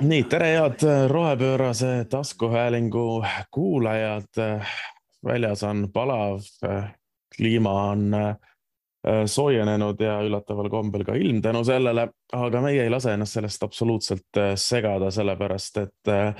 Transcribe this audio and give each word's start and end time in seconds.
nii, 0.00 0.24
tere, 0.24 0.46
head 0.46 1.08
rohepöörase 1.08 2.04
taskuhäälingu 2.10 3.24
kuulajad. 3.50 4.24
väljas 5.24 5.62
on 5.62 5.88
palav, 5.92 6.40
kliima 7.36 7.82
on 7.90 8.14
äh, 8.14 8.36
soojenenud 9.26 10.00
ja 10.00 10.20
üllataval 10.22 10.68
kombel 10.70 11.04
ka 11.04 11.14
ilm 11.14 11.42
tänu 11.42 11.64
sellele, 11.64 12.08
aga 12.32 12.60
meie 12.60 12.84
ei 12.84 12.90
lase 12.90 13.12
ennast 13.12 13.32
sellest 13.32 13.62
absoluutselt 13.62 14.38
äh, 14.38 14.52
segada, 14.54 15.10
sellepärast 15.10 15.78
et 15.82 16.12
äh, 16.12 16.34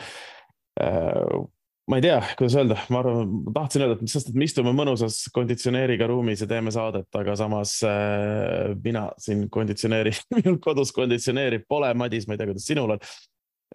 ma 1.86 1.98
ei 1.98 2.02
tea, 2.02 2.18
kuidas 2.38 2.56
öelda, 2.58 2.76
ma 2.90 3.00
arvan, 3.00 3.30
ma 3.46 3.54
tahtsin 3.54 3.84
öelda, 3.84 3.96
et 3.98 4.12
sest, 4.12 4.30
et 4.30 4.38
me 4.38 4.46
istume 4.46 4.72
mõnusas 4.76 5.20
konditsioneeriga 5.34 6.08
ruumis 6.10 6.42
ja 6.42 6.48
teeme 6.50 6.72
saadet, 6.74 7.08
aga 7.18 7.36
samas 7.38 7.78
äh, 7.86 8.74
mina 8.84 9.08
siin 9.22 9.46
konditsioneeri, 9.50 10.12
minul 10.36 10.60
kodus 10.62 10.92
konditsioneeri 10.94 11.64
pole, 11.68 11.92
Madis, 11.94 12.28
ma 12.28 12.36
ei 12.36 12.42
tea, 12.42 12.50
kuidas 12.52 12.68
sinul 12.68 12.96
on. 12.96 13.08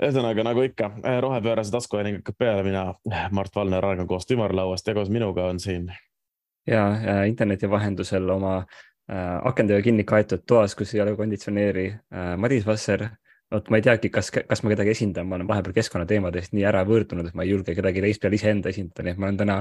Ühesõnaga 0.02 0.46
nagu 0.46 0.64
ikka, 0.66 0.92
äh, 1.06 1.20
rohepöörase 1.24 1.72
taskuhääling 1.72 2.22
hakkab 2.22 2.38
peale, 2.38 2.64
mina, 2.64 2.86
Mart 3.32 3.56
Valner, 3.56 3.86
argan 3.86 4.08
koos 4.08 4.30
ümarlauast 4.32 4.88
ja 4.88 4.96
koos 4.98 5.10
minuga 5.10 5.46
on 5.50 5.60
siin. 5.60 5.92
ja, 6.68 6.86
interneti 7.26 7.70
vahendusel 7.70 8.30
oma 8.30 8.58
äh, 8.58 9.40
akendega 9.44 9.82
kinni 9.82 10.04
kaetud 10.04 10.44
toas, 10.48 10.76
kus 10.76 10.94
ei 10.96 11.02
ole 11.02 11.16
konditsioneeri 11.16 11.88
äh,, 11.90 12.38
Madis 12.38 12.66
Vasser 12.66 13.10
vot 13.52 13.70
ma 13.70 13.80
ei 13.80 13.86
teagi, 13.86 14.12
kas, 14.14 14.32
kas 14.32 14.64
ma 14.64 14.72
kedagi 14.72 14.94
esindan, 14.96 15.28
ma 15.28 15.38
olen 15.38 15.50
vahepeal 15.50 15.76
keskkonnateemadest 15.76 16.56
nii 16.56 16.64
ära 16.68 16.86
võõrdunud, 16.88 17.28
et 17.28 17.36
ma 17.36 17.44
ei 17.44 17.52
julge 17.52 17.76
kedagi 17.76 18.04
teist 18.06 18.24
peale 18.24 18.40
iseenda 18.40 18.72
esindada, 18.72 19.06
nii 19.06 19.16
et 19.16 19.20
ma 19.20 19.28
olen 19.28 19.40
täna, 19.42 19.58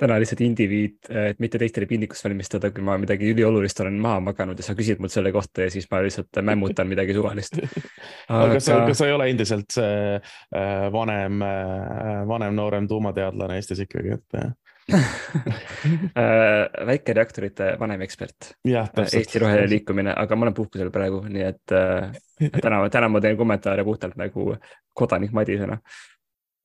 täna 0.00 0.16
lihtsalt 0.18 0.42
indiviid, 0.42 0.96
et 1.30 1.40
mitte 1.42 1.58
teistele 1.60 1.86
piinlikkust 1.86 2.26
valmistada, 2.26 2.70
kui 2.74 2.82
ma 2.84 2.96
midagi 2.98 3.28
üliolulist 3.30 3.78
olen 3.84 4.00
maha 4.02 4.22
maganud 4.26 4.58
ja 4.58 4.66
sa 4.66 4.74
küsid 4.78 5.02
mult 5.02 5.14
selle 5.14 5.30
kohta 5.34 5.68
ja 5.68 5.70
siis 5.70 5.86
ma 5.90 6.00
lihtsalt 6.02 6.42
mämmutan 6.42 6.90
midagi 6.90 7.14
suvalist. 7.14 7.60
aga 8.28 8.48
kas 8.56 8.66
sa, 8.66 8.80
kas 8.88 9.00
sa 9.00 9.08
ei 9.08 9.14
ole 9.14 9.30
endiselt 9.30 9.70
see 9.76 10.18
äh, 10.18 10.84
vanem, 10.94 11.42
äh, 11.46 12.20
vanem 12.28 12.58
noorem 12.58 12.90
tuumateadlane 12.90 13.60
Eestis 13.60 13.84
ikkagi, 13.86 14.18
et? 14.18 14.44
Äh, 14.84 16.66
väikereaktorite 16.86 17.70
vanem 17.80 18.02
ekspert. 18.04 18.50
Eesti 18.68 19.40
Roheline 19.40 19.70
Liikumine, 19.70 20.12
aga 20.16 20.36
ma 20.36 20.44
olen 20.44 20.56
puhkusel 20.56 20.90
praegu, 20.92 21.22
nii 21.24 21.46
et 21.46 21.72
täna, 21.72 22.82
täna 22.92 23.08
ma 23.08 23.22
teen 23.24 23.38
kommentaare 23.38 23.84
puhtalt 23.86 24.18
nagu 24.20 24.50
kodanik 24.92 25.32
Madisena 25.36 25.78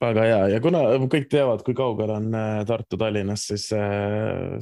väga 0.02 0.25
hea. 0.28 0.42
Ja 0.53 0.61
kuna 0.64 0.83
kõik 1.11 1.30
teavad, 1.31 1.64
kui 1.66 1.75
kaugel 1.78 2.14
on 2.16 2.30
äh, 2.36 2.61
Tartu 2.67 3.00
Tallinnast, 3.00 3.53
siis, 3.53 3.67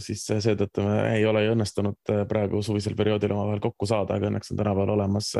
siis 0.04 0.26
seetõttu 0.28 0.86
me 0.86 1.00
ei 1.16 1.26
ole 1.30 1.46
ju 1.46 1.56
õnnestunud 1.56 2.14
praegu 2.30 2.64
suvisel 2.66 2.98
perioodil 2.98 3.36
omavahel 3.36 3.64
kokku 3.64 3.90
saada, 3.90 4.18
aga 4.18 4.32
õnneks 4.32 4.54
on 4.54 4.62
tänapäeval 4.62 4.96
olemas 4.98 5.34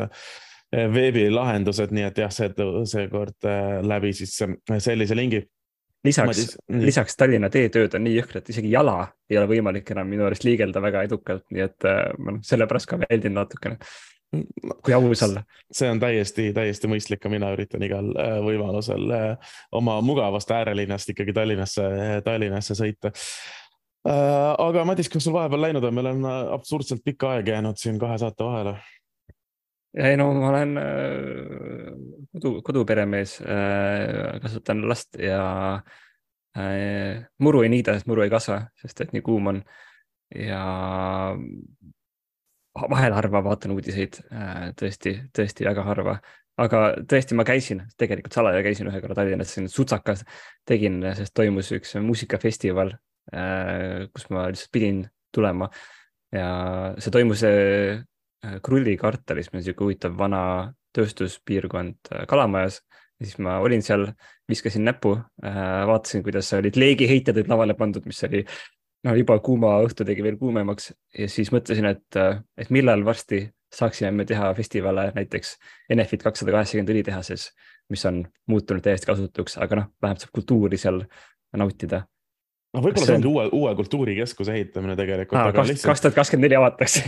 veebilahendused, 0.68 1.94
nii 1.96 2.04
et 2.10 2.18
jah, 2.20 2.32
see, 2.32 2.50
seekord 2.90 3.46
läbi 3.88 4.12
siis 4.16 4.34
sellise 4.84 5.16
lingi. 5.16 5.46
Lisaks, 6.06 6.56
lisaks 6.70 7.16
Tallinna 7.18 7.48
teetööd 7.50 7.96
on 7.98 8.04
nii 8.06 8.20
jõhkrad, 8.20 8.46
isegi 8.52 8.70
jala 8.70 9.00
ei 9.28 9.38
ole 9.40 9.48
võimalik 9.50 9.88
enam 9.90 10.06
minu 10.06 10.28
arust 10.28 10.44
liigelda 10.46 10.80
väga 10.82 11.02
edukalt, 11.08 11.42
nii 11.50 11.64
et 11.64 11.86
äh, 11.90 12.04
ma 12.22 12.36
noh, 12.36 12.44
sellepärast 12.46 12.88
ka 12.88 13.00
väldin 13.02 13.34
natukene. 13.34 13.80
Kui 14.84 14.94
aus 14.94 15.22
olla. 15.24 15.44
see 15.72 15.88
on 15.90 16.00
täiesti, 16.00 16.50
täiesti 16.56 16.90
mõistlik, 16.90 17.22
ka 17.22 17.32
mina 17.32 17.52
üritan 17.54 17.84
igal 17.86 18.10
äh, 18.16 18.36
võimalusel 18.44 19.14
äh, 19.14 19.54
oma 19.72 20.00
mugavast 20.04 20.50
äärelinnast 20.52 21.14
ikkagi 21.14 21.36
Tallinnasse, 21.36 21.88
Tallinnasse 22.24 22.78
sõita 22.78 23.14
aga 24.08 24.84
Madis, 24.88 25.08
kas 25.10 25.26
sul 25.26 25.34
vahepeal 25.34 25.66
läinud 25.66 25.84
on, 25.84 25.96
meil 25.96 26.06
on 26.12 26.28
absurdselt 26.54 27.02
pikk 27.04 27.26
aeg 27.28 27.50
jäänud 27.50 27.76
siin 27.76 27.98
kahe 28.00 28.14
saate 28.20 28.46
vahele 28.46 28.76
ei 29.96 30.16
no 30.16 30.28
ma 30.34 30.50
olen 30.52 30.76
äh, 30.76 31.92
kodu, 32.32 32.60
koduperemees, 32.62 33.38
äh, 33.42 34.38
kasvatan 34.42 34.84
last 34.88 35.18
ja 35.20 35.42
äh, 36.56 37.24
muru 37.38 37.62
ei 37.64 37.72
niida, 37.72 37.96
sest 37.96 38.10
muru 38.10 38.24
ei 38.24 38.32
kasva, 38.32 38.62
sest 38.82 39.00
et 39.04 39.14
nii 39.16 39.24
kuum 39.24 39.54
on. 39.54 39.62
ja 40.34 41.34
vahel 42.90 43.16
harva 43.16 43.42
vaatan 43.44 43.74
uudiseid, 43.74 44.20
tõesti, 44.78 45.14
tõesti 45.34 45.66
väga 45.66 45.84
harva, 45.86 46.18
aga 46.58 46.82
tõesti, 47.08 47.36
ma 47.38 47.46
käisin 47.48 47.84
tegelikult 47.98 48.36
salaja 48.36 48.62
käisin 48.66 48.90
ühe 48.90 49.00
korra 49.02 49.16
Tallinnas, 49.18 49.54
siin 49.54 49.68
Sutsakas 49.72 50.24
tegin, 50.66 51.00
sest 51.18 51.34
toimus 51.34 51.72
üks 51.76 51.96
muusikafestival, 52.02 52.94
kus 54.12 54.28
ma 54.34 54.48
lihtsalt 54.50 54.72
pidin 54.74 55.02
tulema. 55.34 55.68
Ja 56.32 56.48
see 57.00 57.12
toimus 57.14 57.44
Äh, 58.44 58.60
Krulli 58.62 58.96
kartalis, 58.96 59.50
meil 59.50 59.62
on 59.62 59.66
sihuke 59.66 59.82
huvitav 59.82 60.14
vana 60.18 60.40
tööstuspiirkond 60.94 62.12
äh, 62.14 62.24
Kalamajas. 62.30 62.82
Ja 63.18 63.26
siis 63.26 63.40
ma 63.42 63.56
olin 63.58 63.82
seal, 63.82 64.04
viskasin 64.46 64.84
näppu, 64.86 65.16
äh, 65.42 65.62
vaatasin, 65.90 66.22
kuidas 66.22 66.52
olid 66.54 66.78
leegiheited 66.78 67.34
olid 67.34 67.50
lavale 67.50 67.74
pandud, 67.78 68.06
mis 68.06 68.22
oli 68.28 68.44
no 69.06 69.14
juba 69.18 69.38
kuuma 69.44 69.76
õhtu 69.84 70.06
tegi 70.06 70.24
veel 70.24 70.38
kuumemaks 70.40 70.92
ja 71.18 71.28
siis 71.30 71.52
mõtlesin, 71.54 71.86
et, 71.92 72.18
et 72.58 72.70
millal 72.74 73.04
varsti 73.06 73.44
saaksime 73.74 74.10
me 74.16 74.24
teha 74.24 74.50
festivale 74.56 75.10
näiteks 75.14 75.56
Enefit 75.92 76.22
kakssada 76.24 76.54
kaheksakümmend 76.54 76.92
õlitehases, 76.94 77.50
mis 77.92 78.04
on 78.08 78.22
muutunud 78.48 78.84
täiesti 78.84 79.08
kasutuks, 79.10 79.58
aga 79.60 79.82
noh, 79.82 79.90
vähemalt 80.02 80.24
saab 80.24 80.32
kultuuri 80.36 80.80
seal 80.80 81.02
nautida. 81.56 82.02
No 82.76 82.82
võib-olla 82.84 83.08
see 83.08 83.18
ongi 83.18 83.30
uue, 83.30 83.46
uue 83.56 83.74
kultuurikeskuse 83.76 84.56
ehitamine 84.56 84.96
tegelikult. 84.96 85.56
kaks 85.56 86.04
tuhat 86.04 86.16
kakskümmend 86.16 86.48
neli 86.48 86.58
avatakse. 86.58 87.04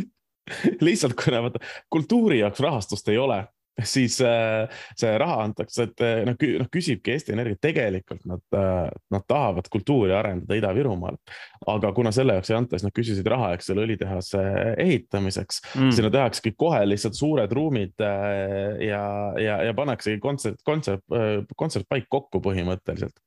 Lihtsalt 0.86 1.14
kuna 1.14 1.42
vaata 1.44 1.60
kultuuri 1.92 2.40
jaoks 2.40 2.60
rahastust 2.64 3.08
ei 3.12 3.18
ole, 3.20 3.42
siis 3.94 4.18
äh, 4.24 4.66
see 4.98 5.12
raha 5.20 5.40
antakse, 5.46 5.88
et 5.88 6.04
äh, 6.04 6.22
noh, 6.28 6.36
noh 6.62 6.70
küsibki 6.72 7.14
Eesti 7.14 7.34
Energia, 7.34 7.58
tegelikult 7.60 8.24
nad 8.28 8.56
äh,, 8.56 8.88
nad 9.14 9.26
tahavad 9.30 9.68
kultuuri 9.72 10.14
arendada 10.16 10.58
Ida-Virumaal. 10.58 11.18
aga 11.70 11.92
kuna 11.96 12.12
selle 12.14 12.38
jaoks 12.38 12.50
ei 12.50 12.58
anta, 12.58 12.78
siis 12.78 12.88
nad 12.88 12.96
küsisid 12.96 13.28
raha, 13.30 13.52
eks 13.56 13.70
selle 13.70 13.84
õlitehase 13.86 14.42
ehitamiseks 14.80 15.62
mm., 15.74 15.92
sinna 15.96 16.10
tehaksegi 16.14 16.54
kohe 16.58 16.80
lihtsalt 16.88 17.18
suured 17.18 17.52
ruumid 17.52 18.00
ja, 18.00 19.04
ja, 19.40 19.60
ja 19.66 19.74
pannaksegi 19.76 20.20
kontsert, 20.22 20.60
kontsert, 20.66 21.04
kontsertpaik 21.56 22.08
kokku 22.10 22.40
põhimõtteliselt 22.44 23.20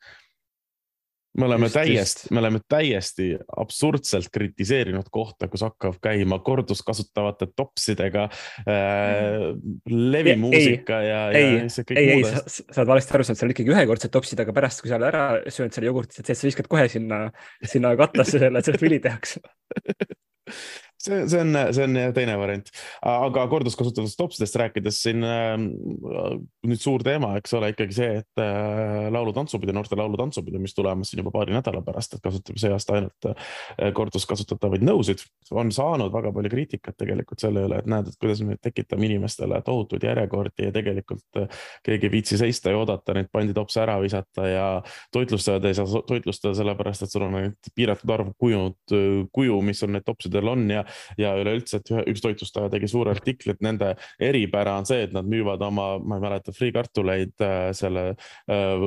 me 1.37 1.47
oleme 1.47 1.67
just, 1.67 1.77
täiesti, 1.77 2.29
me 2.33 2.41
oleme 2.43 2.61
täiesti 2.69 3.27
absurdselt 3.57 4.29
kritiseerinud 4.33 5.09
kohta, 5.13 5.47
kus 5.51 5.65
hakkab 5.65 5.97
käima 6.03 6.39
korduskasutavate 6.45 7.49
topsidega 7.55 8.27
äh, 8.29 9.47
levimuusika 9.89 11.01
ja, 11.01 11.19
ja, 11.33 11.39
ei, 11.39 11.57
ja 11.63 11.73
see 11.73 11.89
kõik 11.89 12.01
ei, 12.03 12.13
ei, 12.19 12.23
sa, 12.29 12.67
oled 12.77 12.93
valesti 12.93 13.17
aru 13.17 13.27
saanud, 13.27 13.41
seal 13.41 13.55
ikkagi 13.55 13.75
ühekordsed 13.75 14.13
topsid, 14.13 14.45
aga 14.45 14.55
pärast, 14.55 14.83
kui 14.83 14.91
sa 14.91 14.99
oled 14.99 15.09
ära 15.09 15.25
söönud 15.47 15.75
selle 15.75 15.89
jogurtit, 15.89 16.21
et 16.21 16.33
sa 16.33 16.49
viskad 16.49 16.69
kohe 16.71 16.87
sinna, 16.91 17.25
sinna 17.65 17.95
katlasse 17.99 18.37
selle, 18.39 18.61
et 18.61 18.69
sellest 18.69 18.89
õli 18.89 19.01
tehakse 19.03 19.43
see, 20.97 21.27
see 21.29 21.39
on, 21.39 21.57
see 21.73 21.83
on 21.83 21.97
teine 22.15 22.35
variant, 22.39 22.69
aga 23.07 23.45
korduskasutatud 23.51 24.13
topsidest 24.17 24.57
rääkides 24.59 24.99
siin 25.05 25.23
äh, 25.27 25.55
nüüd 25.59 26.81
suur 26.81 27.03
teema, 27.05 27.33
eks 27.39 27.55
ole, 27.57 27.71
ikkagi 27.73 27.97
see, 27.97 28.09
et 28.21 28.41
äh, 28.41 29.09
laulu-tantsupidu, 29.13 29.75
noorte 29.75 29.97
laulu-tantsupidu, 29.99 30.61
mis 30.63 30.75
tulemas 30.77 31.11
siin 31.11 31.23
juba 31.23 31.33
paari 31.35 31.55
nädala 31.55 31.83
pärast, 31.85 32.17
et 32.17 32.23
kasutab 32.23 32.59
see 32.61 32.71
aasta 32.73 32.97
ainult 32.99 33.29
äh, 33.29 33.91
korduskasutatavaid 33.95 34.85
nõusid, 34.85 35.25
on 35.51 35.71
saanud 35.75 36.13
väga 36.13 36.33
palju 36.35 36.53
kriitikat 36.53 36.97
tegelikult 36.99 37.43
selle 37.43 37.65
üle, 37.67 37.81
et 37.83 37.89
näed, 37.89 38.09
et 38.09 38.19
kuidas 38.21 38.43
me 38.45 38.57
tekitame 38.61 39.09
inimestele 39.09 39.59
tohutuid 39.65 40.05
järjekordi 40.07 40.69
ja 40.69 40.75
tegelikult 40.75 41.43
keegi 41.83 42.09
ei 42.09 42.13
viitsi 42.13 42.39
seista 42.39 42.71
ja 42.71 42.79
oodata 42.79 43.15
neid 43.17 43.29
panditopse 43.33 43.81
ära 43.83 43.97
visata 44.01 44.47
ja 44.47 44.67
toitlustajad 45.13 45.65
ei 45.67 45.77
saa 45.77 46.03
toitlustada 46.07 46.55
sellepärast, 46.57 47.05
et 47.05 47.13
sul 47.13 47.27
on 47.27 47.37
ainult 47.39 47.71
piiratud 47.75 48.13
arv 48.13 48.31
kujunud 48.39 48.95
kuju, 49.33 49.59
mis 49.65 49.83
on 49.85 49.95
need 49.97 50.05
topsidel 50.07 50.51
on 50.53 50.65
ja 50.71 50.82
ja 51.19 51.33
üleüldse, 51.39 51.79
et 51.79 51.91
ühe, 51.93 52.03
üks 52.13 52.23
toitlustaja 52.23 52.71
tegi 52.73 52.89
suure 52.91 53.13
artikli, 53.13 53.53
et 53.53 53.63
nende 53.65 53.93
eripära 54.21 54.77
on 54.79 54.87
see, 54.89 55.03
et 55.07 55.15
nad 55.15 55.27
müüvad 55.29 55.61
oma, 55.65 55.87
ma 55.99 56.19
ei 56.19 56.25
mäleta, 56.25 56.53
friikartuleid 56.55 57.43
äh, 57.43 57.69
selle 57.77 58.05
äh, 58.13 58.85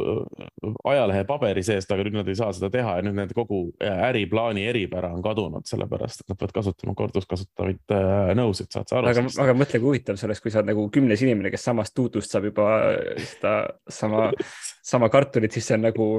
ajalehe 0.85 1.27
paberi 1.29 1.65
seest, 1.67 1.93
aga 1.93 2.07
nüüd 2.07 2.19
nad 2.21 2.31
ei 2.31 2.39
saa 2.39 2.53
seda 2.57 2.71
teha 2.73 2.99
ja 2.99 3.07
nüüd 3.07 3.19
nende 3.19 3.37
kogu 3.37 3.63
äh, 3.83 4.03
äriplaani 4.11 4.67
eripära 4.71 5.13
on 5.17 5.25
kadunud, 5.25 5.67
sellepärast 5.69 6.25
et 6.25 6.33
nad 6.33 6.41
peavad 6.41 6.57
kasutama 6.61 6.97
korduskasutatavaid 6.99 7.97
äh, 7.97 8.33
nõusid, 8.39 8.71
saad 8.73 8.91
sa 8.91 9.01
aru? 9.01 9.13
aga, 9.13 9.27
aga 9.47 9.57
mõtle, 9.59 9.81
kui 9.81 9.93
huvitav 9.93 10.21
see 10.21 10.29
oleks, 10.31 10.43
kui 10.45 10.55
sa 10.55 10.63
oled 10.63 10.73
nagu 10.73 10.89
kümnes 10.95 11.23
inimene, 11.25 11.53
kes 11.55 11.69
samast 11.71 11.95
tuutust 11.97 12.33
saab 12.33 12.51
juba 12.51 12.69
seda 13.35 13.57
sama, 13.89 14.31
sama 14.85 15.11
kartulit, 15.13 15.55
siis 15.55 15.69
see 15.69 15.79
on 15.79 15.87
nagu 15.89 16.11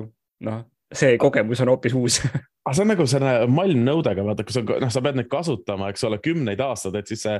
noh, 0.48 0.64
see 0.94 1.18
kogemus 1.20 1.62
on 1.64 1.74
hoopis 1.74 1.96
uus 1.98 2.22
aga 2.68 2.76
see 2.76 2.84
on 2.84 2.90
nagu 2.92 3.06
selle 3.08 3.34
malmnõudega, 3.52 4.24
vaata, 4.28 4.44
kui 4.46 4.56
sa, 4.56 4.64
noh, 4.68 4.92
sa 4.92 5.02
pead 5.04 5.18
neid 5.20 5.30
kasutama, 5.32 5.88
eks 5.94 6.04
ole, 6.08 6.20
kümneid 6.24 6.62
aastaid, 6.64 6.98
et 7.00 7.12
siis 7.12 7.24
see, 7.24 7.36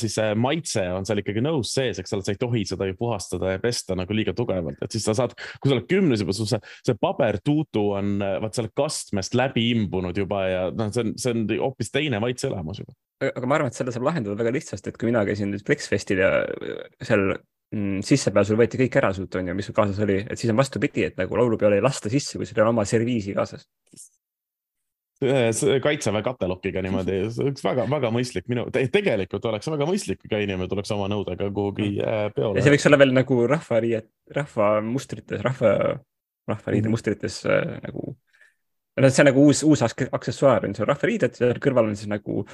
siis 0.00 0.16
see 0.18 0.34
maitse 0.42 0.82
on 0.94 1.06
seal 1.06 1.22
ikkagi 1.22 1.44
nõus 1.44 1.70
sees, 1.76 2.00
eks 2.02 2.16
ole, 2.16 2.26
sa 2.26 2.34
ei 2.34 2.40
tohi 2.40 2.64
seda 2.68 2.88
ju 2.88 2.96
puhastada 2.98 3.54
ja 3.54 3.62
pesta 3.62 3.96
nagu 3.98 4.16
liiga 4.16 4.34
tugevalt, 4.36 4.80
et 4.82 4.96
siis 4.96 5.06
sa 5.06 5.14
saad, 5.18 5.36
kui 5.60 5.70
sa 5.70 5.78
oled 5.78 5.88
kümnes 5.90 6.24
juba, 6.24 6.34
sul 6.36 6.50
see, 6.50 6.60
see 6.86 6.98
pabertuutu 6.98 7.84
on 8.00 8.16
vaat 8.42 8.58
selle 8.58 8.72
kastmest 8.76 9.38
läbi 9.38 9.68
imbunud 9.76 10.18
juba 10.18 10.42
ja 10.50 10.62
noh, 10.74 10.90
see 10.94 11.06
on, 11.06 11.14
see 11.20 11.34
on 11.36 11.46
hoopis 11.62 11.94
teine 11.94 12.22
maitseelamus 12.22 12.82
juba. 12.82 12.96
aga 13.30 13.46
ma 13.46 13.60
arvan, 13.60 13.70
et 13.70 13.78
selle 13.78 13.94
saab 13.94 14.08
lahendada 14.10 14.38
väga 14.38 14.56
lihtsasti, 14.58 14.90
et 14.90 14.98
kui 14.98 15.12
mina 15.12 15.22
käisin 15.28 15.54
nüüd 15.54 15.62
Flexfestil 15.66 16.26
ja 16.26 16.32
seal 17.06 17.36
mm, 17.74 18.04
sissepääsul 18.06 18.60
võeti 18.60 18.80
kõik 18.84 19.00
ära 19.00 19.12
sult, 19.16 19.34
on 19.40 19.50
ju, 19.50 19.56
mis 19.58 19.70
sul 19.70 19.76
kaasas 19.76 19.98
oli, 20.04 20.20
et 20.22 20.38
siis 20.38 20.52
on 20.52 20.60
vastupidi, 20.60 21.08
et 21.08 21.18
nagu 21.20 21.40
laulupeole 21.40 21.80
ei 21.80 21.84
lasta 21.84 22.12
sisse, 22.12 22.38
kui 22.38 22.48
sul 22.48 22.60
ei 22.60 22.66
ole 22.66 22.74
oma 22.74 22.86
serviisi 22.88 23.34
kaasas 23.36 23.66
kaitseväe 25.82 26.22
katelokiga 26.22 26.82
niimoodi, 26.84 27.14
see 27.32 27.44
oleks 27.46 27.64
väga-väga 27.64 28.10
mõistlik 28.12 28.50
minu 28.52 28.66
te, 28.72 28.82
tegelikult 28.92 29.46
oleks 29.48 29.70
väga 29.72 29.88
mõistlik, 29.88 30.20
kui 30.20 30.28
ka 30.28 30.40
inimene 30.44 30.68
tuleks 30.68 30.92
oma 30.92 31.06
nõudega 31.08 31.48
kuhugi 31.48 31.88
mm. 31.94 32.02
äh, 32.04 32.26
peole. 32.36 32.58
ja 32.58 32.64
see 32.66 32.74
võiks 32.74 32.84
olla 32.90 32.98
veel 33.00 33.14
nagu 33.16 33.38
rahvariiet, 33.48 34.10
rahvamustrites, 34.36 35.40
rahva, 35.46 35.72
rahvariide 36.50 36.90
mm 36.90 36.96
mustrites 36.98 37.38
äh, 37.48 37.78
nagu. 37.86 38.12
no 39.00 39.08
see 39.10 39.24
on 39.24 39.30
nagu 39.30 39.46
uus, 39.48 39.64
uus 39.64 39.84
aksessuaar 39.86 40.68
on 40.68 40.76
see 40.76 40.88
rahvariided, 40.92 41.40
seal 41.40 41.64
kõrval 41.64 41.88
on 41.88 41.96
siis 41.96 42.12
nagu 42.12 42.44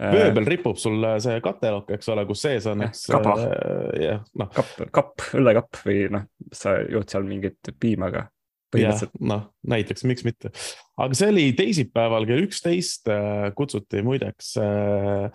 äh,. 0.00 0.12
vöö 0.14 0.30
peal 0.36 0.48
ripub 0.52 0.80
sul 0.80 1.04
see 1.24 1.40
katelokk, 1.44 1.96
eks 1.96 2.14
ole, 2.14 2.26
kus 2.28 2.46
sees 2.46 2.68
on, 2.70 2.86
eks. 2.86 3.06
kaba 3.12 3.36
äh,, 3.42 4.22
noh. 4.38 4.52
kapp, 4.54 4.86
kapp, 4.94 5.28
õllekapp 5.36 5.82
või 5.86 6.06
noh, 6.14 6.30
sa 6.54 6.78
jood 6.84 7.10
seal 7.12 7.28
mingit 7.28 7.74
piima 7.80 8.12
ka 8.14 8.28
põhimõtteliselt. 8.74 9.18
noh, 9.32 9.50
näiteks, 9.66 10.06
miks 10.08 10.24
mitte. 10.26 10.52
aga 10.98 11.18
see 11.18 11.28
oli 11.32 11.50
teisipäeval 11.58 12.26
kell 12.28 12.46
üksteist, 12.46 13.10
äh, 13.12 13.50
kutsuti 13.56 14.02
muideks 14.06 14.54
äh, 14.62 15.28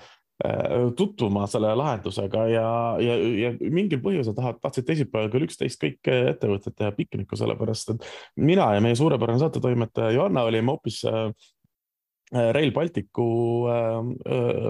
äh, 0.46 0.90
tutvuma 0.98 1.48
selle 1.52 1.74
lahendusega 1.78 2.48
ja, 2.52 2.68
ja, 3.04 3.16
ja 3.46 3.54
mingil 3.62 4.02
põhjusel 4.04 4.36
tahavad, 4.38 4.62
tahtsid 4.63 4.90
teisipäeval 4.90 5.31
kell 5.34 5.48
üksteist 5.48 5.81
kõik 5.81 6.12
ettevõtted 6.12 6.78
teha 6.78 6.92
pikniku, 6.98 7.40
sellepärast 7.40 7.96
et 7.96 8.12
mina 8.42 8.72
ja 8.75 8.84
meie 8.84 9.00
suurepärane 9.00 9.42
saatetoimetaja 9.44 10.16
Johanna 10.18 10.46
olime 10.50 10.75
hoopis 10.75 11.04
Rail 12.31 12.72
Balticu 12.72 13.25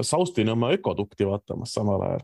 Saustinõmme 0.02 0.72
ökodukti 0.80 1.28
vaatamas 1.30 1.76
samal 1.78 2.02
ajal 2.08 2.24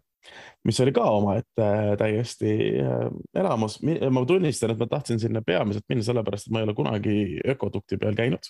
mis 0.67 0.79
oli 0.83 0.91
ka 0.91 1.03
omaette 1.17 1.67
täiesti 1.99 2.53
äh, 2.81 3.03
elamus. 3.35 3.79
ma 4.11 4.25
tunnistan, 4.27 4.73
et 4.73 4.81
ma 4.81 4.87
tahtsin 4.91 5.21
sinna 5.21 5.41
peamiselt 5.45 5.85
minna 5.89 6.03
sellepärast, 6.03 6.49
et 6.49 6.55
ma 6.55 6.61
ei 6.61 6.67
ole 6.67 6.75
kunagi 6.77 7.17
ökodukti 7.55 7.99
peal 8.01 8.17
käinud 8.17 8.49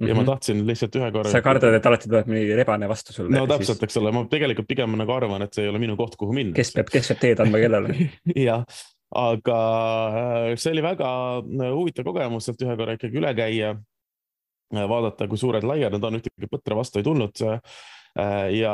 ja 0.00 0.06
mm 0.06 0.10
-hmm. 0.10 0.14
ma 0.14 0.22
mhm. 0.22 0.26
tahtsin 0.30 0.66
lihtsalt 0.66 0.96
ühe 0.96 1.10
korra. 1.12 1.30
sa 1.30 1.42
kardad, 1.42 1.74
et 1.74 1.86
alati 1.86 2.08
tuleb 2.08 2.26
mingi 2.26 2.56
rebane 2.56 2.88
vastu 2.88 3.12
sulle? 3.12 3.36
no 3.36 3.46
täpselt, 3.46 3.82
eks 3.82 3.96
ole, 3.96 4.12
ma 4.12 4.24
tegelikult 4.30 4.68
pigem 4.68 4.96
nagu 4.98 5.12
arvan, 5.12 5.42
et 5.42 5.54
see 5.54 5.64
ei 5.64 5.70
ole 5.70 5.78
minu 5.78 5.96
koht, 5.96 6.16
kuhu 6.16 6.32
minna. 6.32 6.54
kes 6.54 6.72
peab, 6.74 6.90
kes 6.92 7.08
peab 7.08 7.20
teed 7.20 7.42
andma 7.44 7.58
kellele 7.58 8.08
jah, 8.48 8.64
aga 9.14 9.60
äh, 10.22 10.56
see 10.56 10.72
oli 10.72 10.82
väga 10.82 11.10
äh, 11.38 11.72
huvitav 11.74 12.04
kogemus 12.04 12.44
sealt 12.48 12.62
ühe 12.62 12.76
korra 12.76 12.98
ikkagi 12.98 13.22
üle 13.22 13.34
käia. 13.34 13.76
Vaadata, 14.74 15.28
kui 15.28 15.40
suured 15.40 15.64
laiad 15.64 15.94
nad 15.96 16.04
on, 16.04 16.18
ühtegi 16.20 16.50
põtra 16.50 16.76
vastu 16.78 17.00
ei 17.00 17.06
tulnud 17.06 17.40
Äh, 18.18 18.54
ja. 18.58 18.72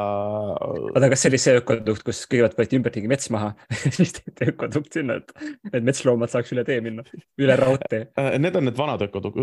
oota, 0.61 1.09
kas 1.11 1.25
see 1.25 1.31
oli 1.33 1.39
see 1.43 1.57
ökodukt, 1.59 2.05
kus 2.07 2.23
kõigepealt 2.31 2.61
võeti 2.61 2.79
ümberringi 2.79 3.11
mets 3.11 3.29
maha 3.35 3.51
siis 3.97 4.15
tehti 4.17 4.49
ökodukt 4.55 4.95
sinna, 4.97 5.19
et, 5.21 5.35
et 5.73 5.85
metsloomad 5.85 6.33
saaks 6.33 6.55
üle 6.55 6.65
tee 6.65 6.79
minna, 6.85 7.05
üle 7.43 7.57
raudtee? 7.61 8.07
Äh, 8.21 8.37
need 8.39 8.55
on 8.57 8.65
need 8.69 8.79
vanad 8.79 9.03
ökodukt, 9.05 9.37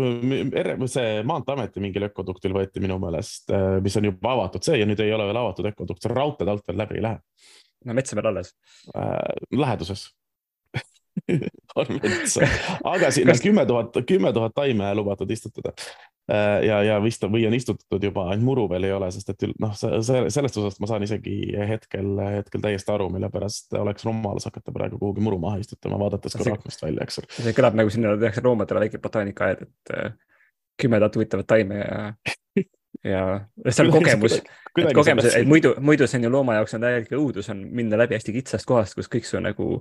see 0.90 1.20
Maanteeameti 1.28 1.82
mingil 1.84 2.06
ökoduktil 2.08 2.54
võeti 2.56 2.82
minu 2.82 2.96
meelest, 3.02 3.52
äh, 3.52 3.76
mis 3.84 3.98
on 4.00 4.08
juba 4.08 4.32
avatud, 4.34 4.64
see 4.64 4.80
ja 4.80 4.88
nüüd 4.88 5.02
ei 5.04 5.12
ole 5.14 5.28
veel 5.28 5.40
avatud 5.42 5.68
ökodukt, 5.70 6.08
raudteed 6.10 6.50
alt 6.50 6.64
veel 6.70 6.80
läbi 6.82 6.98
ei 6.98 7.04
lähe. 7.04 7.22
no 7.86 7.94
metsa 7.98 8.18
peal 8.18 8.32
alles 8.32 8.54
äh,? 8.96 9.18
läheduses 9.54 10.08
metsa, 12.02 12.48
aga 12.84 13.10
siin 13.12 13.30
on 13.30 13.42
kümme 13.42 13.66
tuhat, 13.68 14.00
kümme 14.08 14.32
tuhat 14.32 14.54
taime 14.56 14.94
lubatud 14.94 15.30
istutada. 15.30 15.74
Äh, 16.30 16.62
ja, 16.66 16.78
ja 16.86 16.98
vist 17.02 17.24
või 17.26 17.42
on 17.48 17.54
istutatud 17.56 18.04
juba, 18.06 18.28
ainult 18.30 18.46
muru 18.46 18.66
veel 18.70 18.86
ei 18.86 18.92
ole, 18.94 19.08
sest 19.14 19.32
et 19.32 19.44
noh, 19.60 19.72
sellest 19.74 20.58
osast 20.60 20.80
ma 20.80 20.88
saan 20.90 21.02
isegi 21.02 21.34
hetkel, 21.68 22.12
hetkel 22.38 22.62
täiesti 22.62 22.94
aru, 22.94 23.08
mille 23.12 23.30
pärast 23.32 23.74
oleks 23.74 24.06
rumalus 24.06 24.46
hakata 24.46 24.74
praegu 24.74 25.00
kuhugi 25.00 25.24
muru 25.24 25.40
maha 25.42 25.58
istutama, 25.62 25.98
vaadates 26.04 26.38
ka 26.38 26.46
aknast 26.54 26.84
välja, 26.84 27.08
eks 27.08 27.18
ole. 27.22 27.32
see 27.40 27.56
kõlab 27.56 27.78
nagu 27.80 27.90
sinna 27.90 28.14
tehakse 28.20 28.44
loomadele 28.46 28.86
väike 28.86 29.02
botaanikaaed, 29.02 29.66
et 29.66 29.96
äh, 29.98 30.14
kümme 30.80 31.02
tuhat 31.02 31.18
huvitavat 31.18 31.50
taime 31.50 31.82
ja 31.82 32.06
ja 33.02 33.22
see 33.68 33.86
on 33.86 33.92
kogemus, 33.92 34.38
kogemus, 34.94 35.26
et 35.34 35.48
muidu, 35.48 35.74
muidu 35.82 36.06
see 36.06 36.20
on 36.20 36.28
ju 36.28 36.32
looma 36.32 36.60
jaoks 36.60 36.76
on 36.78 36.84
täielik 36.86 37.14
õudus 37.18 37.50
on 37.50 37.64
minna 37.74 37.98
läbi 37.98 38.14
hästi 38.14 38.34
kitsast 38.36 38.68
kohast, 38.68 38.94
kus 38.94 39.10
kõik 39.10 39.26
su 39.26 39.40
nagu 39.42 39.80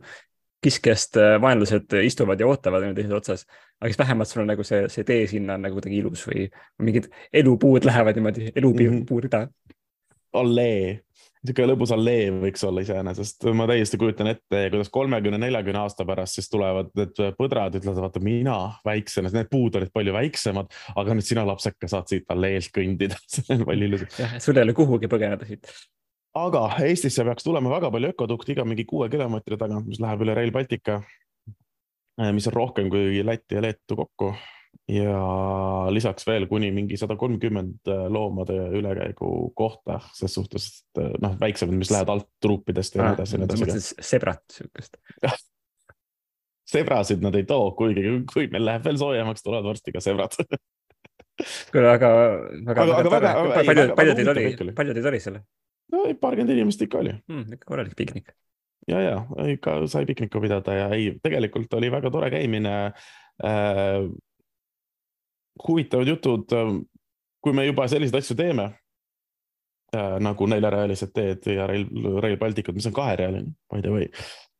kiskjast 0.61 1.17
äh, 1.17 1.35
vaenlased 1.41 1.93
istuvad 2.05 2.39
ja 2.39 2.47
ootavad 2.47 2.83
niimoodi 2.85 3.01
teises 3.01 3.17
otsas. 3.17 3.45
aga 3.79 3.89
siis 3.89 3.99
vähemalt 3.99 4.29
sul 4.29 4.43
on 4.43 4.51
nagu 4.53 4.63
see, 4.67 4.81
see 4.93 5.05
tee 5.07 5.27
sinna 5.27 5.57
on 5.57 5.65
nagu 5.65 5.77
kuidagi 5.77 6.01
ilus 6.01 6.25
või 6.29 6.47
mingid 6.85 7.09
elupuud 7.33 7.85
lähevad 7.87 8.19
niimoodi, 8.19 8.51
elupuurida 8.55 9.45
mm. 9.45 9.47
-hmm. 9.47 10.41
allee, 10.41 10.99
niisugune 11.41 11.71
lõbus 11.71 11.93
allee 11.95 12.27
võiks 12.43 12.65
olla 12.67 12.83
iseenesest, 12.85 13.47
ma 13.57 13.65
täiesti 13.71 13.97
kujutan 14.01 14.29
ette, 14.33 14.67
kuidas 14.73 14.91
kolmekümne, 14.93 15.39
neljakümne 15.41 15.81
aasta 15.81 16.05
pärast 16.05 16.37
siis 16.37 16.49
tulevad 16.49 16.91
need 16.97 17.23
põdrad, 17.39 17.79
ütlevad, 17.79 18.03
vaata 18.05 18.21
mina 18.21 18.57
väiksena, 18.85 19.33
need 19.33 19.49
puud 19.49 19.79
olid 19.79 19.93
palju 19.93 20.13
väiksemad, 20.13 20.69
aga 20.95 21.17
nüüd 21.17 21.25
sina 21.25 21.47
lapseke 21.47 21.89
saad 21.89 22.13
siit 22.13 22.29
alleelt 22.29 22.69
kõndida 22.77 23.17
see 23.33 23.49
on 23.57 23.65
palju 23.65 23.89
ilusam. 23.89 24.13
jah, 24.19 24.37
sul 24.43 24.61
ei 24.61 24.69
ole 24.69 24.77
kuhugi 24.77 25.09
põgeneda 25.09 25.49
siit 25.49 25.73
aga 26.37 26.63
Eestisse 26.85 27.25
peaks 27.27 27.45
tulema 27.45 27.73
väga 27.73 27.91
palju 27.91 28.13
ökodukti 28.13 28.55
iga 28.55 28.65
mingi 28.67 28.85
kuue 28.87 29.09
kilomeetri 29.11 29.59
tagant, 29.59 29.89
mis 29.89 29.99
läheb 30.03 30.23
üle 30.25 30.35
Rail 30.37 30.53
Baltica, 30.55 31.01
eh, 32.19 32.31
mis 32.35 32.47
on 32.47 32.55
rohkem 32.55 32.89
kui 32.93 33.21
Läti 33.25 33.57
ja 33.57 33.63
Leetu 33.65 33.99
kokku. 33.99 34.33
Ja 34.91 35.15
lisaks 35.91 36.23
veel 36.27 36.47
kuni 36.47 36.69
mingi 36.71 36.97
sada 36.99 37.17
kolmkümmend 37.19 37.87
eh, 37.91 38.05
loomade 38.11 38.55
ülekäigu 38.79 39.51
kohta, 39.55 39.99
ses 40.15 40.35
suhtes 40.35 40.67
eh, 40.99 41.11
noh, 41.21 41.35
väiksemad, 41.39 41.75
mis 41.79 41.91
lähevad 41.91 42.13
alt 42.15 42.29
truupidest 42.43 42.95
ja 42.95 43.03
nii 43.03 43.19
edasi 43.19 43.35
ja 43.35 43.41
nii 43.43 43.65
edasi. 43.67 43.95
sebrat 43.99 44.43
sihukest 44.55 44.97
sebrasid 46.71 47.23
nad 47.23 47.35
ei 47.35 47.43
too, 47.47 47.71
kuigi 47.77 48.03
kui 48.31 48.47
meil 48.51 48.63
läheb 48.67 48.87
veel 48.87 48.99
soojemaks, 48.99 49.43
tulevad 49.43 49.67
varsti 49.73 49.93
ka 49.95 50.03
sebrad 50.03 50.37
kuule, 51.71 51.87
aga, 51.91 52.11
aga, 52.63 52.71
aga, 52.71 52.85
aga 53.01 53.11
väga, 53.15 53.33
palju, 53.67 53.85
palju 53.99 54.15
teid 54.19 54.31
oli, 54.33 54.75
palju 54.77 54.95
teid 54.97 55.11
oli 55.11 55.21
seal? 55.23 55.41
No 55.91 56.03
paarkümmend 56.21 56.53
inimest 56.55 56.81
ikka 56.81 57.01
oli 57.01 57.13
hmm,. 57.13 57.57
ikka 57.57 57.67
korralik 57.67 57.95
piknik. 57.97 58.33
ja, 58.87 59.01
ja 59.01 59.15
ikka 59.53 59.79
sai 59.87 60.05
piknikku 60.09 60.41
pidada 60.41 60.75
ja 60.75 60.89
ei, 60.95 61.15
tegelikult 61.23 61.73
oli 61.79 61.91
väga 61.91 62.11
tore 62.11 62.31
käimine 62.33 62.75
äh,. 63.45 64.05
huvitavad 65.67 66.07
jutud, 66.07 66.53
kui 67.41 67.53
me 67.53 67.65
juba 67.65 67.87
selliseid 67.87 68.21
asju 68.21 68.35
teeme 68.39 68.69
äh, 69.95 70.15
nagu 70.19 70.47
neljarealised 70.47 71.11
teed 71.13 71.51
ja 71.53 71.67
Rail, 71.67 71.85
Rail 72.23 72.37
Balticud, 72.37 72.75
mis 72.75 72.87
on 72.87 72.95
kaherealine, 72.95 73.53
by 73.69 73.81
the 73.81 73.91
way 73.91 74.07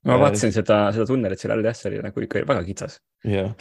ma 0.05 0.15
äh, 0.15 0.19
vaatasin 0.21 0.53
seda, 0.53 0.77
seda 0.95 1.05
tunnelit 1.09 1.41
seal 1.41 1.53
all 1.53 1.65
jah, 1.65 1.75
see 1.77 1.89
oli 1.91 2.01
nagu 2.01 2.23
ikka 2.25 2.43
väga 2.49 2.63
kitsas. 2.65 2.97
jah, 3.27 3.51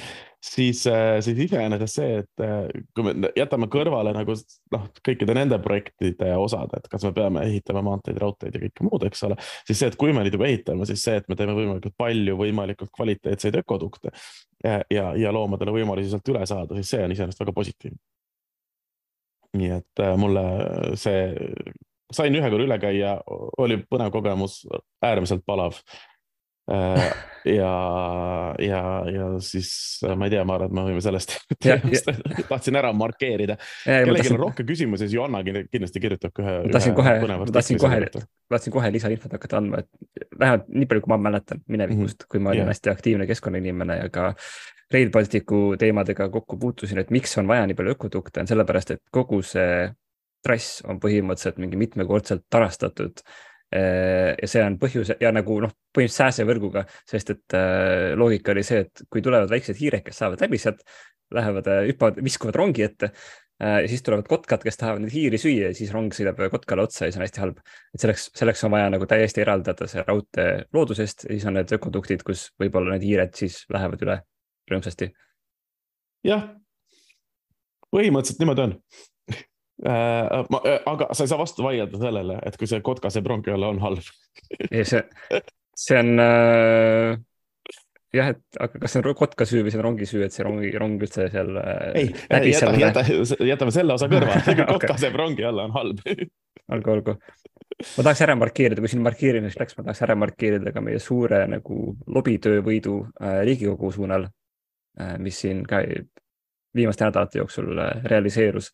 siis, 0.44 0.82
äh, 0.88 1.18
siis 1.24 1.38
iseenesest 1.46 1.98
see, 1.98 2.20
et 2.22 2.44
äh, 2.44 2.68
kui 2.96 3.06
me 3.06 3.32
jätame 3.36 3.68
kõrvale 3.72 4.14
nagu 4.16 4.36
noh, 4.74 4.86
kõikide 5.06 5.36
nende 5.36 5.58
projektide 5.62 6.32
osad, 6.40 6.72
et 6.78 6.88
kas 6.92 7.04
me 7.08 7.12
peame 7.16 7.44
ehitama 7.48 7.82
maanteid, 7.90 8.20
raudteid 8.22 8.56
ja 8.56 8.62
kõike 8.64 8.86
muud, 8.88 9.04
eks 9.08 9.26
ole. 9.28 9.36
siis 9.68 9.82
see, 9.82 9.90
et 9.92 9.98
kui 10.00 10.14
me 10.16 10.24
neid 10.24 10.36
juba 10.36 10.48
ehitame, 10.48 10.88
siis 10.88 11.04
see, 11.04 11.18
et 11.20 11.28
me 11.28 11.36
teeme 11.38 11.56
võimalikult 11.58 11.96
palju 12.00 12.38
võimalikult 12.40 12.94
kvaliteetseid 12.96 13.60
ökodukte 13.60 14.14
ja, 14.64 14.80
ja, 14.90 15.10
ja 15.20 15.34
loomadele 15.36 15.76
võimalusi 15.76 16.14
sealt 16.14 16.32
üle 16.32 16.46
saada, 16.48 16.78
siis 16.80 16.96
see 16.96 17.04
on 17.04 17.12
iseenesest 17.16 17.44
väga 17.44 17.56
positiivne. 17.60 18.00
nii 19.60 19.70
et 19.76 20.02
mulle 20.16 20.42
see, 20.96 21.22
sain 22.14 22.34
ühe 22.38 22.48
korra 22.52 22.64
üle 22.64 22.78
käia, 22.80 23.16
oli 23.58 23.80
põnev 23.90 24.12
kogemus, 24.14 24.62
äärmiselt 25.04 25.42
palav 25.46 25.76
ja, 27.44 28.54
ja, 28.58 29.04
ja 29.12 29.26
siis 29.40 30.00
äh, 30.04 30.16
ma 30.16 30.26
ei 30.26 30.34
tea, 30.34 30.42
ma 30.44 30.56
arvan, 30.56 30.70
et 30.70 30.76
me 30.76 30.84
võime 30.88 31.04
sellest 31.04 31.36
tahtsin 32.50 32.78
ära 32.80 32.92
markeerida. 32.96 33.56
kellelgi 33.84 34.32
on 34.34 34.40
rohkem 34.40 34.68
küsimusi, 34.68 35.06
siis 35.06 35.16
Johanna 35.16 35.42
kindlasti 35.44 36.02
kirjutab 36.02 36.42
ühe. 36.42 36.56
ma 36.66 36.74
tahtsin 36.74 36.96
kohe, 36.98 37.14
ma 37.30 37.48
tahtsin 37.52 37.80
kohe, 37.80 38.02
tahtsin 38.54 38.74
kohe 38.74 38.92
lisainfot 38.96 39.38
hakata 39.38 39.60
andma, 39.60 39.84
et 39.84 40.36
vähemalt 40.38 40.68
nii 40.68 40.90
palju, 40.90 41.06
kui 41.06 41.14
ma 41.14 41.20
mäletan 41.30 41.64
minevikust 41.66 42.18
mm, 42.18 42.24
-hmm. 42.24 42.30
kui 42.34 42.44
ma 42.44 42.52
olin 42.54 42.64
yeah. 42.64 42.74
hästi 42.74 42.92
aktiivne 42.92 43.30
keskkonnainimene 43.30 43.98
ja 44.02 44.08
ka 44.12 44.34
Rail 44.90 45.10
Balticu 45.14 45.76
teemadega 45.78 46.28
kokku 46.28 46.58
puutusin, 46.58 46.98
et 46.98 47.10
miks 47.14 47.38
on 47.38 47.48
vaja 47.48 47.66
nii 47.66 47.78
palju 47.78 47.94
ökodukte, 47.94 48.40
on 48.40 48.48
sellepärast, 48.50 48.90
et 48.90 49.02
kogu 49.10 49.42
see 49.42 49.92
trass 50.42 50.80
on 50.88 50.98
põhimõtteliselt 50.98 51.60
mingi 51.60 51.76
mitmekordselt 51.76 52.42
tarastatud 52.50 53.22
Äh, 53.22 53.49
ja 53.70 54.48
see 54.50 54.62
on 54.66 54.78
põhjus 54.80 55.12
ja 55.20 55.30
nagu 55.34 55.60
noh, 55.62 55.70
põhimõtteliselt 55.94 56.24
sääsevõrguga, 56.24 56.82
sest 57.08 57.30
et 57.36 57.54
äh, 57.54 58.16
loogika 58.18 58.54
oli 58.54 58.64
see, 58.66 58.82
et 58.86 59.04
kui 59.10 59.22
tulevad 59.22 59.50
väiksed 59.52 59.78
hiired, 59.78 60.02
kes 60.06 60.18
saavad 60.22 60.42
läbi 60.42 60.58
sealt, 60.58 60.82
lähevad, 61.30 61.68
hüppavad, 61.86 62.18
viskuvad 62.26 62.58
rongi 62.58 62.82
ette 62.88 63.12
ja 63.60 63.88
siis 63.88 64.02
tulevad 64.02 64.24
kotkad, 64.24 64.62
kes 64.64 64.80
tahavad 64.80 65.02
neid 65.04 65.12
hiiri 65.12 65.38
süüa 65.38 65.68
ja 65.68 65.76
siis 65.76 65.90
rong 65.92 66.14
sõidab 66.16 66.38
kotkale 66.50 66.86
otsa 66.86 67.04
ja 67.06 67.12
see 67.12 67.20
on 67.20 67.26
hästi 67.26 67.42
halb. 67.42 67.58
et 67.94 68.00
selleks, 68.02 68.30
selleks 68.40 68.64
on 68.64 68.72
vaja 68.72 68.88
nagu 68.94 69.06
täiesti 69.06 69.44
eraldada 69.44 69.88
see 69.90 70.04
raudtee 70.06 70.64
loodusest 70.72 71.26
ja 71.26 71.34
siis 71.34 71.44
on 71.46 71.58
need 71.58 71.74
ökoduktid, 71.76 72.24
kus 72.26 72.48
võib-olla 72.60 72.96
need 72.96 73.04
hiired 73.04 73.36
siis 73.36 73.60
lähevad 73.70 74.00
üle 74.06 74.16
rõõmsasti. 74.72 75.10
jah, 76.24 76.48
põhimõtteliselt 77.92 78.40
niimoodi 78.40 78.68
on 78.70 78.76
Äh, 78.80 79.09
ma, 79.84 80.60
äh, 80.66 80.78
aga 80.86 81.08
sa 81.14 81.24
ei 81.24 81.32
saa 81.32 81.40
vastu 81.40 81.64
vaielda 81.64 82.00
sellele, 82.00 82.38
et 82.46 82.56
kui 82.60 82.68
see 82.68 82.82
kotkase 82.84 83.22
pronki 83.24 83.52
alla 83.54 83.70
on 83.72 83.80
halb 83.80 84.02
ei, 84.70 84.84
see, 84.84 85.02
see 85.78 86.00
on 86.00 86.20
äh, 86.20 87.14
jah, 88.16 88.32
et 88.34 88.60
aga 88.60 88.82
kas 88.82 88.94
see 88.94 89.02
on 89.02 89.16
kotka 89.18 89.46
süü 89.48 89.62
või 89.64 89.72
see 89.72 89.80
on 89.80 89.86
rongi 89.86 90.08
süü, 90.08 90.24
et 90.26 90.34
see 90.34 90.44
rongi, 90.46 90.70
rong 90.82 91.02
üldse 91.02 91.28
seal. 91.32 91.54
Äh, 91.62 92.02
ei, 92.02 92.10
jäta, 92.50 92.72
jäta, 92.80 93.04
jätame 93.46 93.74
selle 93.74 93.96
osa 93.96 94.10
kõrvale 94.10 94.42
okay. 94.52 94.66
kotkase 94.74 95.12
prongi 95.14 95.46
alla 95.46 95.68
on 95.68 95.74
halb 95.76 96.04
olgu, 96.74 96.94
olgu. 96.96 97.16
ma 97.16 98.04
tahaks 98.04 98.24
ära 98.26 98.36
markeerida, 98.38 98.82
kui 98.82 98.92
siin 98.92 99.04
markeerimiseks 99.06 99.60
läks, 99.62 99.78
ma 99.78 99.86
tahaks 99.88 100.04
ära 100.06 100.16
markeerida 100.18 100.74
ka 100.74 100.84
meie 100.84 101.00
suure 101.02 101.44
nagu 101.50 101.80
lobitöövõidu 102.18 102.96
äh, 103.22 103.42
Riigikogu 103.48 103.92
suunal 103.94 104.28
äh,, 104.28 105.16
mis 105.22 105.40
siin 105.44 105.64
ka 105.68 105.82
viimaste 106.76 107.06
nädalate 107.06 107.40
jooksul 107.40 107.78
äh, 107.78 108.02
realiseerus 108.10 108.72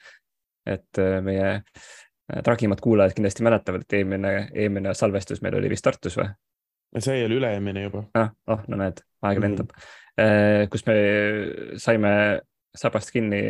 et 0.66 1.00
äh, 1.02 1.20
meie 1.25 1.49
äh, 1.52 2.42
tragimad 2.44 2.82
kuulajad 2.85 3.16
kindlasti 3.16 3.46
mäletavad, 3.46 3.87
et 3.87 3.96
eelmine, 4.00 4.35
eelmine 4.54 4.94
salvestus 4.99 5.42
meil 5.44 5.58
oli 5.61 5.70
vist 5.73 5.87
Tartus 5.87 6.18
või? 6.18 6.28
see 7.02 7.25
oli 7.26 7.38
üle-eelmine 7.40 7.87
juba. 7.87 8.04
ah, 8.16 8.30
oh, 8.52 8.62
no 8.70 8.80
näed, 8.80 9.02
aeg 9.26 9.40
lendab 9.42 9.73
mm. 9.73 9.80
-hmm. 10.18 10.68
kus 10.73 10.87
me 10.87 10.94
saime 11.82 12.12
sabast 12.76 13.11
kinni 13.12 13.42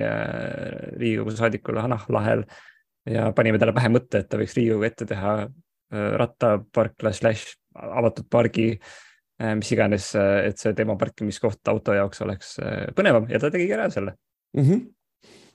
Riigikogu 0.96 1.35
saadikule 1.35 1.82
Hanah 1.82 2.06
Lahel 2.11 2.42
ja 3.06 3.28
panime 3.37 3.58
talle 3.58 3.75
pähe 3.75 3.90
mõtte, 3.92 4.23
et 4.23 4.28
ta 4.30 4.38
võiks 4.40 4.56
Riigikogu 4.56 4.87
ette 4.87 5.06
teha 5.06 5.37
rattaparkla 5.92 7.12
slaš 7.14 7.44
avatud 7.76 8.26
pargi, 8.30 8.73
mis 9.38 9.70
iganes, 9.73 10.08
et 10.16 10.58
see 10.58 10.75
tema 10.75 10.96
parkimiskoht 10.99 11.70
auto 11.70 11.94
jaoks 11.94 12.23
oleks 12.26 12.56
põnevam 12.99 13.30
ja 13.30 13.38
ta 13.38 13.50
tegigi 13.50 13.78
ära 13.78 13.90
selle 13.94 14.16
mm. 14.56 14.62
-hmm 14.62 14.95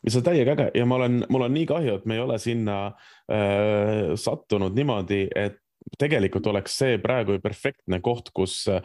see 0.09 0.21
on 0.21 0.25
täiega 0.25 0.55
äge. 0.55 0.69
Ja 0.75 0.85
ma 0.89 0.97
olen, 1.01 1.25
mul 1.29 1.47
on 1.47 1.53
nii 1.53 1.65
kahju, 1.69 1.97
et 1.99 2.07
me 2.09 2.17
ei 2.17 2.23
ole 2.23 2.37
sinna 2.41 2.77
äh, 2.87 4.13
sattunud 4.19 4.77
niimoodi, 4.77 5.27
et 5.35 5.59
tegelikult 5.99 6.47
oleks 6.51 6.75
see 6.77 6.97
praegu 7.01 7.39
perfektne 7.41 8.01
koht, 8.05 8.29
kus 8.33 8.63
äh,, 8.69 8.81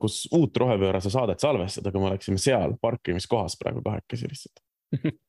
kus 0.00 0.22
uut 0.32 0.56
rohepöörase 0.56 1.12
saadet 1.12 1.40
salvestada, 1.40 1.92
kui 1.92 2.00
me 2.00 2.08
oleksime 2.12 2.40
seal 2.40 2.76
parkimiskohas 2.80 3.58
praegu 3.60 3.84
kahekesi 3.84 4.30
lihtsalt. 4.32 4.64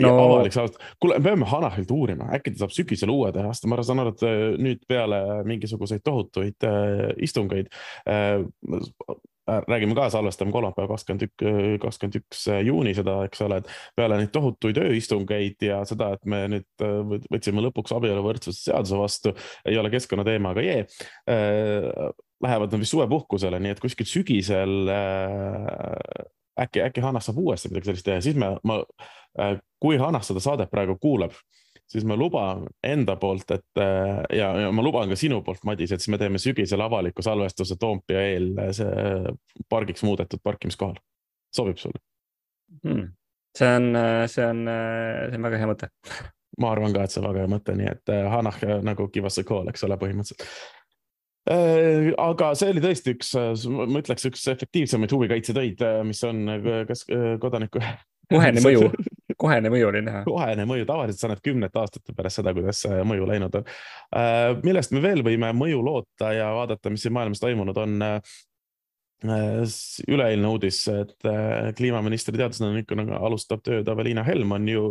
No.... 0.00 0.08
avalik 0.18 0.54
salvestus, 0.54 0.80
kuule, 1.00 1.18
me 1.20 1.26
peame 1.26 1.46
Hanahilt 1.46 1.90
uurima, 1.92 2.24
äkki 2.34 2.54
ta 2.54 2.62
saab 2.62 2.72
sügisel 2.72 3.10
uue 3.12 3.28
teha, 3.34 3.50
sest 3.52 3.66
ma 3.68 3.76
saan 3.84 4.00
aru, 4.02 4.14
et 4.14 4.22
äh, 4.24 4.38
nüüd 4.64 4.86
peale 4.88 5.18
mingisuguseid 5.46 6.00
tohutuid 6.06 6.64
äh, 6.66 7.10
istungeid 7.22 7.68
Äh, 8.08 8.42
räägime 9.46 9.94
ka, 9.98 10.08
salvestame 10.10 10.52
kolmapäev, 10.54 10.88
kakskümmend 10.90 11.26
üks, 11.26 11.46
kakskümmend 11.82 12.18
üks 12.20 12.42
juuni 12.66 12.94
seda, 12.94 13.16
eks 13.26 13.42
ole, 13.46 13.60
et 13.62 13.70
peale 13.98 14.18
neid 14.20 14.32
tohutuid 14.34 14.78
ööistungeid 14.82 15.66
ja 15.66 15.80
seda, 15.88 16.12
et 16.16 16.28
me 16.28 16.44
nüüd 16.52 16.84
äh, 16.84 17.16
võtsime 17.32 17.64
lõpuks 17.66 17.94
abieluvõrdsuse 17.96 18.68
seaduse 18.70 19.00
vastu, 19.00 19.34
ei 19.68 19.78
ole 19.80 19.90
keskkonnateema 19.94 20.54
ka 20.58 20.66
jee. 20.66 20.84
Äh, 21.30 22.12
lähevad 22.42 22.74
nad 22.74 22.82
vist 22.82 22.94
suvepuhkusele, 22.94 23.58
nii 23.62 23.74
et 23.76 23.82
kuskil 23.82 24.08
sügisel 24.10 24.88
äkki, 26.58 26.82
äkki 26.82 27.04
Hannas 27.04 27.28
saab 27.28 27.38
uuesti 27.38 27.70
midagi 27.70 27.92
sellist 27.92 28.06
teha, 28.08 28.22
siis 28.24 28.38
me, 28.38 28.56
ma, 28.66 28.80
kui 29.82 30.00
Hannas 30.00 30.26
seda 30.30 30.42
saadet 30.42 30.72
praegu 30.72 30.96
kuulab 30.98 31.36
siis 31.92 32.04
ma 32.08 32.16
luban 32.16 32.66
enda 32.86 33.16
poolt, 33.20 33.50
et 33.54 33.80
äh, 33.80 34.22
ja, 34.38 34.50
ja 34.64 34.72
ma 34.72 34.84
luban 34.84 35.12
ka 35.12 35.18
sinu 35.18 35.42
poolt, 35.44 35.64
Madis, 35.68 35.92
et 35.92 36.02
siis 36.02 36.12
me 36.12 36.20
teeme 36.20 36.40
sügisel 36.42 36.80
avaliku 36.84 37.24
salvestuse 37.24 37.76
Toompea 37.80 38.26
eel 38.32 38.52
äh, 38.58 38.70
see 38.76 39.32
pargiks 39.70 40.04
muudetud 40.06 40.42
parkimiskohal. 40.44 41.00
sobib 41.52 41.80
sulle 41.80 42.00
hmm.? 42.82 43.10
see 43.58 43.72
on, 43.76 43.90
äh, 43.96 44.26
see 44.32 44.46
on, 44.46 44.62
see 44.66 45.40
on 45.40 45.48
väga 45.48 45.60
hea 45.60 45.72
mõte. 45.72 45.90
ma 46.62 46.70
arvan 46.72 46.94
ka, 46.94 47.04
et 47.04 47.14
see 47.14 47.22
on 47.22 47.28
väga 47.30 47.44
hea 47.44 47.54
mõte, 47.56 47.74
nii 47.76 47.90
et 47.90 48.14
Hanah 48.36 48.62
nagu 48.84 49.08
a 49.08 49.34
call, 49.42 49.72
eks 49.72 49.88
ole, 49.88 50.00
põhimõtteliselt 50.00 50.46
aga 52.22 52.52
see 52.54 52.68
oli 52.70 52.80
tõesti 52.84 53.16
üks, 53.16 53.32
ma 53.66 53.98
ütleks, 53.98 54.28
üks 54.28 54.44
efektiivsemaid 54.52 55.10
huvikaitsetöid, 55.10 55.80
mis 56.06 56.20
on 56.28 56.44
kas 56.86 57.02
kodaniku 57.42 57.82
kohene 58.30 58.62
mõju, 58.62 58.92
kohene 59.42 59.72
mõju 59.72 59.88
oli 59.90 60.02
näha. 60.06 60.22
kohene 60.26 60.66
mõju, 60.68 60.86
tavaliselt 60.88 61.22
sa 61.22 61.30
näed 61.32 61.42
kümnete 61.44 61.80
aastate 61.80 62.14
pärast 62.16 62.40
seda, 62.40 62.54
kuidas 62.56 62.82
see 62.84 63.02
mõju 63.08 63.26
läinud 63.30 63.58
on. 63.60 63.68
Äh, 64.18 64.52
millest 64.66 64.94
me 64.94 65.02
veel 65.04 65.24
võime 65.26 65.52
mõju 65.56 65.82
loota 65.84 66.32
ja 66.36 66.52
vaadata, 66.56 66.92
mis 66.92 67.04
siin 67.04 67.14
maailmas 67.16 67.42
toimunud 67.42 67.82
on 67.82 67.98
äh, 68.06 68.38
üleeilne 70.10 70.48
uudis, 70.50 70.80
et 70.90 71.28
äh, 71.28 71.72
kliimaministri 71.78 72.38
teadusnõunikuna 72.38 73.20
alustab 73.22 73.62
tööd 73.66 73.88
Aveliina 73.88 74.24
Helm 74.26 74.58
on 74.58 74.70
ju 74.70 74.88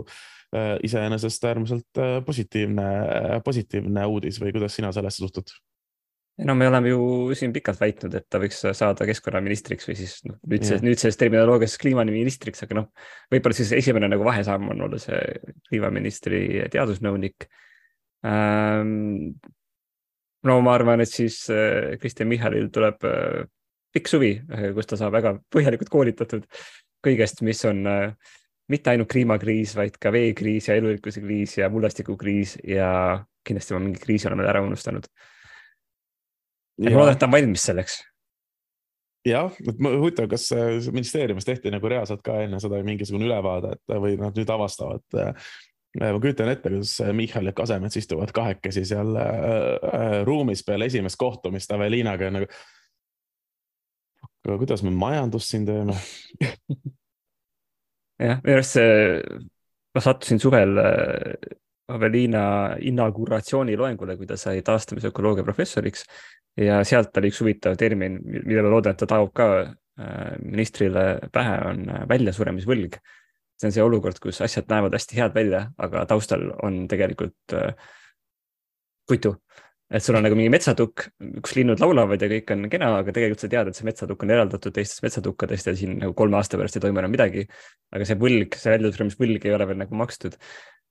iseenesest 0.83 1.45
äärmiselt 1.47 1.99
positiivne, 2.27 2.83
positiivne 3.45 4.03
uudis 4.11 4.35
või 4.43 4.51
kuidas 4.51 4.75
sina 4.75 4.89
sellesse 4.91 5.23
suhtud? 5.23 5.53
No 6.45 6.55
me 6.55 6.67
oleme 6.67 6.91
ju 6.91 7.01
siin 7.37 7.53
pikalt 7.53 7.79
väitnud, 7.81 8.15
et 8.17 8.27
ta 8.29 8.39
võiks 8.41 8.61
saada 8.77 9.05
keskkonnaministriks 9.07 9.87
või 9.89 9.95
siis 9.99 10.17
noh, 10.27 10.37
nüüd 10.49 10.65
see, 10.67 10.79
nüüd 10.83 11.01
selles 11.01 11.19
terminoloogias 11.21 11.77
kliimaministriks, 11.81 12.65
aga 12.65 12.79
noh, 12.79 12.89
võib-olla 13.31 13.57
siis 13.57 13.73
esimene 13.77 14.09
nagu 14.11 14.25
vahesamm 14.25 14.71
on 14.73 14.85
olla 14.87 14.99
see 15.01 15.19
kliimaministri 15.69 16.43
teadusnõunik 16.73 17.47
ähm,. 18.27 19.33
no 20.47 20.59
ma 20.65 20.75
arvan, 20.77 21.03
et 21.03 21.11
siis 21.11 21.43
äh, 21.53 21.97
Kristen 22.01 22.29
Michalil 22.31 22.69
tuleb 22.73 23.07
äh, 23.07 23.41
pikk 23.93 24.09
suvi, 24.09 24.35
äh, 24.51 24.69
kus 24.77 24.89
ta 24.89 24.99
saab 24.99 25.17
väga 25.17 25.35
põhjalikult 25.53 25.91
koolitatud 25.93 26.47
kõigest, 27.05 27.43
mis 27.45 27.61
on 27.69 27.83
äh, 27.89 28.37
mitte 28.71 28.93
ainult 28.93 29.11
kliimakriis, 29.11 29.75
vaid 29.75 29.97
ka 30.01 30.13
veekriis 30.13 30.69
ja 30.69 30.77
elurikkuse 30.79 31.21
kriis 31.21 31.57
ja 31.59 31.69
mullestikukriis 31.69 32.57
ja 32.67 33.19
kindlasti 33.45 33.75
ma 33.75 33.83
mingi 33.83 34.01
kriisi 34.01 34.29
olen 34.29 34.39
veel 34.41 34.51
ära 34.53 34.61
unustanud 34.63 35.09
ma 36.79 36.95
loodan, 36.95 37.15
et 37.15 37.19
ta 37.21 37.29
on 37.29 37.35
valmis 37.35 37.65
selleks. 37.67 37.99
jah, 39.27 39.51
et 39.67 39.81
huvitav, 39.81 40.29
kas 40.31 40.47
ministeeriumis 40.93 41.45
tehti 41.45 41.73
nagu 41.73 41.89
reaalselt 41.91 42.23
ka 42.25 42.39
enne 42.45 42.61
seda 42.61 42.79
mingisugune 42.85 43.27
ülevaade, 43.27 43.75
et 43.77 43.99
või 44.01 44.15
nad 44.21 44.37
nüüd 44.37 44.49
avastavad 44.49 45.19
äh, 45.19 45.51
ma 45.99 46.19
kujutan 46.19 46.49
ette, 46.49 46.69
kuidas 46.69 47.01
Michal 47.13 47.45
ja 47.45 47.53
Kasemets 47.53 47.97
istuvad 47.99 48.31
kahekesi 48.35 48.85
seal 48.87 49.15
äh, 49.19 50.21
ruumis 50.27 50.63
peale 50.63 50.87
esimest 50.87 51.19
kohtumist 51.19 51.71
Aveliinaga 51.71 52.31
nagu. 52.31 52.47
aga 54.45 54.57
kuidas 54.57 54.83
me 54.83 54.89
majandust 54.89 55.51
siin 55.51 55.65
teeme 55.67 55.93
jah, 58.27 58.39
minu 58.41 58.55
arust 58.55 58.77
see, 58.77 59.21
ma 59.95 60.03
sattusin 60.03 60.39
suvel 60.41 60.79
äh, 60.81 61.57
Aveliina 61.91 62.43
inauguratsiooniloengule, 62.87 64.15
kui 64.15 64.27
ta 64.29 64.37
sai 64.39 64.61
taastamisökoloogia 64.63 65.43
professoriks 65.43 66.05
ja 66.59 66.81
sealt 66.87 67.15
oli 67.19 67.31
üks 67.31 67.41
huvitav 67.43 67.77
termin, 67.79 68.19
mille 68.23 68.63
ma 68.65 68.73
loodan, 68.73 68.95
et 68.95 69.01
ta 69.01 69.07
taob 69.09 69.31
ka 69.37 69.47
äh, 69.61 70.35
ministrile 70.43 71.05
pähe, 71.33 71.57
on 71.69 71.83
äh, 71.89 72.05
väljasuremisvõlg. 72.09 72.99
see 73.61 73.69
on 73.69 73.75
see 73.75 73.83
olukord, 73.85 74.17
kus 74.17 74.41
asjad 74.41 74.71
näevad 74.71 74.95
hästi 74.97 75.19
head 75.19 75.35
välja, 75.37 75.67
aga 75.77 76.05
taustal 76.09 76.47
on 76.65 76.87
tegelikult 76.89 77.53
äh, 77.53 77.75
puitu. 79.07 79.35
et 79.91 80.03
sul 80.03 80.15
on 80.15 80.23
nagu 80.23 80.35
mingi 80.39 80.51
metsatukk, 80.51 81.09
kus 81.43 81.55
linnud 81.57 81.81
laulavad 81.83 82.21
ja 82.21 82.29
kõik 82.31 82.51
on 82.55 82.67
kena, 82.71 82.93
aga 83.01 83.11
tegelikult 83.11 83.43
sa 83.43 83.49
tead, 83.51 83.71
et 83.71 83.75
see 83.75 83.87
metsatukk 83.87 84.23
on 84.23 84.31
eraldatud 84.31 84.75
teistest 84.75 85.03
metsatukkadest 85.03 85.67
ja 85.67 85.73
siin 85.75 85.97
nagu 85.99 86.15
kolme 86.17 86.39
aasta 86.39 86.59
pärast 86.59 86.79
ei 86.79 86.83
toimu 86.85 87.03
enam 87.03 87.11
midagi. 87.11 87.47
aga 87.91 88.07
see 88.07 88.19
võlg, 88.19 88.55
see 88.55 88.71
väljasuremisvõlg 88.71 89.47
ei 89.47 89.57
ole 89.57 89.67
veel 89.67 89.83
nagu 89.83 89.99
makstud. 89.99 90.37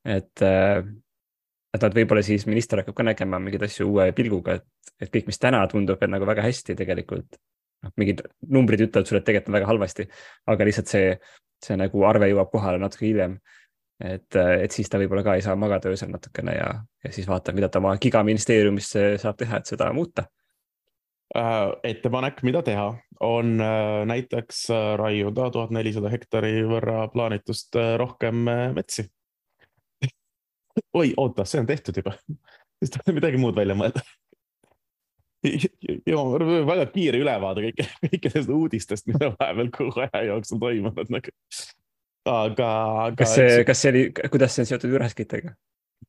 et 0.04 0.44
et 1.74 1.84
nad 1.84 1.94
võib-olla 1.94 2.22
siis 2.26 2.46
minister 2.50 2.82
hakkab 2.82 2.96
ka 2.98 3.06
nägema 3.06 3.38
mingeid 3.42 3.64
asju 3.66 3.86
uue 3.92 4.10
pilguga, 4.16 4.58
et, 4.58 4.66
et 5.00 5.12
kõik, 5.12 5.28
mis 5.30 5.38
täna 5.40 5.62
tundub 5.70 6.00
veel 6.00 6.10
nagu 6.12 6.26
väga 6.28 6.44
hästi, 6.46 6.76
tegelikult 6.78 7.38
noh, 7.84 7.94
mingid 8.00 8.24
numbrid 8.50 8.82
ütlevad 8.86 9.08
sulle, 9.08 9.22
et 9.22 9.28
tegelikult 9.28 9.52
on 9.52 9.58
väga 9.58 9.70
halvasti, 9.70 10.06
aga 10.50 10.66
lihtsalt 10.68 10.90
see, 10.90 11.14
see 11.64 11.78
nagu 11.80 12.04
arve 12.08 12.30
jõuab 12.32 12.50
kohale 12.52 12.80
natuke 12.82 13.06
hiljem. 13.06 13.38
et, 14.00 14.32
et 14.36 14.72
siis 14.72 14.88
ta 14.88 14.98
võib-olla 14.98 15.22
ka 15.22 15.36
ei 15.36 15.44
saa 15.44 15.56
magada 15.60 15.90
öösel 15.92 16.08
natukene 16.08 16.54
ja, 16.56 16.68
ja 17.04 17.10
siis 17.12 17.28
vaatab, 17.28 17.58
mida 17.58 17.68
ta 17.68 17.82
oma 17.82 17.96
gigaministeeriumis 18.00 18.94
saab 19.20 19.36
teha, 19.36 19.60
et 19.60 19.68
seda 19.68 19.90
muuta 19.92 20.24
äh, 21.36 21.68
ettepanek, 21.84 22.40
mida 22.42 22.64
teha, 22.66 22.88
on 23.20 23.60
äh, 23.60 24.00
näiteks 24.08 24.64
äh, 24.72 24.86
raiuda 24.98 25.50
tuhat 25.52 25.76
nelisada 25.76 26.10
hektari 26.10 26.62
võrra 26.64 27.04
plaanitust 27.12 27.76
rohkem 28.00 28.48
metsi 28.74 29.04
oi, 30.94 31.12
oota, 31.16 31.44
see 31.48 31.60
on 31.62 31.68
tehtud 31.68 32.02
juba 32.02 32.16
siis 32.80 32.92
tuleb 32.94 33.20
midagi 33.20 33.40
muud 33.40 33.56
välja 33.56 33.76
mõelda 33.78 34.02
ja 36.10 36.20
väga 36.68 36.84
kiire 36.92 37.20
ülevaade 37.22 37.64
kõike, 37.68 37.88
kõikidest 38.04 38.52
uudistest, 38.52 39.08
mis 39.08 39.20
on 39.20 39.34
vahepeal 39.38 39.72
kogu 39.72 40.04
aja 40.04 40.26
jooksul 40.28 40.60
toimunud 40.60 41.12
nagu. 41.14 41.34
aga, 42.28 42.68
aga. 43.06 43.16
kas 43.22 43.34
see, 43.38 43.64
kas 43.68 43.82
see 43.82 43.92
oli, 43.94 44.06
kuidas 44.28 44.56
see 44.56 44.66
on 44.66 44.70
seotud 44.74 44.96
üraskitega? 44.98 45.54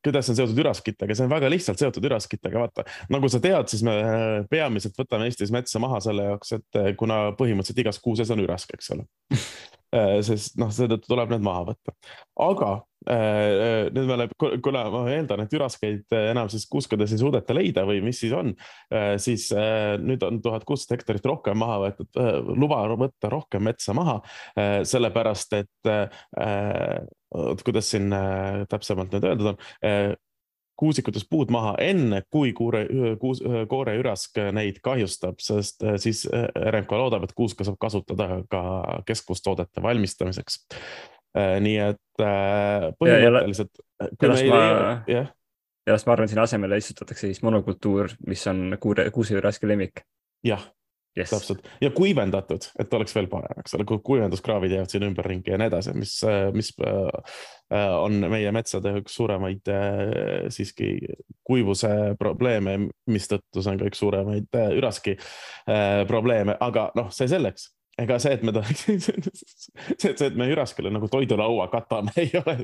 kuidas 0.03 0.25
see 0.25 0.33
on 0.33 0.39
seotud 0.41 0.59
üraskitega, 0.63 1.15
see 1.15 1.27
on 1.27 1.31
väga 1.31 1.51
lihtsalt 1.51 1.79
seotud 1.79 2.07
üraskitega, 2.09 2.59
vaata. 2.59 2.85
nagu 3.13 3.31
sa 3.31 3.39
tead, 3.43 3.71
siis 3.71 3.83
me 3.87 3.95
peamiselt 4.51 4.99
võtame 4.99 5.29
Eestis 5.29 5.51
metsa 5.53 5.79
maha 5.83 5.99
selle 6.03 6.27
jaoks, 6.31 6.55
et 6.57 6.81
kuna 6.99 7.23
põhimõtteliselt 7.39 7.83
igas 7.85 8.01
kuuses 8.03 8.31
on 8.33 8.43
ürask, 8.43 8.73
eks 8.75 8.91
ole 8.95 9.07
Äh, 9.91 10.19
sest 10.27 10.57
noh, 10.59 10.71
seetõttu 10.73 11.11
tuleb 11.11 11.33
need 11.33 11.43
maha 11.45 11.71
võtta. 11.71 11.95
aga 12.39 12.71
nüüd 13.01 14.05
me 14.05 14.13
oleme, 14.13 14.57
kuna 14.61 14.83
ma 14.93 15.03
eeldan, 15.09 15.41
et 15.45 15.53
üraskeid 15.57 16.13
enam 16.13 16.49
siis 16.53 16.67
kuuskades 16.69 17.15
ei 17.15 17.21
suudeta 17.21 17.55
leida 17.57 17.85
või 17.87 18.01
mis 18.05 18.19
siis 18.21 18.35
on, 18.37 18.53
äh, 18.93 19.15
siis 19.21 19.47
nüüd 20.01 20.21
on 20.27 20.41
tuhat 20.43 20.65
kuussada 20.69 20.99
hektarit 20.99 21.25
rohkem 21.25 21.57
maha 21.61 21.79
võetud, 21.85 22.21
luba 22.61 22.83
võtta 22.91 23.31
rohkem 23.31 23.63
metsa 23.65 23.95
maha, 23.97 24.19
sellepärast 24.85 25.53
et 25.57 25.91
kuidas 27.63 27.89
siin 27.93 28.11
täpsemalt 28.69 29.15
nüüd 29.15 29.29
öeldud 29.31 29.53
on 29.53 29.61
kuusikutest 30.81 31.29
puud 31.29 31.51
maha 31.53 31.75
enne, 31.83 32.23
kui 32.33 32.55
kuure, 32.57 32.85
kuus, 33.21 33.41
kooreürask 33.69 34.39
neid 34.55 34.79
kahjustab, 34.83 35.41
sest 35.43 35.85
äh, 35.85 35.97
siis 36.01 36.23
äh, 36.25 36.47
RMK 36.71 36.97
loodab, 36.97 37.27
et 37.27 37.35
kuuska 37.37 37.67
saab 37.67 37.77
kasutada 37.81 38.41
ka 38.49 38.61
keskvustoodete 39.05 39.83
valmistamiseks. 39.85 40.63
Äh, 41.37 41.55
nii 41.63 41.77
et 41.79 42.23
põhimõtteliselt. 42.99 43.79
ja, 45.07 45.21
ja 45.87 45.95
las 45.95 46.03
ma 46.05 46.15
arvan, 46.17 46.27
sinna 46.27 46.43
asemele 46.43 46.77
istutatakse 46.81 47.29
siis 47.29 47.39
monokultuur, 47.45 48.11
mis 48.27 48.43
on 48.51 48.75
kuure, 48.83 49.07
kuuseüraski 49.15 49.69
lemmik. 49.69 50.03
jah 50.43 50.65
yes.. 51.17 51.29
täpselt 51.29 51.67
ja 51.81 51.91
kuivendatud, 51.95 52.67
et 52.79 52.93
oleks 52.93 53.15
veel 53.15 53.27
parem, 53.31 53.59
eks 53.63 53.75
ole, 53.77 53.85
kuivenduskraavid 54.03 54.75
jäävad 54.75 54.93
siin 54.93 55.07
ümberringi 55.07 55.53
ja 55.53 55.59
nii 55.59 55.71
edasi, 55.71 55.95
mis, 55.97 56.15
mis 56.55 56.71
äh, 56.83 57.33
on 57.95 58.19
meie 58.31 58.51
metsade 58.55 58.93
üks 59.01 59.15
suuremaid 59.19 59.71
äh, 59.71 60.05
siiski 60.53 60.93
kuivuse 61.47 61.91
probleeme, 62.19 62.77
mistõttu 63.11 63.63
see 63.63 63.73
on 63.73 63.81
ka 63.81 63.91
üks 63.91 64.03
suuremaid 64.03 64.59
äh, 64.59 64.71
üraski 64.77 65.17
probleeme, 66.07 66.55
aga 66.59 66.89
noh, 66.97 67.11
see 67.15 67.29
selleks 67.31 67.69
ega 67.99 68.17
see, 68.23 68.35
et 68.37 68.43
me 68.47 68.53
tahaks, 68.55 68.85
see, 68.87 69.99
see, 69.99 70.27
et 70.27 70.37
me 70.39 70.47
üraskule 70.51 70.91
nagu 70.93 71.09
toidulaua 71.11 71.67
katame, 71.73 72.13
ei 72.23 72.31
ole, 72.39 72.55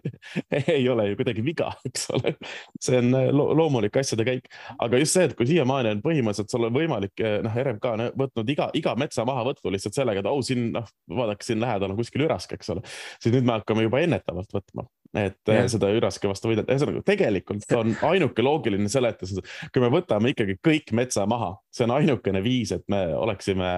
ei 0.61 0.87
ole 0.89 1.09
ju 1.09 1.19
kuidagi 1.19 1.43
viga, 1.45 1.71
eks 1.87 2.07
ole. 2.15 2.35
see 2.83 3.01
on 3.01 3.11
lo 3.35 3.49
loomulik 3.57 3.99
asjade 3.99 4.25
käik, 4.27 4.49
aga 4.83 5.01
just 5.01 5.17
see, 5.17 5.27
et 5.29 5.35
kui 5.37 5.49
siiamaani 5.49 5.95
on 5.95 6.03
põhimõtteliselt 6.05 6.53
sul 6.53 6.69
on 6.69 6.75
võimalik, 6.77 7.25
noh, 7.45 7.59
RMK 7.65 7.93
on 7.93 8.05
võtnud 8.23 8.53
iga, 8.55 8.69
iga 8.77 8.95
metsa 8.99 9.27
mahavõttu 9.27 9.73
lihtsalt 9.73 9.99
sellega, 9.99 10.23
et 10.23 10.31
oh, 10.31 10.43
siin 10.45 10.71
noh, 10.75 10.87
vaadake 11.11 11.47
siin 11.47 11.61
lähedal 11.63 11.93
on 11.93 11.99
kuskil 11.99 12.27
ürask, 12.27 12.55
eks 12.57 12.75
ole. 12.75 12.85
siis 13.19 13.35
nüüd 13.35 13.47
me 13.47 13.57
hakkame 13.59 13.87
juba 13.87 14.03
ennetavalt 14.05 14.55
võtma 14.55 14.87
et 15.15 15.51
ja. 15.51 15.63
seda 15.71 15.89
üraski 15.95 16.29
vastu 16.29 16.49
võidelda, 16.51 16.73
ühesõnaga 16.73 17.03
tegelikult 17.07 17.65
on 17.77 17.93
ainuke 18.09 18.43
loogiline 18.43 18.89
seletus, 18.91 19.35
kui 19.73 19.83
me 19.83 19.89
võtame 19.93 20.33
ikkagi 20.33 20.57
kõik 20.63 20.91
metsa 20.97 21.25
maha, 21.29 21.53
see 21.73 21.87
on 21.87 21.95
ainukene 21.97 22.41
viis, 22.45 22.73
et 22.75 22.83
me 22.91 23.03
oleksime 23.15 23.69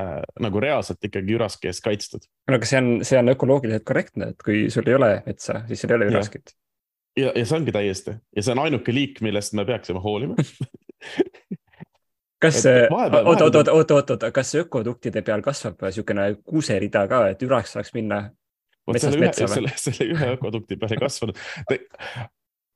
nagu 0.42 0.64
reaalselt 0.64 1.06
ikkagi 1.06 1.36
üraski 1.40 1.72
eest 1.72 1.84
kaitstud. 1.86 2.28
no 2.50 2.60
aga 2.60 2.70
see 2.70 2.82
on, 2.82 2.92
see 3.08 3.20
on 3.20 3.34
ökoloogiliselt 3.36 3.88
korrektne, 3.88 4.34
et 4.34 4.46
kui 4.46 4.68
sul 4.74 4.90
ei 4.92 5.00
ole 5.00 5.14
metsa, 5.26 5.64
siis 5.70 5.86
sul 5.86 5.96
ei 5.96 6.02
ole 6.02 6.12
üraskit. 6.12 6.54
ja, 7.18 7.32
ja 7.32 7.46
see 7.46 7.58
ongi 7.58 7.76
täiesti 7.76 8.20
ja 8.20 8.46
see 8.46 8.56
on 8.56 8.66
ainuke 8.68 8.96
liik, 8.96 9.24
millest 9.26 9.56
me 9.58 9.66
peaksime 9.68 10.04
hoolima 10.04 10.38
kas, 12.44 12.62
oot, 12.66 13.16
oot, 13.24 13.42
oot, 13.42 13.68
oot, 13.68 13.92
oot, 13.92 14.12
oot, 14.16 14.28
kas 14.34 14.54
ökoduktide 14.62 15.24
peal 15.26 15.44
kasvab 15.46 15.88
niisugune 15.88 16.30
kuuserida 16.44 17.08
ka, 17.12 17.26
et 17.34 17.48
üraks 17.48 17.76
saaks 17.76 17.96
minna 17.96 18.28
selle 18.98 19.22
ühe, 19.22 19.32
selle, 19.38 19.72
selle 19.78 20.10
ühe 20.16 20.34
ökodukti 20.36 20.78
peale 20.80 20.98
kasvanud. 21.00 21.40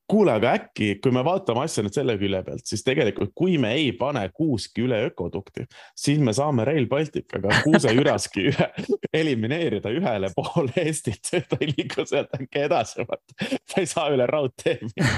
Kuule, 0.10 0.34
aga 0.36 0.54
äkki, 0.58 0.90
kui 1.04 1.14
me 1.16 1.24
vaatame 1.26 1.64
asja 1.64 1.84
nüüd 1.86 1.96
selle 1.96 2.16
külje 2.20 2.42
pealt, 2.46 2.66
siis 2.68 2.84
tegelikult, 2.86 3.32
kui 3.38 3.56
me 3.62 3.74
ei 3.78 3.92
pane 3.98 4.26
kuuski 4.36 4.84
üle 4.86 5.00
ökodukti, 5.10 5.66
siis 5.98 6.20
me 6.24 6.34
saame 6.36 6.66
Rail 6.68 6.88
Balticaga 6.92 7.64
kuuseüraski 7.64 8.46
ühe, 8.52 8.70
elimineerida 9.14 9.94
ühele 9.96 10.32
poole 10.36 10.76
Eestit, 10.84 11.32
ta 11.50 11.60
ei 11.62 11.72
liigu 11.72 12.06
sealt 12.10 12.36
äkki 12.38 12.66
edasi, 12.68 13.08
ta 13.08 13.82
ei 13.82 13.90
saa 13.90 14.10
üle 14.14 14.28
raudtee 14.30 14.80
minna. 14.84 15.12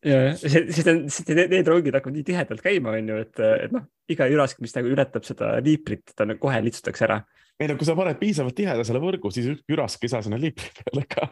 Ja, 0.00 0.32
siis 0.32 0.86
on, 0.88 1.02
siis 1.12 1.26
need 1.28 1.66
rongid 1.68 1.92
hakkavad 1.92 2.14
nii 2.16 2.24
tihedalt 2.24 2.62
käima, 2.64 2.94
on 2.96 3.10
ju, 3.12 3.18
et, 3.20 3.40
et 3.66 3.74
noh, 3.74 3.82
iga 4.08 4.24
ürask, 4.32 4.62
mis 4.64 4.72
nagu 4.72 4.88
ületab 4.88 5.26
seda 5.28 5.50
liiprit, 5.60 6.14
ta 6.16 6.24
nagu 6.24 6.40
kohe 6.40 6.56
lihtsustatakse 6.64 7.04
ära. 7.04 7.18
Ei 7.60 7.68
no 7.68 7.76
kui 7.76 7.84
sa 7.84 7.92
paned 7.98 8.16
piisavalt 8.16 8.56
tiheda 8.56 8.86
selle 8.88 9.02
võrgu, 9.02 9.28
siis 9.34 9.50
ükski 9.52 9.76
ürask 9.76 10.08
ei 10.08 10.14
saa 10.14 10.24
sinna 10.24 10.40
liipri 10.40 10.72
peale 10.80 11.04
ka 11.12 11.28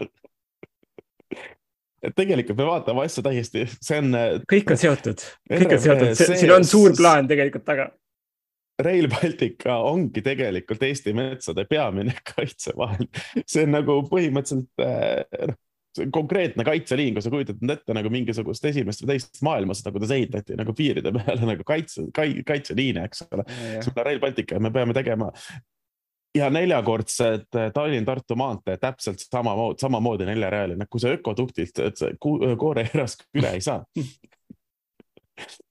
et 2.07 2.17
tegelikult 2.17 2.59
me 2.59 2.69
vaatame 2.69 3.05
asja 3.07 3.25
täiesti, 3.27 3.67
see 3.83 4.01
on. 4.03 4.17
kõik 4.49 4.73
on 4.75 4.81
seotud, 4.81 5.23
kõik 5.53 5.77
on 5.77 5.85
seotud, 5.85 6.25
siin 6.27 6.53
on 6.55 6.67
suur 6.67 6.97
plaan 6.99 7.31
tegelikult 7.31 7.67
taga. 7.67 7.91
Rail 8.83 9.09
Baltica 9.09 9.79
ongi 9.89 10.21
tegelikult 10.21 10.83
Eesti 10.85 11.15
metsade 11.17 11.65
peamine 11.69 12.13
kaitsevahend, 12.35 13.23
see 13.49 13.65
on 13.65 13.73
nagu 13.73 14.03
põhimõtteliselt 14.11 14.85
eh, 14.85 15.47
noh, 15.53 15.63
konkreetne 16.13 16.65
kaitseliin, 16.65 17.15
kui 17.17 17.25
sa 17.25 17.33
kujutad 17.33 17.63
ette 17.73 17.95
nagu 17.97 18.11
mingisugust 18.13 18.67
esimest 18.69 19.01
või 19.01 19.15
teist 19.15 19.41
maailmasõda, 19.47 19.95
kuidas 19.95 20.13
ehitati 20.13 20.59
nagu 20.59 20.75
piiride 20.77 21.13
peale 21.15 21.49
nagu 21.49 21.65
kaitse, 21.65 22.05
kaitseliine, 22.13 23.07
eks 23.09 23.25
ole. 23.31 23.47
Rail 23.97 24.21
Baltica 24.21 24.61
me 24.61 24.73
peame 24.75 24.97
tegema 24.97 25.31
ja 26.37 26.51
neljakordsed 26.53 27.49
eh, 27.57 27.73
Tallinn-Tartu 27.75 28.39
maantee 28.39 28.77
täpselt 28.83 29.25
samamoodi, 29.27 29.81
samamoodi 29.83 30.29
neljarealine, 30.29 30.89
kui 30.91 31.03
sa 31.03 31.15
ökoduktilt 31.17 31.83
kooreerask 32.21 33.29
üle 33.37 33.57
ei 33.57 33.65
saa 33.65 33.83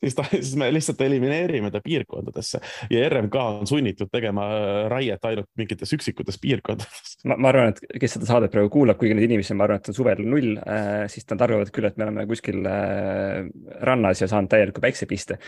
siis 0.04 0.16
ta, 0.16 0.26
siis 0.32 0.56
me 0.60 0.68
lihtsalt 0.74 1.02
elimineerime 1.02 1.72
ta 1.72 1.82
piirkondadesse 1.84 2.60
ja 2.90 3.10
RMK 3.10 3.36
on 3.36 3.68
sunnitud 3.68 4.10
tegema 4.12 4.48
eh, 4.54 4.80
raiet 4.92 5.26
ainult 5.26 5.50
mingites 5.58 5.94
üksikutes 5.98 6.40
piirkondades. 6.42 7.18
ma, 7.26 7.38
ma 7.38 7.52
arvan, 7.52 7.74
et 7.74 8.00
kes 8.02 8.18
seda 8.18 8.30
saadet 8.30 8.54
praegu 8.54 8.72
kuulab, 8.74 9.00
kuigi 9.02 9.18
neid 9.18 9.30
inimesi, 9.30 9.58
ma 9.58 9.68
arvan, 9.68 9.82
et 9.82 9.92
on 9.92 9.98
suvel 9.98 10.24
null 10.26 10.60
äh,, 10.62 11.06
siis 11.12 11.28
nad 11.32 11.46
arvavad 11.48 11.72
küll, 11.74 11.90
et 11.90 11.98
me 11.98 12.08
oleme 12.08 12.28
kuskil 12.30 12.62
äh, 12.70 13.46
rannas 13.90 14.22
ja 14.22 14.30
saanud 14.32 14.52
täielikku 14.54 14.84
päiksepiste. 14.84 15.40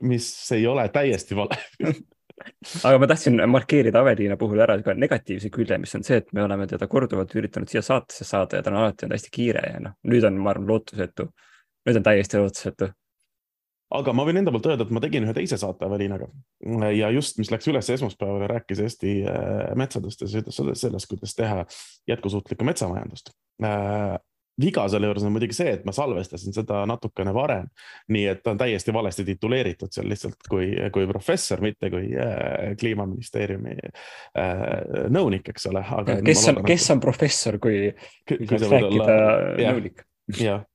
mis 0.00 0.26
ei 0.52 0.66
ole 0.66 0.84
täiesti 0.94 1.36
vale 1.36 1.56
aga 2.84 2.98
ma 2.98 3.08
tahtsin 3.10 3.42
markeerida 3.50 4.00
Aveliina 4.02 4.36
puhul 4.40 4.62
ära 4.64 4.78
ka 4.84 4.94
negatiivse 4.98 5.50
külje, 5.52 5.78
mis 5.82 5.94
on 5.98 6.06
see, 6.06 6.20
et 6.22 6.32
me 6.36 6.44
oleme 6.44 6.66
teda 6.70 6.88
korduvalt 6.90 7.34
üritanud 7.38 7.70
siia 7.70 7.82
saatesse 7.84 8.26
saada 8.28 8.58
ja 8.58 8.64
ta 8.64 8.72
on 8.72 8.80
alati 8.80 9.06
olnud 9.06 9.18
hästi 9.18 9.32
kiire 9.34 9.62
ja 9.74 9.84
noh, 9.84 9.96
nüüd 10.08 10.26
on, 10.28 10.40
ma 10.42 10.52
arvan, 10.54 10.68
lootusetu. 10.72 11.28
nüüd 11.86 12.00
on 12.00 12.08
täiesti 12.08 12.40
lootusetu. 12.40 12.90
aga 13.98 14.16
ma 14.16 14.26
võin 14.28 14.40
enda 14.40 14.54
poolt 14.54 14.66
öelda, 14.70 14.88
et 14.88 14.96
ma 14.96 15.04
tegin 15.04 15.28
ühe 15.28 15.36
teise 15.36 15.60
saate 15.60 15.86
Aveliinaga 15.86 16.28
ja 16.96 17.10
just, 17.12 17.38
mis 17.38 17.52
läks 17.52 17.68
üles 17.68 17.90
esmaspäeval 17.96 18.46
ja 18.46 18.50
rääkis 18.56 18.82
Eesti 18.86 19.16
äh, 19.28 19.72
metsadest 19.76 20.24
ja 20.24 20.30
sellest, 20.32 21.08
kuidas 21.10 21.34
teha 21.38 21.64
jätkusuutlikku 22.08 22.64
metsamajandust 22.64 23.34
äh, 23.64 24.16
viga 24.60 24.84
selle 24.88 25.08
juures 25.08 25.24
on 25.24 25.32
muidugi 25.32 25.56
see, 25.56 25.70
et 25.76 25.84
ma 25.88 25.94
salvestasin 25.96 26.54
seda 26.54 26.82
natukene 26.88 27.32
varem. 27.34 27.68
nii 28.12 28.24
et 28.32 28.42
ta 28.44 28.52
on 28.52 28.60
täiesti 28.60 28.92
valesti 28.92 29.24
tituleeritud 29.24 29.92
seal 29.94 30.08
lihtsalt 30.10 30.48
kui, 30.48 30.72
kui 30.92 31.06
professor, 31.08 31.62
mitte 31.64 31.90
kui 31.92 32.10
äh, 32.12 32.74
kliimaministeeriumi 32.80 33.76
äh, 33.78 34.64
nõunik, 35.12 35.48
eks 35.54 35.70
ole. 35.72 35.84
kes 36.26 36.48
on, 36.52 36.62
kes 36.66 36.90
on 36.94 37.00
professor, 37.00 37.58
kui, 37.62 37.92
kui 38.28 38.50
saaks 38.50 38.68
rääkida 38.76 39.16
nõunik? 39.62 40.04
jah, 40.38 40.66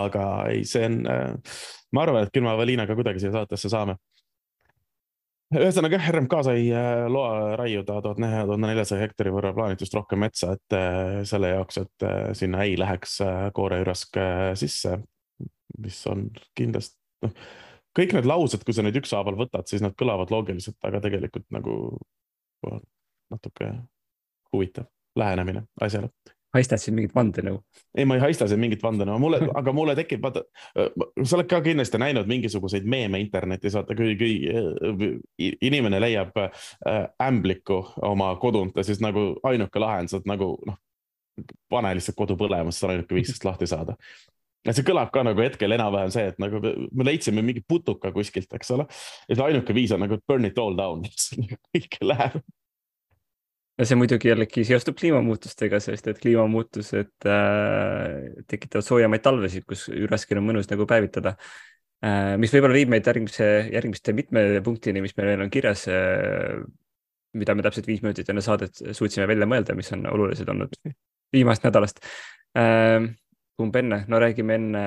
aga 0.00 0.24
ei, 0.50 0.64
see 0.68 0.86
on 0.88 1.02
äh,, 1.08 1.58
ma 1.92 2.06
arvan, 2.06 2.24
et 2.24 2.32
küll 2.34 2.46
me 2.46 2.56
Valinaga 2.58 2.96
kuidagi 2.98 3.22
siia 3.22 3.34
saatesse 3.36 3.70
saame 3.72 3.96
ühesõnaga 5.58 5.98
jah, 5.98 6.08
RMK 6.14 6.42
sai 6.46 6.66
äh, 6.70 7.04
loa 7.10 7.56
raiuda 7.58 7.98
tuhat 8.04 8.20
neljasaja 8.22 9.02
hektari 9.02 9.32
võrra 9.34 9.52
plaanitust 9.56 9.94
rohkem 9.96 10.22
metsa, 10.22 10.54
et 10.54 10.76
äh, 10.76 11.22
selle 11.28 11.54
jaoks, 11.54 11.80
et 11.82 12.06
äh, 12.06 12.18
sinna 12.38 12.62
ei 12.66 12.76
läheks 12.78 13.18
kooreürask 13.56 14.20
sisse, 14.60 14.98
mis 15.82 15.98
on 16.10 16.28
kindlasti, 16.58 16.98
noh, 17.26 17.34
kõik 17.98 18.14
need 18.16 18.30
laused, 18.30 18.62
kui 18.66 18.76
sa 18.76 18.84
neid 18.86 18.98
ükshaaval 19.00 19.38
võtad, 19.40 19.66
siis 19.70 19.82
nad 19.82 19.96
kõlavad 19.98 20.30
loogiliselt, 20.34 20.78
aga 20.86 21.02
tegelikult 21.02 21.48
nagu 21.54 21.74
natuke 23.30 23.72
huvitav 24.52 24.86
lähenemine 25.18 25.64
asjale 25.80 26.12
haistad 26.54 26.82
siin 26.82 26.96
mingit 26.96 27.14
vandenõu? 27.14 27.60
ei, 27.96 28.04
ma 28.08 28.16
ei 28.16 28.24
haista 28.24 28.48
siin 28.50 28.60
mingit 28.62 28.82
vandenõu, 28.82 29.18
mulle, 29.22 29.40
aga 29.60 29.74
mulle 29.76 29.94
tekib, 29.98 30.22
vaata, 30.24 30.42
sa 31.22 31.38
oled 31.38 31.48
ka 31.50 31.60
kindlasti 31.64 32.00
näinud 32.02 32.30
mingisuguseid 32.30 32.86
meeme 32.90 33.20
internetis, 33.22 33.76
vaata, 33.78 33.96
kui, 33.98 34.16
kui 34.20 35.50
inimene 35.70 36.00
leiab 36.02 36.36
äh, 36.42 36.50
ämbliku 37.28 37.82
oma 38.10 38.32
kodunt 38.42 38.78
ja 38.78 38.86
siis 38.86 39.02
nagu 39.04 39.32
ainuke 39.46 39.82
lahendus, 39.82 40.20
et 40.20 40.28
nagu 40.30 40.54
noh, 40.66 40.78
pane 41.70 41.94
lihtsalt 41.96 42.18
kodu 42.18 42.36
põlema, 42.40 42.74
siis 42.74 42.86
on 42.86 42.96
ainuke 42.96 43.16
viis 43.16 43.30
sellest 43.30 43.46
lahti 43.46 43.70
saada. 43.70 43.96
see 44.70 44.84
kõlab 44.84 45.10
ka 45.14 45.22
nagu 45.24 45.40
hetkel 45.40 45.72
enam-vähem 45.72 46.10
see, 46.12 46.26
et 46.32 46.40
nagu 46.42 46.60
me 46.60 47.06
leidsime 47.06 47.42
mingi 47.42 47.62
putuka 47.66 48.12
kuskilt, 48.12 48.50
eks 48.58 48.74
ole. 48.76 48.86
ja 49.28 49.36
see 49.36 49.46
ainuke 49.46 49.74
viis 49.74 49.92
on 49.96 50.02
nagu 50.04 50.18
burn 50.28 50.44
it 50.44 50.58
all 50.58 50.76
down, 50.76 51.06
kõik 51.74 52.02
läheb 52.02 52.42
no 53.80 53.86
see 53.88 53.96
muidugi 53.96 54.28
jällegi 54.28 54.64
seostub 54.68 54.98
kliimamuutustega, 55.00 55.80
sest 55.80 56.10
et 56.12 56.20
kliimamuutused 56.20 57.28
äh, 57.28 58.42
tekitavad 58.50 58.84
soojemaid 58.84 59.24
talvesid, 59.24 59.64
kus 59.68 59.86
üraskil 59.94 60.40
on 60.40 60.48
mõnus 60.50 60.68
nagu 60.72 60.86
päevitada 60.90 61.34
äh,. 62.04 62.36
mis 62.40 62.52
võib-olla 62.52 62.76
viib 62.76 62.92
meid 62.92 63.08
järgmise, 63.08 63.48
järgmiste 63.72 64.14
mitme 64.16 64.44
punktini, 64.66 65.02
mis 65.04 65.16
meil 65.16 65.32
veel 65.32 65.46
on 65.46 65.54
kirjas 65.54 65.86
äh,. 65.88 66.60
mida 67.40 67.56
me 67.56 67.64
täpselt 67.64 67.88
viis 67.88 68.04
minutit 68.04 68.28
enne 68.28 68.44
saadet 68.44 68.84
suutsime 68.92 69.28
välja 69.30 69.48
mõelda, 69.48 69.76
mis 69.78 69.90
on 69.96 70.04
olulised 70.12 70.48
olnud 70.50 70.76
viimasest 71.32 71.68
nädalast 71.70 72.04
äh, 72.58 73.08
kumb 73.60 73.76
enne, 73.76 74.04
no 74.08 74.20
räägime 74.20 74.56
enne. 74.56 74.84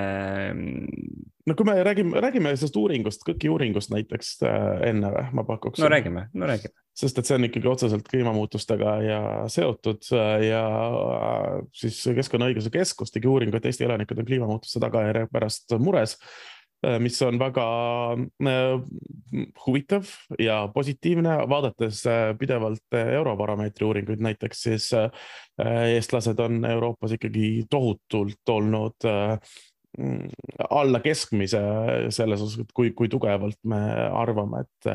No 1.46 1.54
kui 1.54 1.66
me 1.68 1.74
räägime, 1.84 2.20
räägime 2.20 2.54
sellest 2.56 2.76
uuringust, 2.76 3.24
KÜK-i 3.26 3.50
uuringust 3.52 3.92
näiteks 3.92 4.30
äh, 4.48 4.88
enne 4.90 5.10
või, 5.12 5.26
ma 5.36 5.44
pakuks. 5.48 5.82
no 5.82 5.90
räägime, 5.92 6.28
no 6.32 6.48
räägime. 6.48 6.74
sest 6.96 7.20
et 7.20 7.28
see 7.28 7.36
on 7.38 7.48
ikkagi 7.48 7.68
otseselt 7.68 8.08
kliimamuutustega 8.08 8.96
ja 9.04 9.20
seotud 9.52 10.08
äh, 10.16 10.48
ja 10.48 10.64
äh, 10.64 11.60
siis 11.76 12.00
Keskkonnaõiguse 12.16 12.72
Keskus 12.74 13.12
tegi 13.14 13.30
uuringu, 13.30 13.58
et 13.58 13.68
Eesti 13.70 13.88
elanikud 13.88 14.22
on 14.22 14.28
kliimamuutuste 14.30 14.82
tagajärje 14.84 15.28
pärast 15.32 15.78
mures 15.78 16.18
mis 17.00 17.16
on 17.24 17.38
väga 17.40 17.62
huvitav 19.64 20.10
ja 20.36 20.58
positiivne, 20.74 21.38
vaadates 21.48 22.02
pidevalt 22.36 22.96
Eurobaromeetri 23.00 23.86
uuringuid 23.86 24.20
näiteks, 24.20 24.60
siis 24.66 24.90
eestlased 25.64 26.42
on 26.44 26.58
Euroopas 26.68 27.16
ikkagi 27.16 27.64
tohutult 27.72 28.52
olnud 28.52 29.08
alla 30.70 31.00
keskmise 31.00 31.60
selles 32.14 32.42
osas, 32.42 32.64
et 32.64 32.72
kui, 32.74 32.90
kui 32.96 33.08
tugevalt 33.12 33.60
me 33.70 33.80
arvame, 34.10 34.64
et 34.64 34.88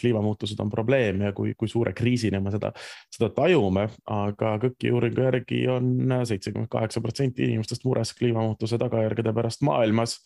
kliimamuutused 0.00 0.58
on 0.62 0.70
probleem 0.72 1.22
ja 1.26 1.32
kui, 1.36 1.54
kui 1.58 1.70
suure 1.70 1.92
kriisina 1.96 2.40
me 2.42 2.52
seda, 2.54 2.72
seda 3.14 3.30
tajume, 3.36 3.86
aga 4.10 4.56
KÜK-i 4.64 4.94
uuringu 4.96 5.26
järgi 5.26 5.62
on 5.70 5.92
seitsekümmend 6.26 6.70
kaheksa 6.72 7.02
protsenti 7.04 7.46
inimestest 7.46 7.86
mures 7.86 8.14
kliimamuutuse 8.18 8.78
tagajärgede 8.80 9.34
pärast 9.36 9.62
maailmas 9.66 10.18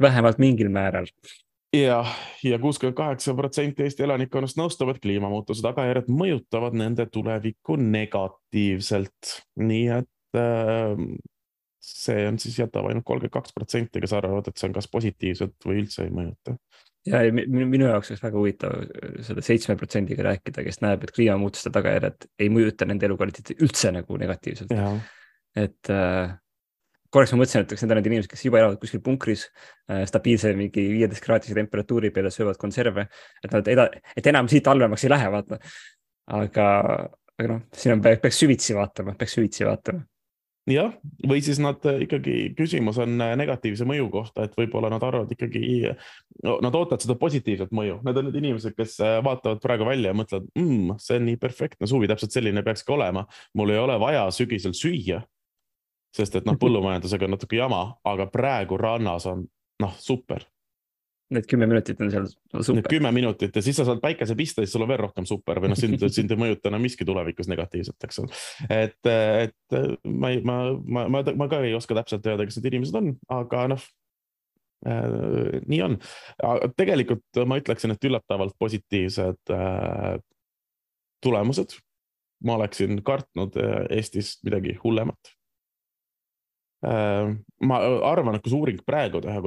vähemalt 0.00 0.38
mingil 0.38 0.68
määral. 0.68 1.06
jah, 1.74 2.10
ja 2.44 2.58
kuuskümmend 2.58 2.96
kaheksa 2.96 3.34
protsenti 3.34 3.82
Eesti 3.82 4.04
elanikkonnast 4.04 4.58
nõustub, 4.60 4.92
et 4.92 5.00
kliimamuutuse 5.02 5.64
tagajärjed 5.64 6.10
mõjutavad 6.12 6.76
nende 6.78 7.06
tulevikku 7.10 7.76
negatiivselt, 7.80 9.38
nii 9.58 9.88
et 9.96 10.38
äh, 10.38 11.00
see 11.84 12.26
on 12.28 12.38
siis 12.40 12.56
jätab 12.58 12.86
ainult 12.88 13.04
kolmkümmend 13.06 13.34
kaks 13.34 13.54
protsenti, 13.56 14.00
kes 14.02 14.14
arvavad, 14.16 14.48
et 14.48 14.60
see 14.60 14.68
on 14.68 14.76
kas 14.76 14.88
positiivselt 14.92 15.66
või 15.68 15.82
üldse 15.82 16.06
ei 16.06 16.12
mõjuta. 16.14 16.56
ja 17.08 17.20
minu, 17.34 17.66
minu 17.68 17.88
jaoks 17.90 18.12
oleks 18.12 18.22
väga 18.24 18.40
huvitav 18.40 18.78
selle 19.26 19.44
seitsme 19.44 19.76
protsendiga 19.80 20.24
rääkida, 20.24 20.64
kes 20.64 20.80
näeb, 20.84 21.04
et 21.04 21.12
kliimamuutuste 21.16 21.72
tagajärjed 21.74 22.28
ei 22.40 22.48
mõjuta 22.52 22.88
nende 22.88 23.08
elukvaliteeti 23.10 23.58
üldse 23.64 23.92
nagu 23.92 24.16
negatiivselt. 24.20 24.72
et 25.64 25.92
äh, 25.92 26.32
korraks 27.14 27.34
ma 27.34 27.42
mõtlesin, 27.42 27.66
et 27.66 27.74
kas 27.74 27.84
need 27.84 27.92
on 27.92 28.00
need 28.00 28.08
inimesed, 28.10 28.30
kes 28.32 28.46
juba 28.46 28.62
elavad 28.62 28.80
kuskil 28.82 29.02
punkris 29.04 29.44
äh, 29.46 30.06
stabiilse 30.08 30.54
mingi 30.58 30.86
viieteist 30.94 31.24
kraadise 31.24 31.58
temperatuuri 31.58 32.10
peal 32.14 32.30
ja 32.30 32.32
söövad 32.34 32.58
konserve, 32.60 33.06
et 33.44 33.52
nad 33.52 33.68
eda-, 33.74 33.90
et 34.16 34.32
enam 34.32 34.48
siit 34.50 34.72
halvemaks 34.72 35.04
ei 35.04 35.12
lähe, 35.12 35.28
vaata. 35.36 35.60
aga, 36.40 36.66
aga 37.36 37.52
noh, 37.52 37.62
siin 37.76 37.98
on, 37.98 38.02
peaks 38.02 38.40
süvitsi 38.40 38.74
vaatama, 38.74 39.12
peaks 39.20 39.36
süvitsi 39.36 39.68
vaatama 39.68 40.06
jah, 40.70 40.94
või 41.28 41.42
siis 41.44 41.60
nad 41.62 41.82
äh, 41.90 42.04
ikkagi, 42.06 42.36
küsimus 42.58 42.98
on 43.02 43.18
äh, 43.20 43.34
negatiivse 43.40 43.86
mõju 43.88 44.08
kohta, 44.12 44.46
et 44.46 44.56
võib-olla 44.58 44.90
nad 44.92 45.04
arvavad 45.04 45.32
ikkagi 45.34 45.64
no,, 45.90 46.58
nad 46.64 46.72
ootavad 46.74 47.04
seda 47.04 47.18
positiivset 47.20 47.74
mõju, 47.74 48.00
need 48.06 48.20
on 48.20 48.28
need 48.30 48.40
inimesed, 48.40 48.76
kes 48.78 48.96
vaatavad 49.26 49.62
praegu 49.64 49.88
välja 49.88 50.12
ja 50.12 50.18
mõtlevad 50.18 50.48
mmm,, 50.56 50.96
see 51.02 51.20
on 51.20 51.28
nii 51.28 51.40
perfektne 51.42 51.90
suvi, 51.90 52.08
täpselt 52.10 52.34
selline 52.34 52.64
peakski 52.64 52.96
olema. 52.96 53.26
mul 53.54 53.74
ei 53.74 53.82
ole 53.82 53.98
vaja 54.00 54.26
sügisel 54.34 54.76
süüa 54.76 55.22
sest 56.14 56.38
et 56.38 56.48
noh, 56.48 56.58
põllumajandusega 56.62 57.28
on 57.28 57.36
natuke 57.36 57.58
jama, 57.58 57.84
aga 58.06 58.28
praegu 58.32 58.78
rannas 58.80 59.28
on 59.30 59.46
noh, 59.82 59.94
super. 59.98 60.46
Need 61.32 61.46
kümme 61.48 61.66
minutit 61.66 62.00
on 62.04 62.10
seal 62.12 62.26
super. 62.28 62.76
Need 62.76 62.88
kümme 62.92 63.10
minutit 63.16 63.56
ja 63.56 63.62
siis 63.64 63.78
sa 63.80 63.86
saad 63.88 64.00
päikese 64.02 64.36
pista, 64.36 64.60
siis 64.60 64.74
sul 64.74 64.84
on 64.84 64.90
veel 64.90 65.00
rohkem 65.00 65.24
super 65.28 65.56
või 65.62 65.70
noh, 65.72 65.78
sind, 65.78 66.02
sind 66.16 66.32
ei 66.34 66.40
mõjuta 66.40 66.68
enam 66.68 66.84
miski 66.84 67.06
tulevikus 67.08 67.48
negatiivselt, 67.48 67.96
eks 68.04 68.20
ole. 68.20 68.40
et, 68.68 68.98
et 69.08 69.78
ma 70.04 70.32
ei, 70.34 70.42
ma, 70.44 70.58
ma, 70.84 71.06
ma, 71.12 71.22
ma 71.40 71.48
ka 71.50 71.62
ei 71.64 71.72
oska 71.76 71.96
täpselt 71.96 72.28
öelda, 72.28 72.44
kes 72.48 72.60
need 72.60 72.68
inimesed 72.72 72.98
on, 73.00 73.14
aga 73.32 73.64
noh 73.72 73.86
äh,. 74.84 75.62
nii 75.64 75.80
on, 75.86 75.96
tegelikult 76.76 77.44
ma 77.48 77.58
ütleksin, 77.62 77.94
et 77.96 78.10
üllatavalt 78.10 78.58
positiivsed 78.60 79.54
äh, 79.56 80.18
tulemused. 81.24 81.78
ma 82.44 82.58
oleksin 82.58 83.00
kartnud 83.00 83.56
äh, 83.56 83.86
Eestis 83.96 84.36
midagi 84.44 84.76
hullemat 84.84 85.32
ma 86.84 87.78
arvan, 88.10 88.36
et 88.36 88.44
kui 88.44 88.52
see 88.52 88.58
uuring 88.58 88.80
praegu 88.86 89.20
teha, 89.24 89.40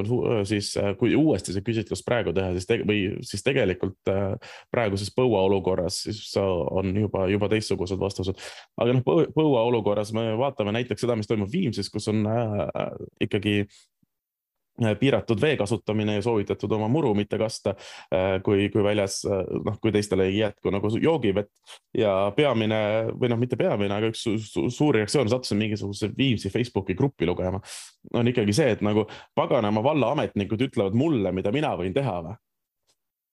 siis 0.49 0.71
äh, 0.79 0.93
kui 0.99 1.13
uuesti 1.17 1.53
see 1.55 1.65
küsitlus 1.65 2.03
praegu 2.05 2.33
teha, 2.35 2.53
siis 2.55 2.69
te, 2.69 2.79
või 2.87 3.01
siis 3.27 3.45
tegelikult 3.45 4.11
äh, 4.11 4.55
praeguses 4.73 5.11
põuaolukorras, 5.17 5.99
siis 6.07 6.23
on 6.39 6.95
juba, 6.97 7.27
juba 7.31 7.51
teistsugused 7.51 7.99
vastused. 8.01 8.41
aga 8.77 8.97
noh, 8.97 9.05
põuaolukorras 9.35 10.13
me 10.17 10.31
vaatame 10.39 10.73
näiteks 10.79 11.05
seda, 11.05 11.17
mis 11.19 11.29
toimub 11.29 11.51
Viimsis, 11.51 11.91
kus 11.93 12.09
on 12.13 12.25
äh, 12.31 12.65
ikkagi 13.27 13.59
Äh, 13.61 13.75
piiratud 14.99 15.41
vee 15.41 15.57
kasutamine 15.57 16.17
ja 16.17 16.21
soovitatud 16.21 16.71
oma 16.71 16.87
muru 16.91 17.13
mitte 17.17 17.37
kasta, 17.37 17.73
äh, 18.13 18.37
kui, 18.45 18.69
kui 18.73 18.83
väljas, 18.85 19.19
äh, 19.25 19.43
noh, 19.65 19.77
kui 19.81 19.91
teistele 19.91 20.27
ei 20.29 20.37
jätku 20.37 20.71
nagu 20.73 20.91
joogivett. 21.01 21.51
ja 21.97 22.31
peamine 22.35 22.79
või 23.17 23.31
noh, 23.31 23.39
mitte 23.41 23.57
peamine, 23.57 23.93
aga 23.93 24.11
üks 24.11 24.23
su 24.27 24.37
su 24.41 24.67
suur 24.73 24.95
reaktsioon, 24.95 25.29
sattusin 25.29 25.57
mingisuguse 25.57 26.11
Viimsi 26.17 26.49
Facebooki 26.49 26.95
gruppi 26.95 27.25
lugema, 27.25 27.61
on 28.13 28.27
ikkagi 28.27 28.53
see, 28.53 28.75
et 28.75 28.83
nagu 28.85 29.07
paganama 29.35 29.83
vallaametnikud 29.83 30.61
ütlevad 30.69 30.97
mulle, 30.97 31.31
mida 31.31 31.51
mina 31.51 31.73
võin 31.79 31.95
teha 31.95 32.19
või 32.27 32.35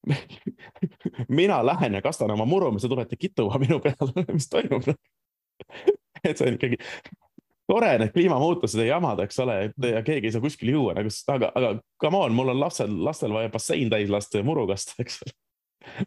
mina 1.40 1.62
lähen 1.64 1.94
ja 1.96 2.02
kastan 2.04 2.30
oma 2.30 2.44
muru, 2.44 2.72
sa 2.78 2.88
tulete 2.88 3.16
kituma 3.16 3.60
minu 3.60 3.80
peale, 3.84 4.24
mis 4.36 4.48
toimub 4.52 4.90
et 6.28 6.38
see 6.38 6.48
on 6.48 6.58
ikkagi 6.58 6.78
tore 7.70 7.90
need 7.98 8.12
kliimamuutused 8.14 8.80
ja 8.82 8.94
jamad, 8.94 9.20
eks 9.24 9.38
ole, 9.44 9.58
ja 9.88 10.02
keegi 10.04 10.28
ei 10.28 10.34
saa 10.34 10.44
kuskile 10.44 10.74
juua 10.76 10.94
nagu, 10.98 11.12
aga, 11.32 11.50
aga 11.56 11.74
come 12.00 12.20
on, 12.20 12.36
mul 12.36 12.52
on 12.52 12.60
lapsel, 12.60 12.96
lastel 13.04 13.34
vaja 13.34 13.52
bassein 13.52 13.92
täis 13.92 14.12
lasta 14.12 14.40
ja 14.40 14.46
muru 14.46 14.66
kasta, 14.68 14.96
eks 15.04 15.22
ole. 15.24 15.36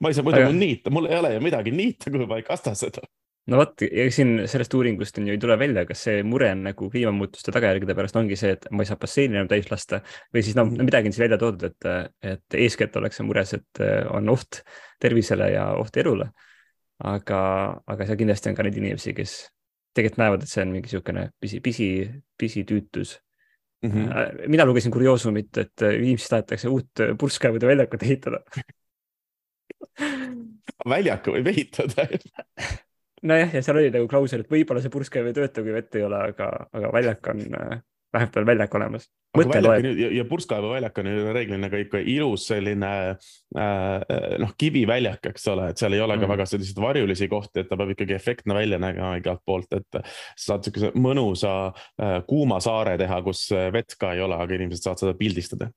ma 0.01 0.11
ei 0.11 0.17
saa 0.17 0.25
muidu 0.25 0.49
niita, 0.57 0.93
mul 0.93 1.09
ei 1.09 1.17
ole 1.19 1.33
ju 1.37 1.45
midagi 1.45 1.73
niita, 1.73 2.13
kui 2.13 2.29
ma 2.29 2.39
ei 2.39 2.45
kasta 2.45 2.75
seda. 2.77 3.01
no 3.49 3.61
vot, 3.61 3.81
ja 3.87 4.05
siin 4.13 4.43
sellest 4.49 4.73
uuringust 4.77 5.17
on 5.17 5.29
ju 5.29 5.37
ei 5.37 5.41
tule 5.41 5.57
välja, 5.59 5.85
kas 5.89 6.05
see 6.09 6.21
mure 6.27 6.51
nagu 6.59 6.91
kliimamuutuste 6.93 7.53
tagajärgede 7.55 7.97
pärast 7.97 8.21
ongi 8.21 8.37
see, 8.37 8.53
et 8.57 8.69
ma 8.69 8.85
ei 8.85 8.89
saa 8.89 9.01
basseini 9.01 9.39
enam 9.39 9.49
täis 9.49 9.71
lasta 9.73 10.03
või 10.35 10.45
siis 10.45 10.57
noh, 10.59 10.69
midagi 10.77 11.09
on 11.09 11.17
siin 11.17 11.25
välja 11.25 11.41
toodud, 11.41 11.71
et, 11.71 12.17
et 12.35 12.61
eeskätt 12.65 13.01
oleks 13.01 13.17
see 13.17 13.25
mures, 13.25 13.57
et 13.57 13.85
on 14.13 14.29
oht 14.33 14.61
tervisele 15.01 15.53
ja 15.55 15.71
oht 15.81 15.97
elule. 15.97 16.29
aga, 16.97 17.39
aga 17.85 18.05
seal 18.05 18.17
kindlasti 18.17 18.49
on 18.49 18.57
ka 18.57 18.63
neid 18.65 18.77
inimesi, 18.77 19.13
kes 19.17 19.39
tegelikult 19.97 20.21
näevad, 20.21 20.43
et 20.45 20.51
see 20.51 20.63
on 20.63 20.73
mingi 20.73 20.87
niisugune 20.87 21.27
pisi, 21.41 21.61
pisi, 21.65 21.89
pisitüütus 22.37 23.17
mm. 23.83 23.91
-hmm. 23.91 24.47
mina 24.53 24.65
lugesin 24.65 24.93
kurioosumit, 24.93 25.57
et 25.57 25.85
Viimsis 25.99 26.29
tahetakse 26.33 26.69
uut 26.69 27.05
purskkaevude 27.19 27.67
väljakut 27.67 28.03
ehitada 28.03 28.43
väljaku 30.95 31.37
võib 31.37 31.51
ehitada 31.53 32.07
nojah, 33.27 33.53
ja 33.53 33.61
seal 33.65 33.79
oli 33.81 33.91
nagu 33.93 34.07
klausel, 34.09 34.43
et 34.43 34.51
võib-olla 34.51 34.81
see 34.83 34.93
purskkaev 34.93 35.29
ei 35.29 35.37
tööta, 35.37 35.63
kui 35.65 35.73
vett 35.75 35.95
ei 35.97 36.05
ole, 36.05 36.19
aga, 36.31 36.49
aga 36.77 36.91
väljak 36.93 37.31
on 37.33 37.43
on 38.17 38.45
väljak 38.47 38.75
olemas. 38.75 39.07
ja, 39.37 40.11
ja 40.17 40.25
purskkaevu 40.25 40.71
väljak 40.73 40.97
on 40.97 41.09
ju 41.11 41.33
reeglina 41.33 41.69
ka 41.69 41.81
ikka 41.81 42.01
ilus 42.01 42.47
selline 42.49 42.91
äh, 43.13 44.37
noh, 44.43 44.53
kiviväljak, 44.57 45.25
eks 45.31 45.47
ole, 45.53 45.71
et 45.71 45.81
seal 45.81 45.93
ei 45.97 46.03
ole 46.03 46.17
mm. 46.17 46.23
ka 46.25 46.31
väga 46.33 46.47
selliseid 46.49 46.81
varjulisi 46.81 47.29
kohti, 47.31 47.63
et 47.63 47.69
ta 47.69 47.79
peab 47.79 47.95
ikkagi 47.95 48.15
efektne 48.17 48.57
välja 48.57 48.79
nägema 48.81 49.15
igalt 49.19 49.43
poolt, 49.45 49.71
et 49.77 50.01
saad 50.35 50.65
niisuguse 50.65 50.93
mõnusa 50.97 51.57
äh, 51.69 52.19
kuuma 52.27 52.61
saare 52.63 52.97
teha, 52.99 53.21
kus 53.25 53.47
vett 53.73 53.97
ka 53.99 54.15
ei 54.15 54.23
ole, 54.25 54.39
aga 54.39 54.57
inimesed 54.57 54.87
saavad 54.87 55.05
seda 55.05 55.17
pildistada 55.19 55.71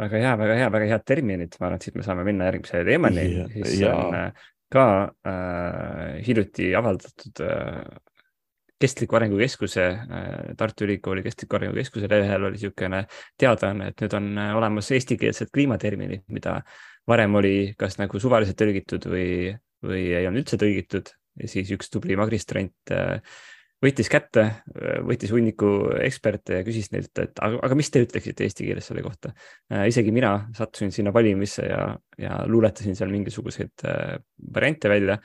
väga 0.00 0.22
hea, 0.22 0.36
väga 0.40 0.56
hea, 0.60 0.70
väga 0.72 0.88
head 0.94 1.06
terminid, 1.08 1.56
ma 1.60 1.68
arvan, 1.68 1.80
et 1.80 1.86
siit 1.86 1.98
me 1.98 2.06
saame 2.06 2.24
minna 2.26 2.48
järgmise 2.48 2.84
teemani, 2.88 3.26
ja. 3.76 3.94
on 3.96 4.16
äh, 4.16 4.46
ka 4.72 4.86
äh, 5.26 6.20
hiljuti 6.26 6.70
avaldatud 6.78 7.42
äh, 7.44 7.82
kestliku 8.80 9.18
arengu 9.18 9.38
keskuse, 9.40 9.84
äh, 9.84 10.56
Tartu 10.58 10.86
Ülikooli 10.86 11.24
kestliku 11.24 11.58
arengu 11.58 11.76
keskuse 11.76 12.08
lehel 12.10 12.48
oli 12.48 12.56
niisugune 12.56 13.04
teadaanne, 13.40 13.90
et 13.92 14.04
nüüd 14.04 14.16
on 14.16 14.30
äh, 14.40 14.52
olemas 14.56 14.90
eestikeelsed 14.96 15.52
kliimaterminid, 15.54 16.24
mida 16.32 16.60
varem 17.08 17.36
oli 17.40 17.54
kas 17.78 17.98
nagu 18.00 18.20
suvaliselt 18.22 18.58
tõlgitud 18.60 19.08
või, 19.10 19.54
või 19.84 20.04
ei 20.14 20.28
olnud 20.28 20.44
üldse 20.44 20.60
tõlgitud 20.60 21.12
ja 21.40 21.50
siis 21.50 21.72
üks 21.76 21.92
tubli 21.92 22.16
magistrant 22.18 22.94
äh, 22.94 23.20
võttis 23.80 24.10
kätte, 24.12 24.42
võttis 25.08 25.30
hunniku 25.32 25.70
eksperte 26.04 26.58
ja 26.58 26.64
küsis 26.66 26.90
neilt, 26.92 27.14
et 27.16 27.38
aga, 27.40 27.62
aga 27.64 27.76
mis 27.78 27.88
te 27.88 28.02
ütleksite 28.04 28.44
eesti 28.44 28.66
keeles 28.66 28.90
selle 28.90 29.00
kohta. 29.00 29.30
isegi 29.88 30.12
mina 30.12 30.34
sattusin 30.52 30.92
sinna 30.92 31.14
valimisse 31.16 31.64
ja, 31.64 31.86
ja 32.20 32.42
luuletasin 32.44 32.98
seal 32.98 33.08
mingisuguseid 33.08 33.86
variante 34.52 34.92
välja. 34.92 35.16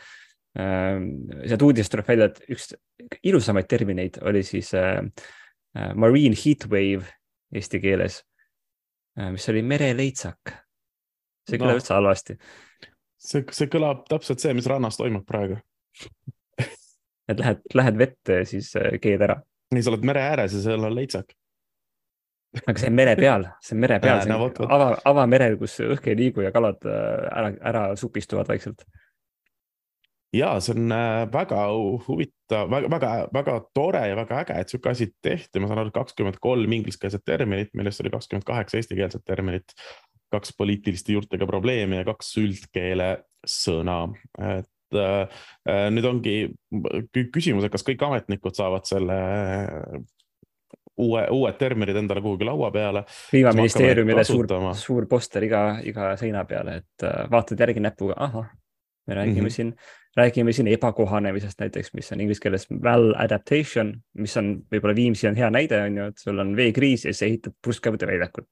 Sealt 0.55 1.63
uudisest 1.67 1.91
tuleb 1.91 2.07
välja, 2.07 2.29
et 2.31 2.53
üks 2.55 2.69
ilusamaid 3.27 3.67
termineid 3.67 4.21
oli 4.23 4.43
siis 4.47 4.71
marine 5.99 6.37
heat 6.39 6.63
wave 6.71 7.09
eesti 7.55 7.81
keeles, 7.83 8.21
mis 9.35 9.49
oli 9.51 9.63
mereleitsak. 9.67 10.53
see 11.45 11.57
ei 11.57 11.61
kõla 11.61 11.75
no. 11.75 11.79
üldse 11.81 11.93
halvasti. 11.93 12.37
see, 13.19 13.43
see 13.51 13.67
kõlab 13.71 14.05
täpselt 14.09 14.39
see, 14.43 14.53
mis 14.55 14.67
rannas 14.71 14.97
toimub 14.99 15.25
praegu 15.27 15.59
et 17.31 17.39
lähed, 17.39 17.63
lähed 17.73 17.97
vette, 17.99 18.43
siis 18.49 18.71
keed 19.01 19.21
ära. 19.27 19.39
nii, 19.73 19.83
sa 19.83 19.91
oled 19.93 20.05
mere 20.07 20.23
ääres 20.31 20.55
ja 20.55 20.63
seal 20.63 20.87
on 20.87 20.95
leitsak. 20.95 21.33
aga 22.63 22.79
see 22.79 22.91
on 22.91 22.95
mere 22.95 23.15
peal, 23.19 23.49
see 23.59 23.75
on 23.75 23.81
mere 23.83 23.99
peal, 24.03 24.21
see 24.23 24.31
on 24.31 24.45
no, 24.45 24.69
ava, 24.71 24.91
avamerel, 25.11 25.57
kus 25.59 25.81
õhk 25.83 26.11
ei 26.11 26.19
liigu 26.19 26.45
ja 26.45 26.53
kalad 26.55 26.85
ära, 26.87 27.51
ära 27.71 27.89
supistuvad 27.99 28.47
vaikselt. 28.47 28.85
Ja 30.33 30.53
see 30.63 30.75
on 30.75 30.91
äh, 30.95 31.25
väga 31.31 31.65
huvitav, 32.07 32.69
väga, 32.71 32.89
väga, 32.91 33.11
väga 33.33 33.57
tore 33.73 34.05
ja 34.09 34.15
väga 34.17 34.41
äge, 34.43 34.59
et 34.59 34.73
sihuke 34.73 34.93
asi 34.93 35.09
tehti, 35.21 35.61
ma 35.61 35.69
saan 35.71 35.83
aru, 35.83 35.93
kakskümmend 35.95 36.39
kolm 36.43 36.77
ingliskeelset 36.79 37.25
terminit, 37.25 37.73
millest 37.73 38.03
oli 38.03 38.13
kakskümmend 38.13 38.47
kaheksa 38.47 38.81
eestikeelset 38.81 39.25
terminit 39.25 39.75
kaks 40.33 40.55
poliitiliste 40.57 41.13
juurtega 41.13 41.47
probleemi 41.47 42.01
ja 42.01 42.07
kaks 42.07 42.33
üldkeele 42.41 43.11
sõna. 43.47 43.99
et 44.41 44.67
Äh, 44.93 45.27
äh, 45.69 45.88
nüüd 45.93 46.05
ongi 46.05 46.35
küsimus, 47.33 47.65
et 47.65 47.73
kas 47.73 47.85
kõik 47.85 48.03
ametnikud 48.05 48.55
saavad 48.57 48.85
selle 48.88 49.17
uue, 51.01 51.23
uued 51.33 51.57
terminid 51.59 51.97
endale 51.99 52.21
kuhugi 52.23 52.47
laua 52.47 52.69
peale. 52.71 53.05
kliimaministeeriumile 53.31 54.23
suur, 54.27 54.47
suur 54.79 55.09
poster 55.11 55.47
iga, 55.47 55.63
iga 55.83 56.13
seina 56.19 56.45
peale, 56.47 56.79
et 56.83 57.07
vaatad 57.31 57.65
järgi 57.65 57.83
näpuga, 57.83 58.19
ahah, 58.27 58.53
me 59.07 59.15
räägime 59.15 59.41
mm 59.41 59.45
-hmm. 59.45 59.49
siin, 59.49 59.75
räägime 60.17 60.53
siin 60.53 60.67
ebakohanemisest 60.67 61.59
näiteks, 61.59 61.93
mis 61.93 62.11
on 62.11 62.21
inglise 62.21 62.41
keeles 62.41 62.67
well 62.71 63.13
adaptation, 63.17 63.93
mis 64.13 64.37
on 64.37 64.65
võib-olla 64.71 64.95
Viimsi 64.95 65.27
on 65.27 65.35
hea 65.35 65.49
näide, 65.49 65.81
on 65.81 65.97
ju, 65.97 66.05
et 66.05 66.17
sul 66.17 66.39
on 66.39 66.55
veekriis 66.55 67.05
ja 67.05 67.13
siis 67.13 67.29
ehitad 67.29 67.53
purskavõtte 67.65 68.07
väljakut. 68.07 68.47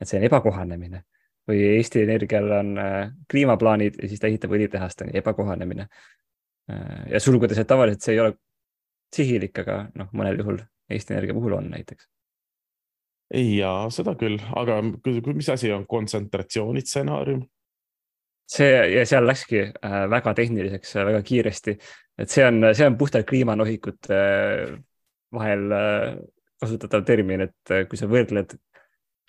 et 0.00 0.08
see 0.08 0.18
on 0.18 0.24
ebakohanemine 0.24 1.02
või 1.50 1.64
Eesti 1.76 2.02
Energial 2.02 2.50
on 2.50 2.78
äh, 2.78 3.10
kliimaplaanid 3.30 3.98
ja 4.02 4.08
siis 4.08 4.20
ta 4.20 4.28
ehitab 4.30 4.54
õlitehast, 4.54 5.02
on 5.02 5.10
ju, 5.10 5.18
ebakohanemine. 5.18 5.86
Äh, 6.70 7.10
ja 7.10 7.20
sulgudes, 7.20 7.58
et 7.58 7.68
tavaliselt 7.68 8.06
see 8.06 8.14
ei 8.14 8.20
ole 8.20 8.34
sihilik, 9.16 9.62
aga 9.64 9.82
noh, 9.98 10.10
mõnel 10.16 10.38
juhul 10.42 10.60
Eesti 10.90 11.14
Energia 11.16 11.34
puhul 11.34 11.56
on 11.58 11.70
näiteks. 11.70 12.08
ja 13.34 13.72
seda 13.94 14.14
küll, 14.18 14.40
aga 14.58 14.80
mis 15.34 15.48
asi 15.48 15.72
on 15.72 15.86
kontsentratsioonitsenaarium? 15.86 17.44
See 18.50 18.70
ja 18.96 19.04
seal 19.06 19.26
läkski 19.28 19.62
äh, 19.68 20.00
väga 20.10 20.34
tehniliseks 20.38 20.96
väga 21.00 21.22
kiiresti, 21.26 21.76
et 22.18 22.32
see 22.32 22.46
on, 22.46 22.72
see 22.74 22.88
on 22.88 22.98
puhtalt 23.00 23.28
kliimanohikute 23.30 24.18
vahel 25.34 25.70
kasutatav 26.60 27.04
termin, 27.06 27.46
et 27.46 27.72
kui 27.88 27.96
sa 27.96 28.08
võrdled 28.10 28.56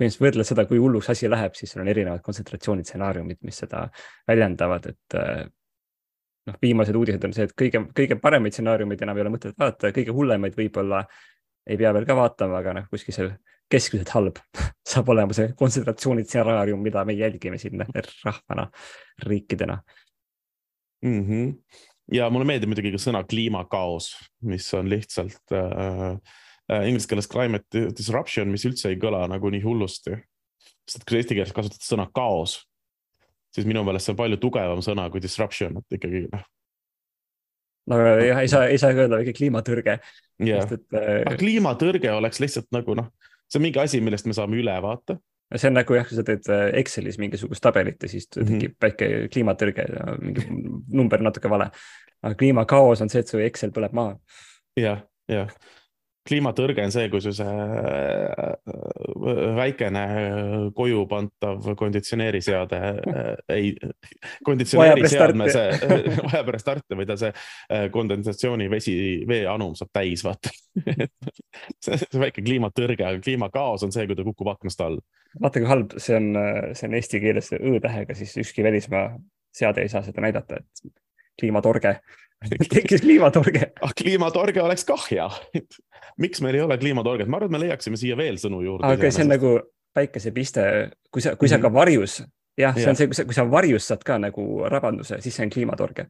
põhimõtteliselt 0.01 0.25
võrdled 0.25 0.47
seda, 0.47 0.65
kui 0.65 0.79
hulluks 0.81 1.10
asi 1.13 1.29
läheb, 1.29 1.55
siis 1.57 1.73
seal 1.73 1.84
on 1.84 1.89
erinevad 1.91 2.21
kontsentratsioonistsenaariumid, 2.25 3.41
mis 3.45 3.62
seda 3.63 3.86
väljendavad, 4.29 4.88
et 4.89 5.17
äh, 5.19 5.43
noh, 6.49 6.57
viimased 6.62 6.97
uudised 6.97 7.27
on 7.27 7.36
see, 7.36 7.45
et 7.49 7.53
kõige, 7.57 7.84
kõige 7.97 8.17
paremaid 8.21 8.55
stsenaariumeid 8.55 9.03
enam 9.05 9.19
ei 9.19 9.25
ole 9.25 9.34
mõtet 9.36 9.57
vaadata, 9.57 9.93
kõige 9.95 10.15
hullemaid 10.15 10.57
võib-olla 10.57 11.03
ei 11.69 11.77
pea 11.77 11.93
veel 11.93 12.07
ka 12.10 12.17
vaatama, 12.17 12.62
aga 12.62 12.75
noh, 12.79 12.88
kuskil 12.89 13.15
see 13.15 13.29
keskmiselt 13.71 14.13
halb 14.15 14.41
saab 14.91 15.10
olema 15.13 15.38
see 15.38 15.53
kontsentratsioonistsenaarium, 15.57 16.81
mida 16.84 17.05
me 17.07 17.17
jälgime 17.17 17.57
siin 17.62 17.84
rahvana, 18.25 18.67
riikidena 19.27 19.81
mm. 21.05 21.23
-hmm. 21.25 21.57
ja 22.13 22.29
mulle 22.29 22.45
meeldib 22.45 22.73
muidugi 22.73 22.93
ka 22.95 23.01
sõna 23.01 23.23
kliimakaos, 23.27 24.13
mis 24.47 24.73
on 24.77 24.89
lihtsalt 24.91 25.55
äh, 25.55 26.15
Äh, 26.71 26.88
inglise 26.88 27.07
keeles 27.07 27.27
climate 27.27 27.89
disruption, 27.97 28.51
mis 28.51 28.63
üldse 28.67 28.93
ei 28.93 28.99
kõla 28.99 29.25
nagu 29.27 29.49
nii 29.51 29.63
hullusti. 29.65 30.15
sest 30.88 31.03
kui 31.07 31.19
eesti 31.19 31.36
keeles 31.36 31.53
kasutad 31.55 31.84
sõna 31.84 32.07
kaos, 32.15 32.62
siis 33.53 33.67
minu 33.67 33.84
meelest 33.88 34.07
see 34.07 34.13
on 34.13 34.19
palju 34.19 34.39
tugevam 34.41 34.81
sõna 34.84 35.07
kui 35.12 35.21
disruption, 35.23 35.77
et 35.81 35.97
ikkagi 35.97 36.23
noh. 36.31 36.45
no 37.91 37.99
jah, 38.21 38.39
ei 38.39 38.51
saa, 38.51 38.69
ei 38.71 38.79
saa 38.81 38.95
öelda 38.95 39.19
väike 39.19 39.36
kliimatõrge 39.36 39.97
yeah.. 40.43 40.63
Äh... 40.95 41.21
aga 41.25 41.36
kliimatõrge 41.39 42.13
oleks 42.15 42.39
lihtsalt 42.43 42.69
nagu 42.75 42.95
noh, 42.99 43.12
see 43.52 43.60
on 43.60 43.68
mingi 43.68 43.82
asi, 43.84 44.02
millest 44.02 44.30
me 44.30 44.38
saame 44.38 44.60
üle 44.62 44.78
vaata 44.84 45.18
see 45.56 45.68
on 45.68 45.76
nagu 45.76 45.98
jah, 45.98 46.08
kui 46.08 46.16
sa 46.16 46.24
teed 46.28 46.48
äh, 46.54 46.70
Excelis 46.80 47.20
mingisugust 47.20 47.64
tabelit 47.64 48.04
ja 48.04 48.10
siis 48.10 48.30
tekib 48.30 48.48
mm 48.48 48.62
-hmm. 48.62 48.78
väike 48.86 49.12
kliimatõrge 49.34 49.86
ja 49.98 50.16
mingi 50.22 50.48
number 50.94 51.22
natuke 51.22 51.50
vale. 51.50 51.72
aga 52.22 52.36
kliimakaos 52.36 53.02
on 53.02 53.10
see, 53.10 53.20
et 53.20 53.28
su 53.28 53.40
Excel 53.40 53.72
põleb 53.76 53.94
maha. 53.94 54.18
jah, 54.78 55.04
jah 55.28 55.50
kliimatõrge 56.27 56.84
on 56.86 56.93
see, 56.93 57.07
kui 57.10 57.21
su 57.23 57.34
see 57.34 57.47
äh, 57.49 58.51
väikene 59.57 60.03
koju 60.77 61.05
pantav 61.10 61.71
konditsioneeriseade 61.77 62.81
äh, 62.81 63.31
ei, 63.55 63.71
konditsioneeriseadme 64.45 65.49
see 65.53 65.95
vajab 66.27 66.53
restarti 66.55 66.97
või 66.99 67.07
ta 67.10 67.17
see 67.19 67.31
äh, 67.34 67.88
kondensatsioonivesi, 67.93 68.95
veeanum 69.29 69.73
saab 69.79 69.93
täis, 69.97 70.25
vaata. 70.27 70.53
See, 71.84 71.97
see 71.99 72.19
väike 72.21 72.39
kliimatõrge, 72.45 73.03
aga 73.03 73.19
kliimakaos 73.19 73.84
on 73.84 73.91
see, 73.91 74.05
kui 74.07 74.15
ta 74.15 74.23
kukub 74.23 74.47
aknast 74.53 74.79
all. 74.86 75.01
vaata, 75.41 75.60
kui 75.60 75.67
halb 75.67 75.97
see 75.99 76.15
on, 76.15 76.29
see 76.77 76.88
on 76.88 76.95
eesti 76.95 77.19
keeles 77.19 77.51
õ-tähega, 77.57 78.15
siis 78.15 78.38
ükski 78.39 78.63
välismaa 78.63 79.10
seade 79.51 79.84
ei 79.84 79.91
saa 79.91 79.99
seda 80.05 80.23
näidata, 80.23 80.62
et 80.62 80.93
kliimatorge 81.41 81.97
tekkis 82.73 83.04
kliimatorge 83.06 83.71
ah, 83.82 83.93
kliimatorge 83.97 84.63
oleks 84.63 84.86
kah 84.88 85.04
hea 85.12 85.30
miks 86.23 86.41
meil 86.41 86.58
ei 86.58 86.65
ole 86.65 86.77
kliimatorget, 86.82 87.30
ma 87.30 87.39
arvan, 87.39 87.51
et 87.51 87.58
me 87.58 87.63
leiaksime 87.65 87.99
siia 87.99 88.17
veel 88.19 88.39
sõnu 88.41 88.63
juurde. 88.65 88.88
aga 88.88 89.12
see 89.12 89.25
on 89.25 89.34
nagu 89.36 89.54
päikesepiste, 89.95 90.65
kui 91.12 91.23
sa, 91.23 91.36
kui 91.36 91.49
sa 91.49 91.58
mm 91.58 91.63
-hmm. 91.63 91.67
ka 91.67 91.73
varjus, 91.73 92.23
jah, 92.58 92.75
see 92.75 92.84
ja. 92.84 92.89
on 92.89 92.95
see, 92.95 93.08
kui 93.08 93.15
sa, 93.15 93.25
kui 93.25 93.36
sa 93.36 93.47
varjus 93.51 93.88
saad 93.88 94.04
ka 94.04 94.17
nagu 94.17 94.67
rabanduse, 94.71 95.21
siis 95.21 95.36
see 95.36 95.45
on 95.45 95.49
kliimatorge 95.49 96.08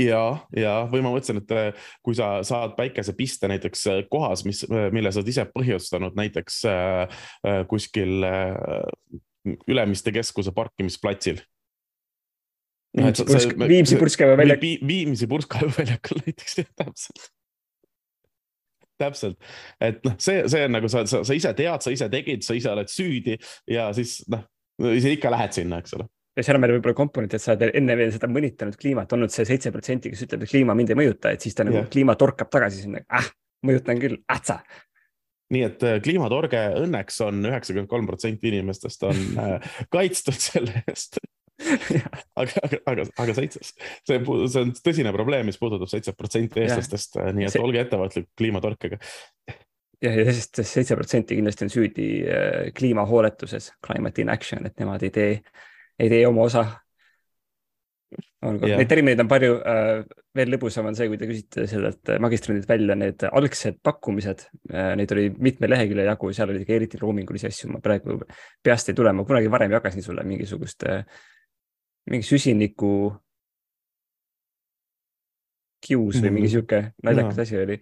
ja, 0.00 0.46
ja, 0.56 0.74
või 0.92 1.02
ma 1.04 1.12
mõtlesin, 1.12 1.42
et 1.42 1.52
äh, 1.52 1.88
kui 2.02 2.14
sa 2.16 2.40
saad 2.46 2.76
päikesepiste 2.76 3.48
näiteks 3.48 3.86
äh, 3.86 4.02
kohas, 4.10 4.44
mis, 4.44 4.64
äh, 4.64 4.88
mille 4.92 5.12
sa 5.12 5.20
oled 5.20 5.28
ise 5.28 5.44
põhjustanud, 5.44 6.16
näiteks 6.16 6.64
äh, 6.64 7.24
kuskil 7.68 8.24
äh, 8.24 8.56
Ülemiste 9.68 10.12
keskuse 10.12 10.52
parkimisplatsil 10.52 11.38
Viimsi 12.96 13.24
pursk, 13.26 13.52
Viimsi 13.68 13.98
purskkaevu 13.98 14.38
väljak. 14.40 14.64
Viimsi 14.86 15.28
purskkaevu 15.30 15.70
väljakul 15.76 16.22
näiteks, 16.26 16.56
jah, 16.58 16.70
täpselt. 16.82 17.28
Täpselt, 19.00 19.38
et 19.80 20.02
noh, 20.04 20.12
see, 20.20 20.42
see 20.52 20.66
on 20.66 20.74
nagu 20.76 20.88
sa, 20.92 21.06
sa, 21.08 21.22
sa 21.24 21.36
ise 21.36 21.54
tead, 21.56 21.80
sa 21.80 21.92
ise 21.94 22.10
tegid, 22.12 22.42
sa 22.44 22.52
ise 22.52 22.68
oled 22.68 22.90
süüdi 22.92 23.38
ja 23.72 23.86
siis 23.96 24.18
noh, 24.28 24.42
sa 24.76 25.12
ikka 25.14 25.30
lähed 25.32 25.56
sinna, 25.56 25.78
eks 25.80 25.96
ole. 25.96 26.04
Ja 26.36 26.44
seal 26.44 26.58
on 26.58 26.66
veel 26.66 26.74
võib-olla 26.76 26.98
komponent, 26.98 27.32
et 27.32 27.40
sa 27.40 27.54
oled 27.54 27.72
enne 27.80 27.96
veel 27.96 28.12
seda 28.12 28.28
mõnitanud 28.28 28.76
kliimat, 28.80 29.14
olnud 29.16 29.32
see 29.32 29.48
seitse 29.48 29.72
protsenti, 29.72 30.12
kes 30.12 30.26
ütleb, 30.26 30.44
et 30.44 30.52
kliima 30.52 30.76
mind 30.76 30.92
ei 30.92 31.00
mõjuta, 31.00 31.32
et 31.32 31.46
siis 31.46 31.56
ta 31.56 31.64
nagu 31.64 31.80
yeah. 31.80 31.88
kliima 31.90 32.18
torkab 32.20 32.52
tagasi 32.52 32.84
sinna, 32.84 33.00
ah, 33.08 33.32
mõjutan 33.66 34.04
küll, 34.04 34.20
ätsa. 34.36 34.60
Nii 35.50 35.64
et 35.66 35.88
äh, 35.88 35.96
kliimatorge 36.04 36.60
õnneks 36.82 37.22
on 37.24 37.40
üheksakümmend 37.48 37.90
kolm 37.90 38.06
protsenti 38.06 38.52
inimestest 38.52 39.08
on 39.08 39.24
äh, 39.40 39.72
kaitstud 39.96 40.36
selle 40.36 40.84
eest 40.84 41.16
aga, 42.40 42.62
aga, 42.64 42.78
aga, 42.88 43.06
aga 43.24 43.34
seitse, 43.36 43.62
see, 43.62 44.18
see 44.20 44.62
on 44.62 44.72
tõsine 44.76 45.12
probleem, 45.14 45.48
mis 45.48 45.58
puudutab 45.60 45.90
seitse 45.92 46.14
protsenti 46.16 46.64
eestlastest, 46.64 47.18
nii 47.36 47.48
et 47.48 47.54
see... 47.54 47.64
olge 47.64 47.82
ettevaatlik 47.84 48.30
kliimatorkega. 48.38 49.00
jah, 50.00 50.20
ja 50.22 50.28
sest 50.30 50.62
seitse 50.64 50.98
protsenti 50.98 51.38
kindlasti 51.38 51.66
on 51.66 51.74
süüdi 51.74 52.10
äh, 52.24 52.60
kliimahooletuses, 52.76 53.72
climate 53.86 54.24
inaction, 54.24 54.68
et 54.68 54.78
nemad 54.80 55.04
ei 55.06 55.12
tee, 55.14 55.34
ei 56.00 56.12
tee 56.12 56.22
oma 56.28 56.46
osa. 56.48 56.68
Neid 58.40 58.88
termineid 58.88 59.20
on 59.22 59.28
palju, 59.30 59.58
äh, 59.68 60.22
veel 60.36 60.54
lõbusam 60.54 60.88
on 60.88 60.96
see, 60.96 61.10
kui 61.10 61.18
te 61.20 61.28
küsite 61.28 61.66
sellelt 61.70 62.12
magistrandilt 62.22 62.68
välja 62.70 62.96
need 62.98 63.26
algsed 63.28 63.82
pakkumised, 63.84 64.46
äh, 64.72 64.94
neid 64.98 65.12
oli 65.14 65.28
mitme 65.36 65.68
lehekülje 65.68 66.08
jagu, 66.08 66.30
seal 66.34 66.54
oli 66.54 66.64
eriti 66.64 67.00
loomingulisi 67.02 67.50
asju, 67.50 67.74
ma 67.74 67.82
praegu 67.84 68.16
peast 68.64 68.90
ei 68.90 68.96
tule, 68.96 69.12
ma 69.12 69.26
kunagi 69.28 69.52
varem 69.52 69.76
jagasin 69.76 70.06
sulle 70.06 70.24
mingisugust 70.26 70.88
äh, 70.88 71.04
mingi 72.10 72.26
süsiniku 72.26 72.92
kius 75.80 76.20
või 76.20 76.32
mingi 76.36 76.48
mhm. 76.48 76.54
sihuke 76.54 76.80
naljakas 77.06 77.42
asi 77.44 77.58
oli. 77.60 77.76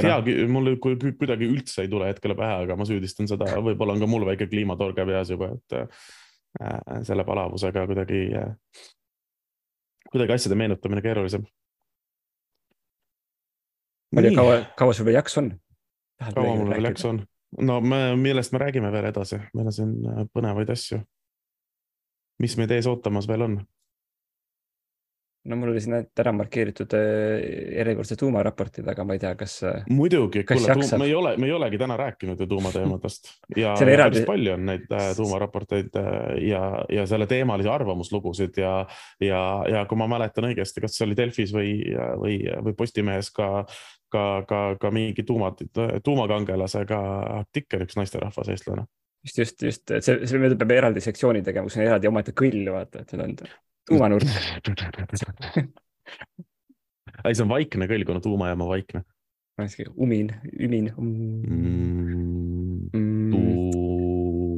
teagi 0.00 0.36
no., 0.40 0.52
mul 0.54 0.74
kuidagi 0.80 1.48
üldse 1.50 1.84
ei 1.84 1.90
tule 1.92 2.08
hetkel 2.08 2.36
pähe, 2.38 2.62
aga 2.64 2.76
ma 2.78 2.86
süüdistan 2.88 3.28
seda, 3.30 3.50
võib-olla 3.60 3.96
on 3.96 4.04
ka 4.04 4.08
mul 4.10 4.24
väike 4.30 4.48
kliimatorge 4.48 5.04
peas 5.10 5.34
juba, 5.34 5.50
et 5.58 5.78
äh, 5.80 7.04
selle 7.04 7.26
palavusega 7.28 7.84
kuidagi 7.90 8.24
äh,, 8.40 8.54
kuidagi 10.10 10.38
asjade 10.38 10.56
meenutamine 10.56 11.04
keerulisem 11.04 11.44
ma 14.14 14.22
ei 14.22 14.30
tea, 14.30 14.38
kaua, 14.38 14.58
kaua 14.78 14.94
sul 14.96 15.08
veel 15.08 15.18
jaksu 15.18 15.42
on? 15.42 15.50
kaua 16.34 16.56
mul 16.56 16.70
veel 16.72 16.90
jaksu 16.90 17.10
on? 17.10 17.20
no 17.68 17.80
me, 17.80 18.00
millest 18.16 18.54
me 18.54 18.62
räägime 18.62 18.92
veel 18.92 19.10
edasi, 19.10 19.40
meil 19.54 19.70
on 19.70 19.76
siin 19.76 19.92
äh, 20.10 20.24
põnevaid 20.34 20.70
asju. 20.74 21.00
Mis 22.42 22.56
meid 22.58 22.74
ees 22.74 22.88
ootamas 22.90 23.28
veel 23.30 23.48
on? 23.48 23.60
no 25.44 25.56
mul 25.60 25.74
oli 25.74 25.80
siin 25.84 25.96
ära 26.00 26.32
markeeritud 26.32 26.94
äh, 26.96 27.42
järjekordsed 27.78 28.18
tuumaraportid, 28.20 28.86
aga 28.88 29.04
ma 29.04 29.16
ei 29.16 29.20
tea, 29.20 29.34
kas 29.38 29.58
äh, 29.68 29.82
muidugi, 29.92 30.44
kuule, 30.48 30.76
me 30.98 31.08
ei 31.08 31.14
ole, 31.16 31.34
me 31.40 31.48
ei 31.50 31.52
olegi 31.52 31.80
täna 31.80 31.98
rääkinud 32.00 32.40
ju 32.40 32.48
tuumateemadest 32.48 33.28
ja 33.62 33.74
eraldi- 33.74 34.22
päris 34.22 34.28
palju 34.28 34.54
on 34.56 34.64
neid 34.70 34.88
äh, 34.88 35.10
tuumaraporteid 35.18 36.00
ja, 36.48 36.62
ja 36.92 37.06
selle 37.10 37.28
teemalisi 37.30 37.68
arvamuslugusid 37.68 38.60
ja, 38.62 38.74
ja, 39.20 39.42
ja 39.70 39.84
kui 39.90 40.00
ma 40.00 40.08
mäletan 40.16 40.48
õigesti, 40.48 40.84
kas 40.84 40.96
see 40.96 41.08
oli 41.08 41.18
Delfis 41.18 41.52
või, 41.54 41.76
või, 42.20 42.40
või 42.64 42.76
Postimehes 42.78 43.28
ka, 43.36 43.50
ka, 44.12 44.26
ka, 44.48 44.64
ka 44.80 44.92
mingi 44.94 45.26
tuuma, 45.28 45.52
tuumakangelasega 46.04 47.00
artikkel, 47.42 47.84
üks 47.84 48.00
naisterahvas, 48.00 48.48
eestlane. 48.54 48.88
Just, 49.24 49.38
just, 49.38 49.62
just, 49.62 49.90
et 49.90 50.04
see, 50.04 50.26
see 50.28 50.40
me 50.40 50.52
peame 50.54 50.76
eraldi 50.80 51.00
sektsiooni 51.04 51.42
tegema, 51.44 51.68
kus 51.68 51.78
on 51.78 51.86
eraldi 51.86 52.10
omaette 52.10 52.32
kõll, 52.36 52.62
vaata, 52.74 53.02
et 53.02 53.08
seal 53.12 53.24
on 53.24 53.34
tuumanurk. 53.88 54.26
ei, 57.24 57.32
see 57.32 57.44
on 57.44 57.52
vaikne 57.52 57.88
kõll, 57.90 58.04
kuna 58.08 58.20
tuumajaam 58.24 58.64
on 58.66 58.72
vaikne 58.74 59.04
umin, 59.96 60.32
ümin 60.58 60.90
mm.. 60.98 61.44
mm,. 62.90 63.30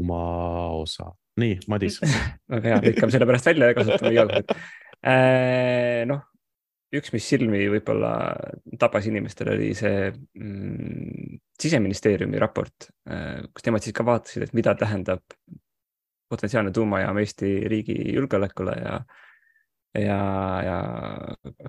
tuumaosa, 0.06 1.06
nii, 1.42 1.58
Madis 1.68 2.00
väga 2.52 2.66
hea, 2.70 2.78
lõikame 2.88 3.12
selle 3.12 3.28
pärast 3.28 3.46
välja 3.52 3.68
ja 3.70 3.76
kasutame 3.76 4.12
iga 4.14 4.24
kord. 4.30 4.48
noh, 6.10 6.20
üks, 6.94 7.10
mis 7.12 7.26
silmi 7.26 7.64
võib-olla 7.72 8.12
tabas 8.78 9.08
inimestel, 9.10 9.50
oli 9.56 9.72
see 9.74 10.10
mm, 10.12 11.38
siseministeeriumi 11.58 12.38
raport, 12.38 12.90
kus 13.52 13.66
nemad 13.66 13.82
siis 13.82 13.96
ka 13.96 14.04
vaatasid, 14.06 14.46
et 14.46 14.54
mida 14.54 14.74
tähendab 14.78 15.24
potentsiaalne 16.28 16.70
tuumajaam 16.70 17.18
Eesti 17.18 17.50
riigi 17.68 17.96
julgeolekule 18.14 18.74
ja, 18.82 18.94
ja, 20.00 20.20
ja 20.66 20.78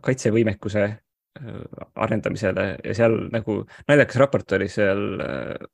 kaitsevõimekuse 0.03 0.83
äh, 0.85 1.57
arendamisele 1.95 2.67
ja 2.83 2.95
seal 2.97 3.19
nagu 3.33 3.59
naljakas 3.89 4.21
raport 4.21 4.57
oli 4.57 4.69
seal 4.71 5.03
äh, 5.23 5.67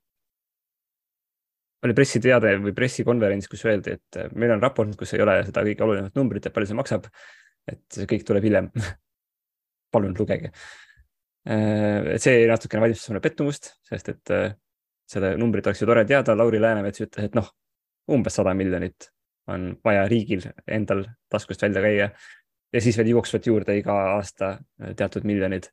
oli 1.83 1.95
pressiteade 1.95 2.55
või 2.63 2.71
pressikonverents, 2.75 3.49
kus 3.51 3.65
öeldi, 3.67 3.97
et 3.97 4.19
äh, 4.19 4.35
meil 4.39 4.55
on 4.55 4.63
raport, 4.63 4.95
kus 4.99 5.15
ei 5.15 5.23
ole 5.23 5.39
seda 5.47 5.65
kõige 5.67 5.87
olulisemat 5.87 6.19
numbrit 6.19 6.47
ja 6.47 6.53
palju 6.55 6.71
see 6.71 6.79
maksab. 6.79 7.07
et 7.67 7.83
see 7.95 8.07
kõik 8.09 8.27
tuleb 8.27 8.43
hiljem 8.43 8.71
palun 9.93 10.15
lugege. 10.17 10.51
et 11.43 12.23
see 12.23 12.45
natukene 12.47 12.85
valmistas 12.85 13.09
mulle 13.11 13.21
pettumust, 13.23 13.73
sest 13.83 14.09
et 14.13 14.31
äh, 14.31 14.53
selle 15.09 15.33
numbrit 15.37 15.67
oleks 15.67 15.81
ju 15.81 15.87
tore 15.89 16.05
teada, 16.07 16.35
Lauri 16.37 16.61
Läänemets 16.61 17.03
ütles, 17.03 17.27
et 17.27 17.35
noh, 17.35 17.49
umbes 18.13 18.39
sada 18.39 18.53
miljonit 18.57 19.09
on 19.51 19.73
vaja 19.83 20.05
riigil 20.07 20.45
endal 20.71 21.03
taskust 21.31 21.65
välja 21.65 21.83
käia. 21.83 22.09
Ja 22.73 22.81
siis 22.81 22.97
veel 22.97 23.11
jooksvalt 23.11 23.47
juurde 23.47 23.75
iga 23.77 23.95
aasta 24.15 24.53
äh, 24.55 24.93
teatud 24.97 25.27
miljonid. 25.29 25.67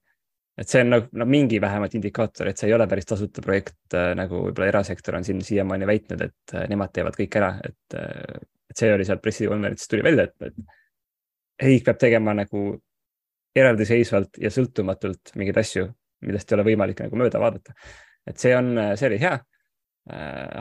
Et 0.60 0.68
see 0.68 0.82
on 0.84 0.90
nagu 0.92 1.06
no, 1.16 1.24
mingi 1.24 1.60
vähemalt 1.62 1.94
indikaator, 1.96 2.50
et 2.50 2.60
see 2.60 2.68
ei 2.68 2.74
ole 2.76 2.84
päris 2.90 3.06
tasuta 3.08 3.40
projekt, 3.40 3.94
nagu 4.18 4.42
võib-olla 4.42 4.66
erasektor 4.68 5.16
on 5.16 5.24
siin 5.24 5.40
siiamaani 5.46 5.86
väitnud, 5.88 6.24
et 6.26 6.54
äh, 6.58 6.66
nemad 6.68 6.92
teevad 6.92 7.16
kõik 7.16 7.38
ära, 7.40 7.54
et, 7.64 7.96
äh, 7.96 8.42
et 8.68 8.82
see 8.82 8.90
oli 8.92 9.06
seal 9.08 9.22
pressikonverentsis 9.22 9.88
tuli 9.88 10.04
välja, 10.04 10.26
et 10.28 10.58
riik 11.64 11.86
peab 11.86 12.02
tegema 12.02 12.34
nagu 12.36 12.64
eraldiseisvalt 13.56 14.38
ja 14.42 14.50
sõltumatult 14.54 15.34
mingeid 15.38 15.58
asju, 15.58 15.88
millest 16.26 16.50
ei 16.50 16.58
ole 16.58 16.66
võimalik 16.70 17.02
nagu 17.02 17.18
mööda 17.18 17.40
vaadata. 17.42 17.74
et 18.26 18.38
see 18.38 18.54
on, 18.56 18.74
see 18.96 19.08
oli 19.08 19.18
hea. 19.20 19.38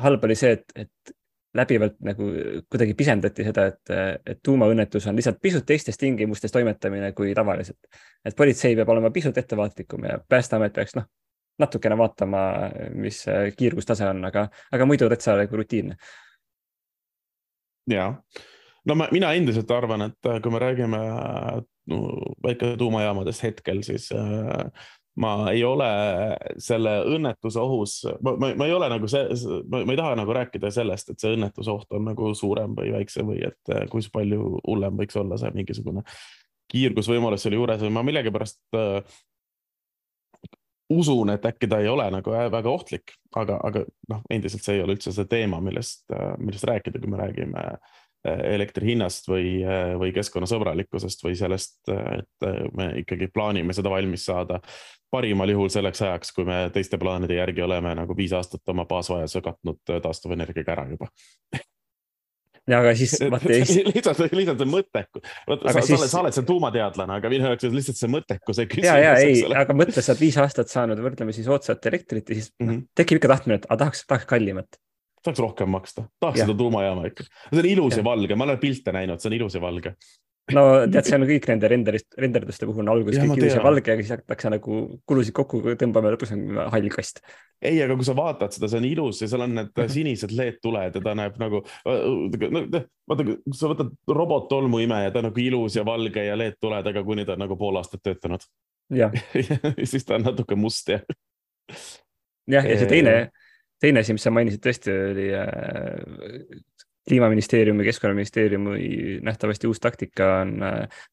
halb 0.03 0.23
oli 0.23 0.35
see, 0.35 0.51
et, 0.57 0.71
et 0.75 1.13
läbivalt 1.55 1.95
nagu 2.05 2.27
kuidagi 2.69 2.93
pisendati 2.93 3.45
seda, 3.47 3.65
et, 3.71 3.93
et 4.25 4.41
tuumaõnnetus 4.45 5.07
on 5.09 5.17
lihtsalt 5.17 5.39
pisut 5.41 5.65
teistes 5.65 5.97
tingimustes 5.97 6.53
toimetamine 6.53 7.11
kui 7.17 7.33
tavaliselt. 7.35 7.79
et 8.25 8.35
politsei 8.37 8.75
peab 8.75 8.89
olema 8.89 9.11
pisut 9.11 9.37
ettevaatlikum 9.37 10.05
ja 10.05 10.19
Päästeamet 10.29 10.73
peaks 10.73 10.95
noh, 10.95 11.07
natukene 11.59 11.97
vaatama, 11.97 12.43
mis 12.93 13.23
kiirgustase 13.57 14.07
on, 14.07 14.23
aga, 14.29 14.47
aga 14.71 14.85
muidu 14.85 15.09
täitsa 15.09 15.35
nagu 15.39 15.57
rutiinne. 15.57 15.97
ja, 17.89 18.11
no 18.85 18.95
ma, 18.95 19.09
mina 19.11 19.33
endiselt 19.33 19.71
arvan, 19.71 20.05
et 20.11 20.31
kui 20.43 20.53
me 20.53 20.61
räägime 20.61 21.01
no, 21.89 22.05
väiketuumajaamadest 22.45 23.45
hetkel, 23.47 23.83
siis 23.85 24.09
äh, 24.15 24.89
ma 25.19 25.33
ei 25.51 25.63
ole 25.67 25.89
selle 26.61 26.95
õnnetuse 27.15 27.61
ohus, 27.61 27.95
ma, 28.23 28.35
ma, 28.39 28.51
ma 28.57 28.67
ei 28.69 28.75
ole 28.75 28.89
nagu 28.91 29.09
see, 29.11 29.25
ma 29.69 29.83
ei 29.83 29.99
taha 29.99 30.15
nagu 30.19 30.35
rääkida 30.35 30.71
sellest, 30.73 31.11
et 31.11 31.23
see 31.23 31.33
õnnetuse 31.35 31.73
oht 31.73 31.97
on 31.97 32.07
nagu 32.11 32.33
suurem 32.37 32.75
või 32.77 32.93
väiksem 32.95 33.27
või 33.27 33.41
et 33.49 33.73
kui 33.91 34.05
palju 34.13 34.59
hullem 34.67 35.01
võiks 35.01 35.17
olla 35.19 35.39
see 35.41 35.51
mingisugune 35.57 36.05
kiirgusvõimalus 36.69 37.43
selle 37.43 37.57
juures 37.57 37.81
või 37.81 37.91
ma 37.95 38.05
millegipärast 38.05 38.61
äh, 38.77 39.17
usun, 40.89 41.29
et 41.33 41.45
äkki 41.45 41.69
ta 41.69 41.79
ei 41.81 41.89
ole 41.89 42.07
nagu 42.13 42.33
väga 42.33 42.69
ohtlik, 42.69 43.13
aga, 43.37 43.59
aga 43.65 43.83
noh, 44.09 44.21
endiselt 44.33 44.65
see 44.65 44.77
ei 44.77 44.83
ole 44.83 44.95
üldse 44.97 45.13
see 45.13 45.27
teema, 45.29 45.59
millest, 45.61 46.05
millest 46.41 46.65
rääkida, 46.69 47.01
kui 47.01 47.11
me 47.11 47.19
räägime 47.21 47.65
elektri 48.27 48.91
hinnast 48.91 49.29
või, 49.31 49.61
või 49.99 50.11
keskkonnasõbralikkusest 50.15 51.23
või 51.23 51.37
sellest, 51.39 51.77
et 51.87 52.47
me 52.75 52.89
ikkagi 52.99 53.29
plaanime 53.31 53.75
seda 53.75 53.93
valmis 53.93 54.25
saada 54.27 54.59
parimal 55.11 55.49
juhul 55.49 55.71
selleks 55.71 56.03
ajaks, 56.03 56.33
kui 56.35 56.45
me 56.45 56.65
teiste 56.75 56.99
plaanide 57.01 57.39
järgi 57.39 57.63
oleme 57.65 57.95
nagu 57.95 58.17
viis 58.17 58.35
aastat 58.35 58.75
oma 58.75 58.85
baasvajaduse 58.89 59.41
katnud 59.45 59.79
taastuvenergiaga 60.03 60.75
ära 60.75 60.87
juba 60.91 61.07
ja 62.69 62.81
aga 62.83 62.93
siis 62.97 63.15
vaata 63.33 63.49
lihtsalt, 63.53 64.33
lihtsalt 64.37 64.61
see 64.61 64.69
mõte, 64.69 65.03
sa, 65.09 65.83
siis... 65.85 66.05
sa 66.11 66.21
oled, 66.21 66.35
see 66.35 66.47
tuumateadlane, 66.47 67.17
aga 67.19 67.31
minu 67.33 67.49
jaoks 67.49 67.69
on 67.69 67.77
lihtsalt 67.77 68.01
see 68.01 68.11
mõttekuse 68.13 68.67
küsimus. 68.69 68.89
ja, 68.89 68.99
ja 69.03 69.15
ei, 69.23 69.41
aga 69.63 69.75
mõtle, 69.77 70.03
sa 70.03 70.13
oled 70.13 70.23
viis 70.25 70.37
aastat 70.41 70.71
saanud 70.71 71.01
võrdlemisi 71.03 71.45
soodsat 71.45 71.89
elektrit 71.91 72.29
ja 72.29 72.39
siis 72.39 72.51
mm 72.57 72.69
-hmm. 72.69 72.85
tekib 73.01 73.21
ikka 73.21 73.33
tahtmine, 73.33 73.61
et 73.61 73.67
tahaks, 73.69 74.05
tahaks 74.09 74.29
kallimat. 74.29 74.79
Tahaks 75.23 75.43
rohkem 75.43 75.69
maksta, 75.73 76.07
tahaks 76.19 76.41
ja. 76.41 76.47
seda 76.47 76.57
tuumajaama 76.57 77.09
ikka. 77.11 77.27
see 77.51 77.61
on 77.61 77.69
ilus 77.73 77.97
ja, 77.97 78.01
ja 78.01 78.09
valge, 78.09 78.39
ma 78.39 78.47
olen 78.49 78.59
pilte 78.61 78.95
näinud, 78.95 79.21
see 79.21 79.31
on 79.31 79.39
ilus 79.39 79.57
ja 79.57 79.63
valge 79.63 79.95
no 80.55 80.63
tead, 80.89 81.05
see 81.07 81.17
on 81.17 81.25
kõik 81.29 81.47
nende 81.49 81.69
renderist, 81.71 82.07
renderduste 82.19 82.67
puhul 82.69 82.83
on 82.83 82.91
alguses 82.93 83.21
kõik 83.21 83.41
ilus 83.41 83.55
ja 83.57 83.63
valge, 83.63 83.93
aga 83.93 84.03
siis 84.03 84.13
hakatakse 84.15 84.51
nagu 84.53 84.79
kulusid 85.09 85.35
kokku 85.37 85.61
tõmbama 85.79 86.09
ja 86.09 86.15
lõpus 86.15 86.33
on 86.35 86.43
hall 86.73 86.89
kast. 86.93 87.21
ei, 87.61 87.81
aga 87.83 87.97
kui 87.99 88.07
sa 88.07 88.15
vaatad 88.17 88.55
seda, 88.55 88.69
see 88.71 88.81
on 88.81 88.87
ilus 88.89 89.21
ja 89.23 89.29
seal 89.31 89.45
on 89.45 89.55
need 89.57 89.81
sinised 89.93 90.33
LED-tuled 90.35 90.99
ja 90.99 91.03
ta 91.05 91.15
näeb 91.17 91.39
nagu 91.41 91.61
no,, 91.61 92.63
vaata, 93.11 93.27
kui 93.27 93.57
sa 93.57 93.71
võtad 93.73 93.93
robottolmuimeja, 94.21 95.13
ta 95.13 95.23
on 95.23 95.29
nagu 95.29 95.43
ilus 95.43 95.77
ja 95.79 95.85
valge 95.87 96.25
ja 96.25 96.37
LED-tuledega, 96.39 97.05
kuni 97.07 97.27
ta 97.27 97.35
on 97.37 97.45
nagu 97.45 97.59
pool 97.59 97.79
aastat 97.81 98.03
töötanud. 98.05 98.45
ja 99.01 99.11
siis 99.85 100.05
ta 100.05 100.17
on 100.17 100.25
natuke 100.25 100.57
must 100.57 100.89
ja. 100.89 101.03
jah, 102.49 102.65
ja 102.65 102.79
see 102.79 102.89
teine, 102.89 103.15
teine 103.79 104.03
asi, 104.03 104.15
mis 104.15 104.25
sa 104.25 104.31
mainisid, 104.33 104.61
tõesti 104.63 104.93
oli 104.93 105.27
äh, 105.35 106.63
kliimaministeeriumi, 107.09 107.85
keskkonnaministeeriumi 107.87 109.19
nähtavasti 109.25 109.67
uus 109.67 109.79
taktika 109.79 110.27
on 110.43 110.59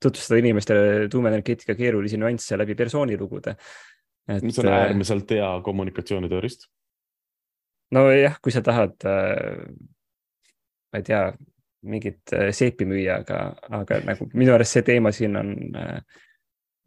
tutvustada 0.02 0.40
inimestele 0.42 1.08
tuumaenergeetika 1.08 1.74
keerulisi 1.74 2.18
nüansse 2.20 2.58
läbi 2.58 2.74
persoonilugude. 2.74 3.56
mis 4.42 4.58
on 4.58 4.68
äärmiselt 4.68 5.30
hea 5.30 5.60
kommunikatsioonitööriist. 5.64 6.66
nojah, 7.90 8.36
kui 8.42 8.52
sa 8.52 8.60
tahad, 8.62 8.98
ma 9.06 11.00
ei 11.00 11.02
tea, 11.06 11.32
mingit 11.86 12.34
seepi 12.50 12.84
müüa, 12.84 13.20
aga, 13.22 13.40
aga 13.70 14.00
nagu 14.04 14.28
minu 14.34 14.52
arust 14.54 14.76
see 14.76 14.82
teema 14.82 15.12
siin 15.14 15.36
on, 15.38 15.54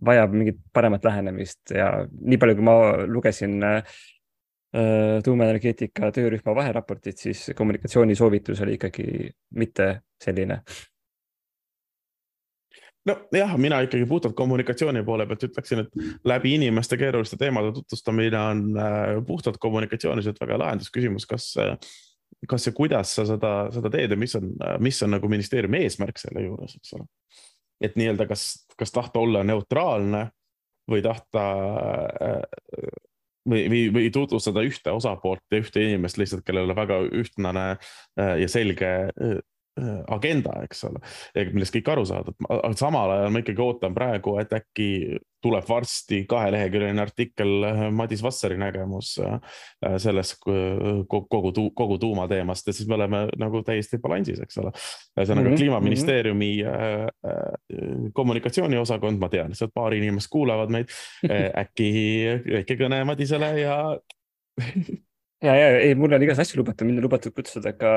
vajab 0.05 0.35
mingit 0.35 0.59
paremat 0.73 1.05
lähenemist 1.05 1.73
ja 1.75 1.89
nii 2.11 2.37
palju, 2.39 2.55
kui 2.59 2.67
ma 2.67 2.75
lugesin 3.07 3.63
äh, 3.63 3.97
tuumaenergeetika 5.25 6.11
töörühma 6.13 6.53
vaheraportit, 6.55 7.17
siis 7.17 7.51
kommunikatsioonisoovitus 7.55 8.61
oli 8.61 8.77
ikkagi 8.77 9.29
mitte 9.55 10.01
selline. 10.23 10.61
nojah, 13.05 13.57
mina 13.57 13.79
ikkagi 13.81 14.05
puhtalt 14.05 14.35
kommunikatsiooni 14.35 15.03
poole 15.03 15.25
pealt 15.25 15.43
ütleksin, 15.43 15.79
et 15.79 16.21
läbi 16.23 16.53
inimeste 16.55 16.97
keeruliste 16.97 17.37
teemade 17.37 17.71
tutvustamine 17.73 18.39
on 18.39 18.63
puhtalt 19.25 19.57
kommunikatsiooniliselt 19.57 20.37
väga 20.41 20.59
lahendusküsimus, 20.59 21.25
kas, 21.25 21.55
kas 22.47 22.67
ja 22.67 22.71
kuidas 22.71 23.15
sa 23.15 23.25
seda, 23.25 23.53
seda 23.73 23.89
teed 23.89 24.13
ja 24.13 24.17
mis 24.17 24.35
on, 24.37 24.51
mis 24.79 25.01
on 25.03 25.15
nagu 25.17 25.31
ministeeriumi 25.31 25.81
eesmärk 25.87 26.21
selle 26.21 26.45
juures, 26.45 26.75
eks 26.77 26.93
ole. 26.99 27.09
et 27.81 27.97
nii-öelda, 27.97 28.27
kas, 28.27 28.67
kas 28.77 28.91
tahta 28.91 29.19
olla 29.19 29.41
neutraalne 29.43 30.27
või 30.91 31.01
tahta 31.01 31.47
või, 33.49 33.63
või, 33.71 33.83
või 33.95 34.09
tutvustada 34.13 34.63
ühte 34.67 34.93
osapoolt 34.95 35.43
ja 35.51 35.61
ühte 35.63 35.83
inimest 35.83 36.19
lihtsalt, 36.21 36.45
kellel 36.47 36.69
on 36.69 36.77
väga 36.77 36.99
ühtlane 37.21 37.65
ja 38.17 38.49
selge 38.51 38.91
agenda, 40.07 40.53
eks 40.65 40.83
ole, 40.89 41.01
millest 41.53 41.75
kõik 41.75 41.91
aru 41.93 42.05
saavad, 42.09 42.35
et 42.59 42.81
samal 42.81 43.15
ajal 43.15 43.33
ma 43.33 43.41
ikkagi 43.43 43.63
ootan 43.63 43.95
praegu, 43.95 44.37
et 44.41 44.53
äkki 44.55 44.89
tuleb 45.39 45.63
varsti 45.69 46.23
kaheleheküljeline 46.27 47.01
artikkel 47.01 47.65
Madis 47.95 48.23
Vassari 48.23 48.57
nägemus 48.59 49.13
selles 50.03 50.33
kogu, 50.43 51.53
kogu 51.75 51.97
tuumateemast 52.01 52.67
ja 52.67 52.75
siis 52.75 52.89
me 52.89 52.97
oleme 52.97 53.21
nagu 53.39 53.63
täiesti 53.63 54.01
balansis, 54.03 54.41
eks 54.43 54.59
ole. 54.59 54.73
ühesõnaga 55.15 55.47
mm 55.47 55.53
-hmm. 55.53 55.57
kliimaministeeriumi 55.61 56.51
-hmm. 56.63 58.11
kommunikatsiooniosakond, 58.13 59.19
ma 59.19 59.29
tean, 59.29 59.55
sealt 59.55 59.73
paar 59.73 59.93
inimest 59.93 60.27
kuulavad 60.29 60.69
meid 60.69 60.91
äkki 61.63 61.91
väike 62.51 62.75
kõne 62.75 63.03
Madisele 63.05 63.53
ja 63.61 63.77
ja, 65.47 65.55
ja 65.55 65.67
ei, 65.79 65.95
mul 65.95 66.13
on 66.15 66.23
igast 66.23 66.43
asju 66.43 66.61
lubatud, 66.61 66.87
mind 66.87 67.01
on 67.01 67.07
lubatud 67.07 67.35
kutsuda 67.35 67.73
ka 67.79 67.91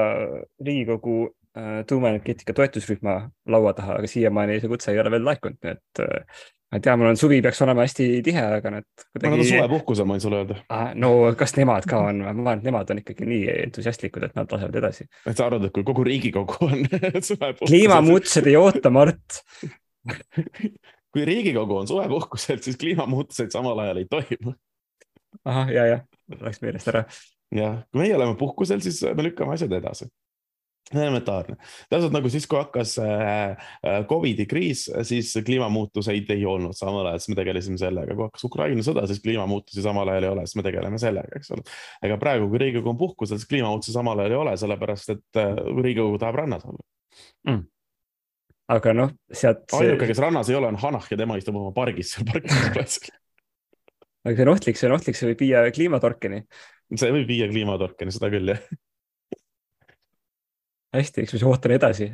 Riigikogu 0.62 1.16
äh, 1.26 1.41
tuumaenergeetika 1.89 2.55
toetusrühma 2.57 3.19
laua 3.53 3.75
taha, 3.77 3.99
aga 4.01 4.09
siiamaani 4.09 4.61
see 4.61 4.71
kutse 4.73 4.93
ei 4.93 5.01
ole 5.03 5.11
veel 5.13 5.25
laekunud, 5.27 5.59
nii 5.61 5.75
et 5.75 6.01
äh, 6.01 6.45
ma 6.73 6.79
ei 6.79 6.85
tea, 6.87 6.95
mul 6.97 7.11
on 7.11 7.19
suvi 7.21 7.43
peaks 7.45 7.61
olema 7.67 7.85
hästi 7.85 8.07
tihe, 8.25 8.45
aga 8.57 8.71
nad 8.73 8.87
kuidagi. 9.03 9.29
Nad 9.29 9.43
on 9.43 9.49
suvepuhkusel, 9.51 10.09
ma 10.09 10.17
võin 10.17 10.25
sulle 10.25 10.39
öelda 10.41 10.57
ah,. 10.73 10.95
no 10.97 11.11
kas 11.39 11.53
nemad 11.59 11.85
ka 11.89 12.01
on, 12.09 12.23
ma 12.25 12.33
arvan, 12.33 12.63
et 12.63 12.69
nemad 12.71 12.95
on 12.95 13.03
ikkagi 13.03 13.29
nii 13.29 13.43
entusiastlikud, 13.67 14.25
et 14.29 14.39
nad 14.39 14.57
lasevad 14.57 14.81
edasi. 14.81 15.07
et 15.29 15.37
sa 15.37 15.51
arvad, 15.51 15.69
et 15.69 15.75
kui 15.77 15.85
kogu 15.91 16.07
Riigikogu 16.09 16.57
on 16.65 16.87
suvepuhkusel? 17.29 17.69
kliimamuutused 17.69 18.49
ei 18.49 18.57
oota, 18.57 18.95
Mart 18.95 19.43
kui 21.13 21.29
Riigikogu 21.29 21.83
on 21.83 21.93
suvepuhkusel, 21.93 22.65
siis 22.65 22.81
kliimamuutused 22.81 23.53
samal 23.53 23.85
ajal 23.85 24.01
ei 24.01 24.09
toimu. 24.09 24.57
ahah, 25.45 25.77
ja, 25.77 25.87
jah, 25.93 26.09
läks 26.41 26.65
meelest 26.65 26.89
ära 26.95 27.05
jah, 27.53 27.83
kui 27.93 28.07
meie 28.07 28.17
oleme 28.17 28.41
puhkusel, 28.41 28.81
siis 28.81 29.05
me 29.13 29.29
lükkame 29.29 29.61
asjad 29.61 29.77
edasi 29.77 30.09
elementaarne, 31.01 31.57
täpselt 31.90 32.14
nagu 32.14 32.30
siis, 32.32 32.47
kui 32.51 32.59
hakkas 32.61 32.95
äh, 33.03 33.53
äh, 33.86 33.99
Covidi 34.09 34.47
kriis, 34.51 34.84
siis 35.09 35.32
kliimamuutuseid 35.47 36.30
ei 36.34 36.45
olnud 36.49 36.76
samal 36.76 37.09
ajal, 37.11 37.22
siis 37.22 37.32
me 37.32 37.38
tegelesime 37.38 37.80
sellega, 37.80 38.16
kui 38.16 38.26
hakkas 38.26 38.47
Ukraina 38.49 38.84
sõda, 38.86 39.07
siis 39.11 39.22
kliimamuutusi 39.24 39.84
samal 39.84 40.12
ajal 40.12 40.28
ei 40.28 40.32
ole, 40.34 40.47
siis 40.47 40.61
me 40.61 40.66
tegeleme 40.66 41.01
sellega, 41.03 41.40
eks 41.40 41.55
ole. 41.57 41.66
ega 42.09 42.18
praegu, 42.20 42.51
kui 42.53 42.62
Riigikogu 42.62 42.93
on 42.93 43.01
puhkusel, 43.01 43.40
siis 43.40 43.51
kliimamuutusi 43.51 43.97
samal 43.97 44.22
ajal 44.22 44.36
ei 44.36 44.40
ole, 44.43 44.57
sellepärast 44.64 45.14
et 45.16 45.43
äh, 45.43 45.64
Riigikogu 45.78 46.20
tahab 46.22 46.43
rannas 46.43 46.68
olla. 46.68 46.86
Mm. 47.49 47.64
aga 48.72 48.95
noh, 48.97 49.11
sealt 49.36 49.74
ainuke, 49.76 50.07
kes 50.09 50.22
rannas 50.22 50.49
ei 50.49 50.57
ole, 50.57 50.70
on 50.72 50.78
Hanah 50.80 51.11
ja 51.11 51.18
tema 51.20 51.36
istub 51.36 51.59
oma 51.61 51.74
pargis 51.76 52.14
seal 52.14 52.24
parkimisplatsil 52.30 53.11
aga 54.24 54.36
see 54.36 54.47
on 54.47 54.53
ohtlik, 54.55 54.78
see 54.78 54.88
on 54.88 54.97
ohtlik, 54.97 55.18
see 55.18 55.28
võib 55.32 55.43
viia 55.43 55.66
kliimatorkeni. 55.74 56.45
See 56.95 57.12
võib 57.12 57.28
viia 57.28 57.49
kliimatorkeni, 57.51 58.14
seda 58.14 58.30
küll, 58.32 58.55
jah 58.55 58.62
hästi, 60.93 61.22
eks 61.22 61.32
ma 61.32 61.38
siis 61.38 61.49
ootan 61.49 61.74
edasi, 61.76 62.09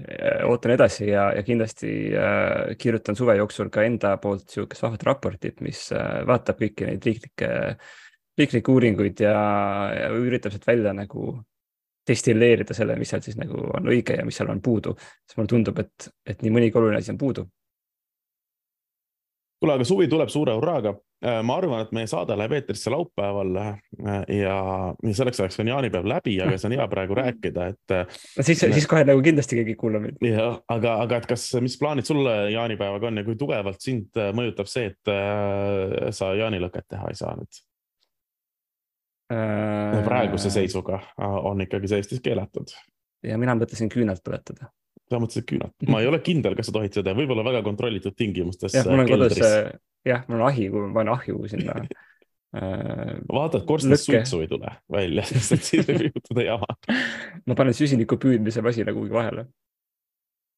ootan 0.46 0.74
edasi 0.74 1.08
ja, 1.08 1.28
ja 1.34 1.42
kindlasti 1.46 1.92
äh, 2.14 2.76
kirjutan 2.78 3.18
suve 3.18 3.34
jooksul 3.38 3.72
ka 3.74 3.82
enda 3.86 4.14
poolt 4.22 4.46
niisugust 4.46 4.84
vahvat 4.84 5.06
raportit, 5.08 5.60
mis 5.66 5.88
äh, 5.96 6.20
vaatab 6.28 6.60
kõiki 6.62 6.86
neid 6.86 7.08
riiklikke, 7.08 7.50
riiklikke 8.38 8.74
uuringuid 8.74 9.24
ja, 9.26 9.36
ja 9.96 10.10
üritab 10.14 10.54
sealt 10.54 10.68
välja 10.70 10.94
nagu 10.94 11.34
destilleerida 12.08 12.74
selle, 12.76 12.96
mis 12.96 13.10
seal 13.12 13.24
siis 13.24 13.36
nagu 13.36 13.66
on 13.76 13.90
õige 13.90 14.16
ja 14.16 14.24
mis 14.24 14.38
seal 14.38 14.50
on 14.54 14.62
puudu. 14.64 14.94
sest 15.26 15.36
mulle 15.36 15.50
tundub, 15.50 15.82
et, 15.82 16.10
et 16.24 16.44
nii 16.44 16.54
mõnigi 16.54 16.78
oluline 16.78 17.02
asi 17.02 17.12
on 17.12 17.20
puudu 17.20 17.48
kuule, 19.61 19.74
aga 19.74 19.86
suvi 19.86 20.09
tuleb 20.11 20.30
suure 20.32 20.54
hurraaga. 20.56 20.94
Äh, 21.18 21.40
ma 21.42 21.56
arvan, 21.59 21.82
et 21.82 21.90
meie 21.96 22.06
saade 22.06 22.36
läheb 22.38 22.52
eetrisse 22.61 22.92
laupäeval 22.94 23.56
äh, 23.59 23.70
ja, 24.30 24.59
ja 25.02 25.14
selleks 25.18 25.40
ajaks 25.42 25.59
on 25.64 25.70
jaanipäev 25.72 26.06
läbi, 26.06 26.36
aga 26.44 26.54
see 26.54 26.68
on 26.70 26.76
hea 26.76 26.86
praegu 26.92 27.16
rääkida, 27.18 27.66
et. 27.74 27.94
Äh, 27.94 28.20
no 28.38 28.46
siis, 28.46 28.62
siis 28.62 28.86
kohe 28.90 29.02
nagu 29.09 29.22
kindlasti 29.24 29.59
keegi 29.59 29.74
kuulab 29.80 30.06
meid. 30.06 30.20
jah, 30.22 30.61
aga, 30.70 30.94
aga 31.06 31.18
et 31.18 31.26
kas, 31.32 31.48
mis 31.64 31.74
plaanid 31.80 32.06
sul 32.06 32.22
jaanipäevaga 32.54 33.11
on 33.11 33.18
ja 33.18 33.26
kui 33.26 33.38
tugevalt 33.40 33.82
sind 33.82 34.20
mõjutab 34.38 34.70
see, 34.70 34.92
et 34.92 36.14
sa 36.14 36.30
jaanilõket 36.38 36.86
teha 36.94 37.11
ei 37.11 37.18
saa 37.18 37.34
nüüd? 37.38 37.64
praeguse 40.06 40.48
seisuga 40.48 41.02
on 41.20 41.61
ikkagi 41.61 41.90
see 41.90 41.98
Eestis 42.00 42.22
keelatud. 42.24 42.70
ja 43.26 43.36
mina 43.36 43.59
mõtlesin 43.59 43.90
küünalt 43.92 44.22
põletada 44.24 44.70
sa 45.09 45.20
mõtlesid 45.22 45.46
küünalt, 45.48 45.74
ma 45.90 46.02
ei 46.02 46.11
ole 46.11 46.20
kindel, 46.24 46.56
kas 46.59 46.70
sa 46.70 46.74
tohid 46.76 46.96
seda, 46.98 47.14
võib-olla 47.16 47.44
väga 47.46 47.62
kontrollitud 47.66 48.16
tingimustes. 48.18 48.76
jah, 48.76 48.88
mul 48.88 49.04
on 49.04 49.11
kodus, 49.11 49.40
jah, 50.09 50.26
mul 50.28 50.40
on 50.40 50.46
ahi, 50.50 50.68
kui 50.72 50.84
ma 50.84 50.92
panen 51.00 51.14
ahju 51.14 51.50
sinna 51.50 51.78
äh,. 51.82 53.14
vaata, 53.28 53.62
et 53.62 53.68
korstnast 53.68 54.09
suitsu 54.09 54.42
ei 54.44 54.50
tule 54.50 54.74
välja, 54.92 55.24
sest 55.30 55.56
et 55.56 55.70
siis 55.70 55.88
võib 55.88 56.09
juhtuda 56.11 56.46
jama. 56.50 56.76
ma 57.48 57.59
panen 57.59 57.76
süsiniku 57.76 58.20
püüdmise 58.20 58.64
masina 58.64 58.94
kuhugi 58.96 59.16
vahele 59.16 59.48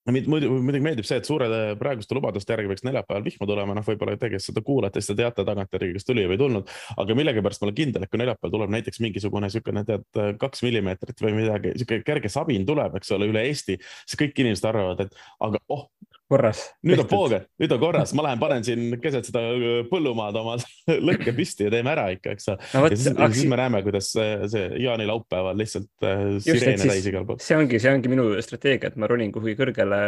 muidu 0.09 0.51
muidugi 0.57 0.83
meeldib 0.85 1.07
see, 1.07 1.19
et 1.21 1.29
suured 1.29 1.53
praeguste 1.81 2.17
lubaduste 2.17 2.55
järgi 2.55 2.71
võiks 2.71 2.85
neljapäeval 2.87 3.25
vihma 3.27 3.49
tulema, 3.51 3.77
noh, 3.77 3.85
võib-olla 3.87 4.17
te, 4.21 4.31
kes 4.33 4.49
seda 4.51 4.63
kuulate, 4.65 5.03
siis 5.03 5.13
te 5.13 5.19
teate 5.21 5.45
tagantjärgi, 5.47 5.93
kas 5.99 6.09
tuli 6.09 6.25
või 6.25 6.39
ei 6.39 6.41
tulnud. 6.41 6.75
aga 7.05 7.17
millegipärast 7.19 7.63
ma 7.63 7.69
olen 7.69 7.79
kindel, 7.83 8.07
et 8.07 8.13
kui 8.13 8.23
neljapäeval 8.23 8.55
tuleb 8.57 8.75
näiteks 8.77 9.03
mingisugune 9.05 9.51
niisugune, 9.51 9.85
tead, 9.89 10.07
kaks 10.41 10.65
millimeetrit 10.67 11.25
või 11.25 11.37
midagi, 11.43 11.75
niisugune 11.77 12.07
kerge 12.07 12.33
sabin 12.33 12.67
tuleb, 12.67 12.97
eks 13.01 13.13
ole, 13.17 13.29
üle 13.31 13.45
Eesti, 13.51 13.77
siis 14.05 14.21
kõik 14.21 14.41
inimesed 14.41 14.69
arvavad, 14.71 15.05
et 15.05 15.21
aga 15.47 15.61
oh, 15.75 15.89
korras. 16.31 16.63
nüüd 16.87 17.03
on 17.03 17.09
pooge, 17.11 17.41
nüüd 17.61 17.75
on 17.75 17.81
korras, 17.83 18.13
ma 18.17 18.25
lähen 18.29 18.41
panen 18.43 18.67
siin 18.67 18.97
keset 19.03 19.27
seda 19.29 19.43
äh, 19.51 19.81
põllumaad 19.91 20.39
oma 20.41 20.57
lõkke 21.09 21.35
püsti 21.37 21.67
ja 21.67 21.75
teeme 21.75 21.93
ära 21.95 22.07
ikka, 22.15 22.37
eks 22.37 22.51
ole 22.53 22.59
no,. 22.61 22.85
ja 22.87 22.97
siis, 22.97 23.11
aksi... 23.11 23.41
siis 23.41 23.51
me 23.51 23.59
näeme, 23.61 23.83
kuidas 23.87 24.13
see, 24.15 24.31
see 24.53 24.65
jaanilaupäeval 24.85 25.59
lihtsalt 25.59 26.07
äh, 26.07 26.25
sireene 26.47 26.91
täis 26.91 27.11
igal 27.11 27.27
pool. 27.29 27.41
see 27.43 27.59
ongi, 27.59 27.83
see 27.83 27.93
ongi 27.93 28.13
minu 28.13 28.31
strateegia, 28.47 28.93
et 28.93 28.99
ma 29.01 29.11
ronin 29.11 29.35
kuhugi 29.35 29.57
kõrgele, 29.59 30.01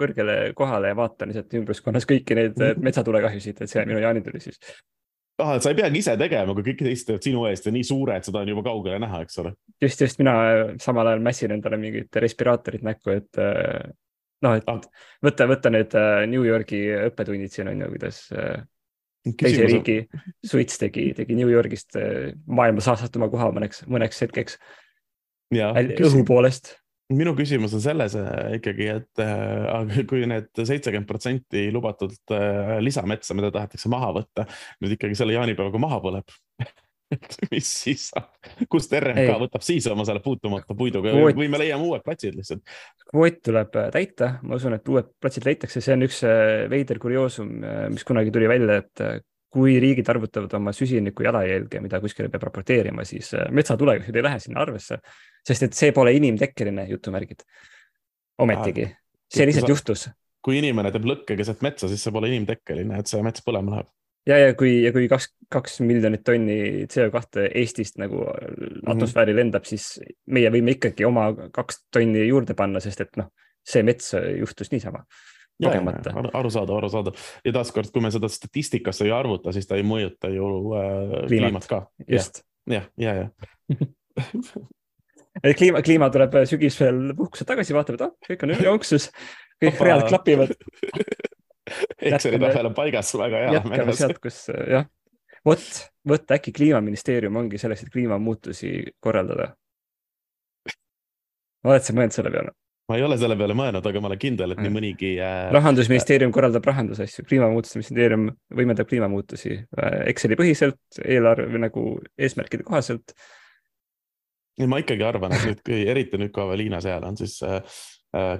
kõrgele 0.00 0.36
kohale 0.58 0.92
ja 0.94 0.98
vaatan 0.98 1.32
lihtsalt 1.32 1.58
ümbruskonnas 1.60 2.08
kõiki 2.08 2.38
neid 2.38 2.62
metsatulekahjusid, 2.82 3.60
et 3.60 3.72
see 3.72 3.82
on 3.82 3.92
minu 3.92 4.04
jaanituli 4.04 4.42
siis 4.42 4.60
ah, 5.42 5.56
et 5.58 5.64
sa 5.64 5.72
ei 5.72 5.78
peagi 5.78 6.00
ise 6.00 6.16
tegema, 6.16 6.56
kui 6.56 6.64
kõik 6.70 6.80
teised 6.86 7.10
teevad 7.10 7.28
sinu 7.28 7.44
eest 7.50 7.68
ja 7.68 7.74
nii 7.76 7.84
suure, 7.84 8.16
et 8.16 8.28
seda 8.28 8.40
on 8.40 8.54
juba 8.54 8.64
kaugele 8.64 9.02
näha, 9.02 9.20
eks 9.26 9.44
ole. 9.44 9.52
just, 9.82 10.00
just 10.00 10.24
mina 10.24 10.34
samal 10.80 11.12
ajal 11.12 11.22
mässin 11.24 11.52
endale 11.58 11.76
mingit 11.80 12.22
respiraatorit 12.24 12.86
näkku, 12.86 13.20
et 13.20 13.44
noh, 14.44 14.56
et 14.58 14.88
võtta, 15.24 15.48
võtta 15.50 15.72
need 15.72 15.96
äh, 15.98 16.22
New 16.30 16.46
Yorgi 16.46 16.82
õppetunnid 17.08 17.52
siin 17.52 17.70
on 17.72 17.84
ju, 17.84 17.90
kuidas 17.94 18.22
äh, 18.36 18.64
teise 19.36 19.68
riigi 19.68 19.98
suits 20.46 20.80
tegi, 20.82 21.10
tegi 21.16 21.38
New 21.38 21.52
Yorgist 21.52 21.98
äh, 22.00 22.32
maailma 22.46 22.84
saastatuma 22.84 23.30
koha 23.32 23.52
mõneks, 23.56 23.84
mõneks 23.90 24.24
hetkeks. 24.26 24.58
õhu 25.54 26.26
poolest 26.26 26.76
minu 27.14 27.36
küsimus 27.38 27.74
on 27.76 27.82
selles 27.82 28.16
ikkagi, 28.56 28.88
et 28.90 29.20
kui 30.10 30.24
need 30.26 30.48
seitsekümmend 30.58 31.06
protsenti 31.06 31.68
lubatud 31.74 32.16
äh, 32.34 32.76
lisametsa, 32.82 33.36
mida 33.38 33.52
tahetakse 33.54 33.90
maha 33.92 34.10
võtta, 34.16 34.46
nüüd 34.82 34.96
ikkagi 34.96 35.18
selle 35.18 35.36
jaanipäevaga 35.36 35.82
maha 35.82 36.00
põleb 36.02 36.34
et 37.12 37.36
mis 37.52 37.68
siis 37.84 38.08
saab, 38.10 38.32
kust 38.70 38.92
RMK 38.98 39.22
ei. 39.22 39.38
võtab 39.44 39.64
siis 39.64 39.86
oma 39.90 40.06
selle 40.08 40.22
puutumata 40.24 40.74
puiduga 40.78 41.12
Kvoot... 41.14 41.38
või 41.38 41.48
me 41.52 41.60
leiame 41.62 41.86
uued 41.86 42.04
platsid 42.06 42.36
lihtsalt? 42.38 42.64
kvoot 43.06 43.40
tuleb 43.46 43.78
äh, 43.78 43.88
täita, 43.94 44.32
ma 44.46 44.58
usun, 44.58 44.76
et 44.78 44.90
uued 44.90 45.12
platsid 45.22 45.46
leitakse, 45.46 45.82
see 45.84 45.94
on 45.94 46.06
üks 46.08 46.20
äh, 46.26 46.66
veider 46.72 47.00
kurioosum, 47.02 47.54
äh, 47.62 47.80
mis 47.94 48.06
kunagi 48.06 48.34
tuli 48.34 48.50
välja, 48.50 48.80
et 48.82 49.24
kui 49.56 49.78
riigid 49.80 50.08
arvutavad 50.12 50.52
oma 50.58 50.74
süsiniku 50.74 51.24
jalajälge, 51.24 51.80
mida 51.80 52.00
kuskile 52.02 52.28
peab 52.32 52.48
raporteerima, 52.48 53.06
siis 53.08 53.30
metsatulekahjud 53.54 54.18
ei 54.18 54.24
lähe 54.26 54.40
sinna 54.42 54.60
arvesse, 54.66 54.98
sest 55.46 55.68
et 55.68 55.78
see 55.78 55.94
pole 55.96 56.12
inimtekkeline 56.18 56.84
jutumärgid. 56.90 57.46
ometigi, 58.42 58.90
see 59.32 59.46
lihtsalt 59.48 59.70
juhtus. 59.72 60.08
kui 60.44 60.58
inimene 60.58 60.90
teeb 60.92 61.06
lõkke 61.08 61.38
keset 61.38 61.62
metsa, 61.64 61.88
siis 61.88 62.02
see 62.04 62.12
pole 62.12 62.28
inimtekkeline, 62.34 62.98
et 63.00 63.08
see 63.08 63.22
mets 63.24 63.46
põlema 63.46 63.78
läheb 63.78 63.94
ja, 64.26 64.38
ja 64.38 64.54
kui, 64.58 64.72
ja 64.84 64.92
kui 64.94 65.08
kaks, 65.10 65.30
kaks 65.52 65.80
miljonit 65.86 66.24
tonni 66.26 66.86
CO2 66.92 67.46
Eestist 67.54 68.00
nagu 68.02 68.24
mhm. 68.24 68.82
atmosfääri 68.86 69.32
mm 69.32 69.36
-hmm. 69.36 69.40
lendab, 69.40 69.64
siis 69.64 70.00
meie 70.26 70.50
võime 70.50 70.76
ikkagi 70.76 71.04
oma 71.04 71.30
kaks 71.52 71.86
tonni 71.92 72.26
juurde 72.28 72.54
panna, 72.54 72.80
sest 72.80 73.00
et 73.00 73.16
noh, 73.16 73.30
see 73.66 73.82
mets 73.82 74.14
juhtus 74.38 74.70
niisama. 74.70 75.04
arusaadav, 76.32 76.76
arusaadav 76.76 77.14
ja 77.44 77.52
taaskord, 77.52 77.90
kui 77.92 78.02
me 78.02 78.10
seda 78.10 78.28
statistikasse 78.28 79.04
ei 79.04 79.10
arvuta, 79.10 79.52
siis 79.52 79.66
ta 79.66 79.76
ei 79.76 79.82
mõjuta 79.82 80.28
ju 80.28 80.48
äh, 80.76 81.26
kliimat. 81.26 81.66
ka. 81.66 81.86
just. 82.08 82.42
jah, 82.70 82.84
ja, 82.98 83.14
ja, 83.14 83.28
ja. 85.44 85.54
kliima, 85.54 85.82
kliima 85.82 86.10
tuleb 86.10 86.36
sügisel 86.44 87.14
puhkuselt 87.16 87.48
tagasi, 87.48 87.74
vaatab, 87.74 87.94
et 87.94 88.02
ah, 88.02 88.12
kõik 88.28 88.44
on 88.44 88.54
jooksus, 88.68 89.10
kõik 89.64 89.80
read 89.80 90.04
klapivad 90.08 90.52
Exceli 92.10 92.40
tabel 92.42 92.70
on 92.70 92.76
paigas, 92.76 93.14
väga 93.18 93.42
hea. 93.44 93.54
jätkame 93.58 93.96
sealt, 93.98 94.20
kus 94.22 94.42
jah, 94.52 94.86
vot, 95.46 95.64
vot 96.08 96.36
äkki 96.38 96.54
kliimaministeerium 96.56 97.42
ongi 97.42 97.60
selleks, 97.62 97.86
et 97.86 97.94
kliimamuutusi 97.94 98.76
korraldada. 99.02 99.52
oled 101.66 101.82
sa 101.82 101.96
mõelnud 101.96 102.14
selle 102.14 102.32
peale? 102.34 102.54
ma 102.86 102.98
ei 102.98 103.02
ole 103.02 103.16
selle 103.18 103.34
peale 103.38 103.54
mõelnud, 103.58 103.86
aga 103.88 104.02
ma 104.02 104.10
olen 104.10 104.20
kindel, 104.22 104.54
et 104.54 104.60
nii 104.62 104.74
mõnigi 104.74 105.16
äh,. 105.18 105.48
rahandusministeerium 105.54 106.34
korraldab 106.34 106.66
rahandusasju, 106.70 107.24
kliimamuutuste 107.26 107.80
ministeerium 107.80 108.28
võimendab 108.60 108.90
kliimamuutusi 108.90 109.56
äh, 109.56 109.96
Exceli 110.12 110.38
põhiselt, 110.38 110.78
eelarve 111.02 111.62
nagu 111.62 111.88
eesmärkide 112.18 112.66
kohaselt. 112.66 113.16
ma 114.70 114.78
ikkagi 114.82 115.04
arvan, 115.04 115.34
et 115.34 115.48
nüüd, 115.66 115.74
eriti 115.90 116.20
nüüd, 116.20 116.30
kui 116.34 116.44
Aveliina 116.44 116.80
seal 116.84 117.04
on, 117.04 117.18
siis 117.18 117.40
äh, 117.46 117.58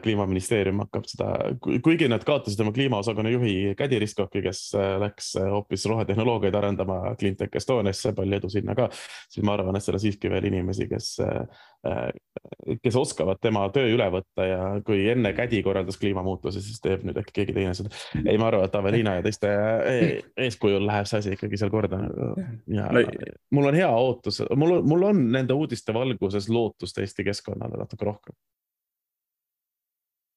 kliimaministeerium 0.03 0.81
hakkab 0.85 1.07
seda, 1.11 1.29
kuigi 1.63 2.09
nad 2.11 2.25
kaotasid 2.27 2.61
oma 2.63 2.73
kliimaosakonna 2.77 3.31
juhi 3.33 3.55
Kädi 3.79 3.99
Riskoki, 4.03 4.43
kes 4.45 4.61
läks 5.03 5.33
hoopis 5.51 5.87
rohetehnoloogiaid 5.91 6.55
arendama 6.55 7.01
Cleantech 7.19 7.59
Estoniasse, 7.61 8.13
palju 8.17 8.39
edu 8.39 8.51
sinna 8.53 8.77
ka, 8.79 8.89
siis 9.33 9.45
ma 9.47 9.57
arvan, 9.57 9.77
et 9.77 9.85
seal 9.85 9.99
on 9.99 10.03
siiski 10.03 10.31
veel 10.33 10.49
inimesi, 10.51 10.89
kes, 10.91 11.11
kes 12.83 12.99
oskavad 13.01 13.41
tema 13.43 13.67
töö 13.75 13.91
üle 13.95 14.09
võtta 14.15 14.49
ja 14.49 14.61
kui 14.87 15.07
enne 15.13 15.33
Kädi 15.37 15.63
korraldas 15.67 16.01
kliimamuutusi, 16.03 16.63
siis 16.65 16.83
teeb 16.85 17.07
nüüd 17.07 17.21
äkki 17.21 17.41
keegi 17.41 17.57
teine 17.57 17.75
seda. 17.77 17.93
ei, 18.25 18.39
ma 18.39 18.51
arvan, 18.51 18.67
et 18.69 18.81
Aveliina 18.81 19.17
ja 19.19 19.27
teiste 19.27 19.53
eeskujul 20.47 20.87
läheb 20.87 21.09
see 21.11 21.23
asi 21.23 21.37
ikkagi 21.37 21.61
seal 21.61 21.73
korda 21.75 22.01
ja 22.73 22.91
no, 22.95 23.05
mul 23.57 23.71
on 23.73 23.79
hea 23.79 23.91
ootus, 23.91 24.43
mul, 24.57 24.79
mul 24.87 25.09
on 25.11 25.27
nende 25.35 25.57
uudiste 25.57 25.95
valguses 25.97 26.51
lootust 26.53 26.99
Eesti 27.03 27.27
keskkonnale 27.27 27.83
natuke 27.83 28.07
rohkem 28.07 28.37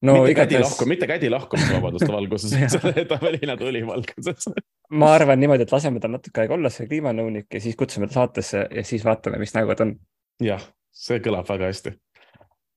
no 0.02 0.14
mitte 0.20 0.32
igatahes... 0.32 0.50
kädi 0.52 0.64
lahku, 0.64 0.90
mitte 0.90 1.08
kädi 1.10 1.32
lahkumise 1.32 1.78
vabaduste 1.78 2.12
valguses 2.14 2.76
et 3.04 3.12
Aveliina 3.12 3.58
tuli 3.60 3.82
valguses 3.88 4.50
ma 4.90 5.14
arvan 5.14 5.40
niimoodi, 5.40 5.66
et 5.68 5.74
laseme 5.74 6.02
tal 6.02 6.14
natuke 6.16 6.44
aega 6.44 6.56
olla 6.56 6.72
see 6.74 6.88
kliimanõunik 6.90 7.58
ja 7.58 7.62
siis 7.64 7.78
kutsume 7.80 8.10
ta 8.10 8.22
saatesse 8.22 8.66
ja 8.76 8.86
siis 8.88 9.06
vaatame, 9.06 9.42
mis 9.42 9.54
nägu 9.56 9.76
ta 9.76 9.86
on. 9.88 9.96
jah, 10.44 10.64
see 10.92 11.20
kõlab 11.26 11.50
väga 11.50 11.70
hästi. 11.70 11.94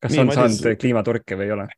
kas 0.02 0.12
Nii, 0.12 0.24
on 0.24 0.32
Madis... 0.32 0.58
saanud 0.58 0.82
kliimaturke 0.82 1.38
või 1.38 1.48
ei 1.48 1.56
ole? 1.56 1.68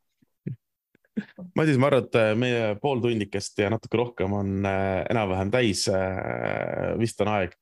Madis, 1.55 1.77
ma 1.79 1.87
arvan, 1.87 2.07
et 2.09 2.17
äh, 2.19 2.33
meie 2.35 2.63
pool 2.81 2.99
tunnikest 3.03 3.61
ja 3.63 3.69
natuke 3.71 4.01
rohkem 4.01 4.33
on 4.35 4.65
äh, 4.67 5.05
enam-vähem 5.13 5.51
täis. 5.53 5.85
Äh, 5.87 6.91
vist 6.99 7.21
on 7.23 7.31
aeg 7.31 7.55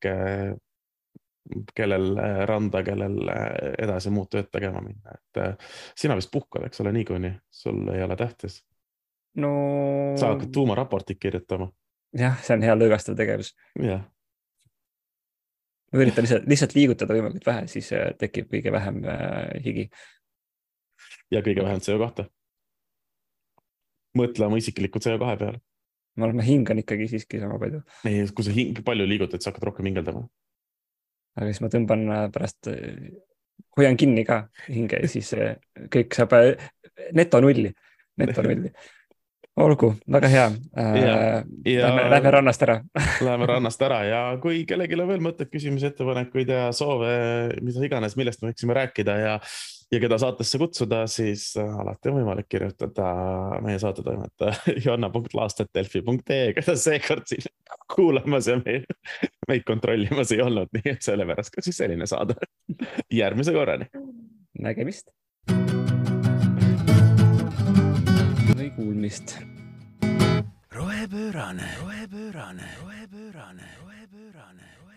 kellel 1.75 2.17
äh, 2.17 2.45
randa, 2.47 2.83
kellel 2.83 3.17
äh, 3.29 3.73
edasi 3.83 4.11
muud 4.13 4.29
tööd 4.31 4.49
tegema 4.53 4.81
minna, 4.83 5.17
et 5.17 5.41
äh, 5.41 5.73
sina 5.99 6.15
vist 6.19 6.31
puhkad, 6.31 6.67
eks 6.67 6.81
ole, 6.83 6.93
niikuinii, 6.95 7.33
sul 7.51 7.87
ei 7.93 8.03
ole 8.03 8.17
tähtis. 8.19 8.61
no. 9.35 9.51
sa 10.19 10.33
hakkad 10.33 10.53
tuumaraportit 10.53 11.19
kirjutama. 11.19 11.69
jah, 12.17 12.39
see 12.43 12.55
on 12.57 12.65
hea 12.67 12.75
lõõgastav 12.77 13.17
tegevus. 13.19 13.53
jah. 13.79 14.05
ma 15.91 16.05
üritan 16.05 16.25
lihtsalt, 16.25 16.47
lihtsalt 16.49 16.77
liigutada 16.77 17.17
võimalikult 17.17 17.49
vähe, 17.51 17.67
siis 17.71 17.91
tekib 18.19 18.47
kõige 18.53 18.71
vähem 18.71 19.03
äh, 19.03 19.51
higi. 19.65 19.89
ja 21.31 21.43
kõige 21.43 21.67
vähem 21.67 21.83
CO2. 21.83 22.29
mõtle 24.17 24.47
oma 24.47 24.63
isikliku 24.63 25.03
CO2 25.03 25.35
peale. 25.43 25.59
ma 26.15 26.29
arvan, 26.29 26.39
ma 26.39 26.47
hingan 26.47 26.79
ikkagi 26.79 27.09
siiski 27.11 27.43
sama 27.43 27.59
palju. 27.59 27.83
ei, 28.07 28.23
kui 28.31 28.47
sa 28.47 28.55
hing, 28.55 28.79
palju 28.85 29.09
liigutad, 29.11 29.43
sa 29.43 29.51
hakkad 29.51 29.67
rohkem 29.71 29.91
hingeldama 29.91 30.23
aga 31.37 31.49
siis 31.49 31.61
ma 31.63 31.69
tõmban 31.73 32.03
äh, 32.09 32.25
pärast, 32.33 32.71
äh, 32.71 33.13
hoian 33.77 33.97
kinni 33.99 34.25
ka 34.27 34.45
hinge 34.67 35.01
ja 35.03 35.11
siis 35.11 35.33
äh, 35.37 35.55
kõik 35.93 36.17
saab 36.17 36.35
neto 37.17 37.41
nulli, 37.43 37.71
neto 38.21 38.43
nulli. 38.45 38.73
olgu, 39.63 39.91
väga 40.09 40.29
hea. 40.33 40.45
Lähme, 40.73 42.05
lähme 42.09 42.31
rannast 42.33 42.63
ära 42.65 42.79
Läheme 43.25 43.45
rannast 43.49 43.81
ära 43.85 43.99
ja 44.07 44.21
kui 44.41 44.63
kellelgi 44.69 44.97
on 44.97 45.11
veel 45.11 45.21
mõtteid, 45.25 45.51
küsimusi, 45.53 45.91
ettepanekuid 45.91 46.49
ja 46.49 46.67
soove, 46.73 47.13
mida 47.61 47.85
iganes, 47.85 48.17
millest 48.17 48.41
me 48.41 48.51
võiksime 48.51 48.77
rääkida 48.77 49.17
ja 49.21 49.39
ja 49.93 49.99
keda 50.01 50.17
saatesse 50.17 50.57
kutsuda, 50.57 51.03
siis 51.11 51.51
äh, 51.59 51.75
alati 51.79 52.09
on 52.09 52.17
võimalik 52.19 52.47
kirjutada 52.49 53.07
meie 53.63 53.79
saatetoimetaja 53.81 54.55
joanna.laastet.delfi.ee, 54.85 56.53
keda 56.57 56.75
seekord 56.79 57.27
siin 57.29 57.45
kuulamas 57.93 58.49
ja 58.49 58.57
meid, 58.63 58.87
meid 59.49 59.65
kontrollimas 59.67 60.33
ei 60.33 60.41
olnud, 60.41 60.71
nii 60.73 60.95
et 60.95 61.05
sellepärast 61.05 61.53
ka 61.53 61.65
siis 61.65 61.77
selline 61.83 62.07
saade. 62.09 62.37
järgmise 63.21 63.53
korrani. 63.55 63.89
nägemist. 64.59 65.11
või 68.53 68.69
kuulmist. 68.75 69.37
rohepöörane, 70.73 71.69
rohepöörane, 71.81 72.69
rohepöörane, 72.81 73.67
rohepöörane. 73.81 74.72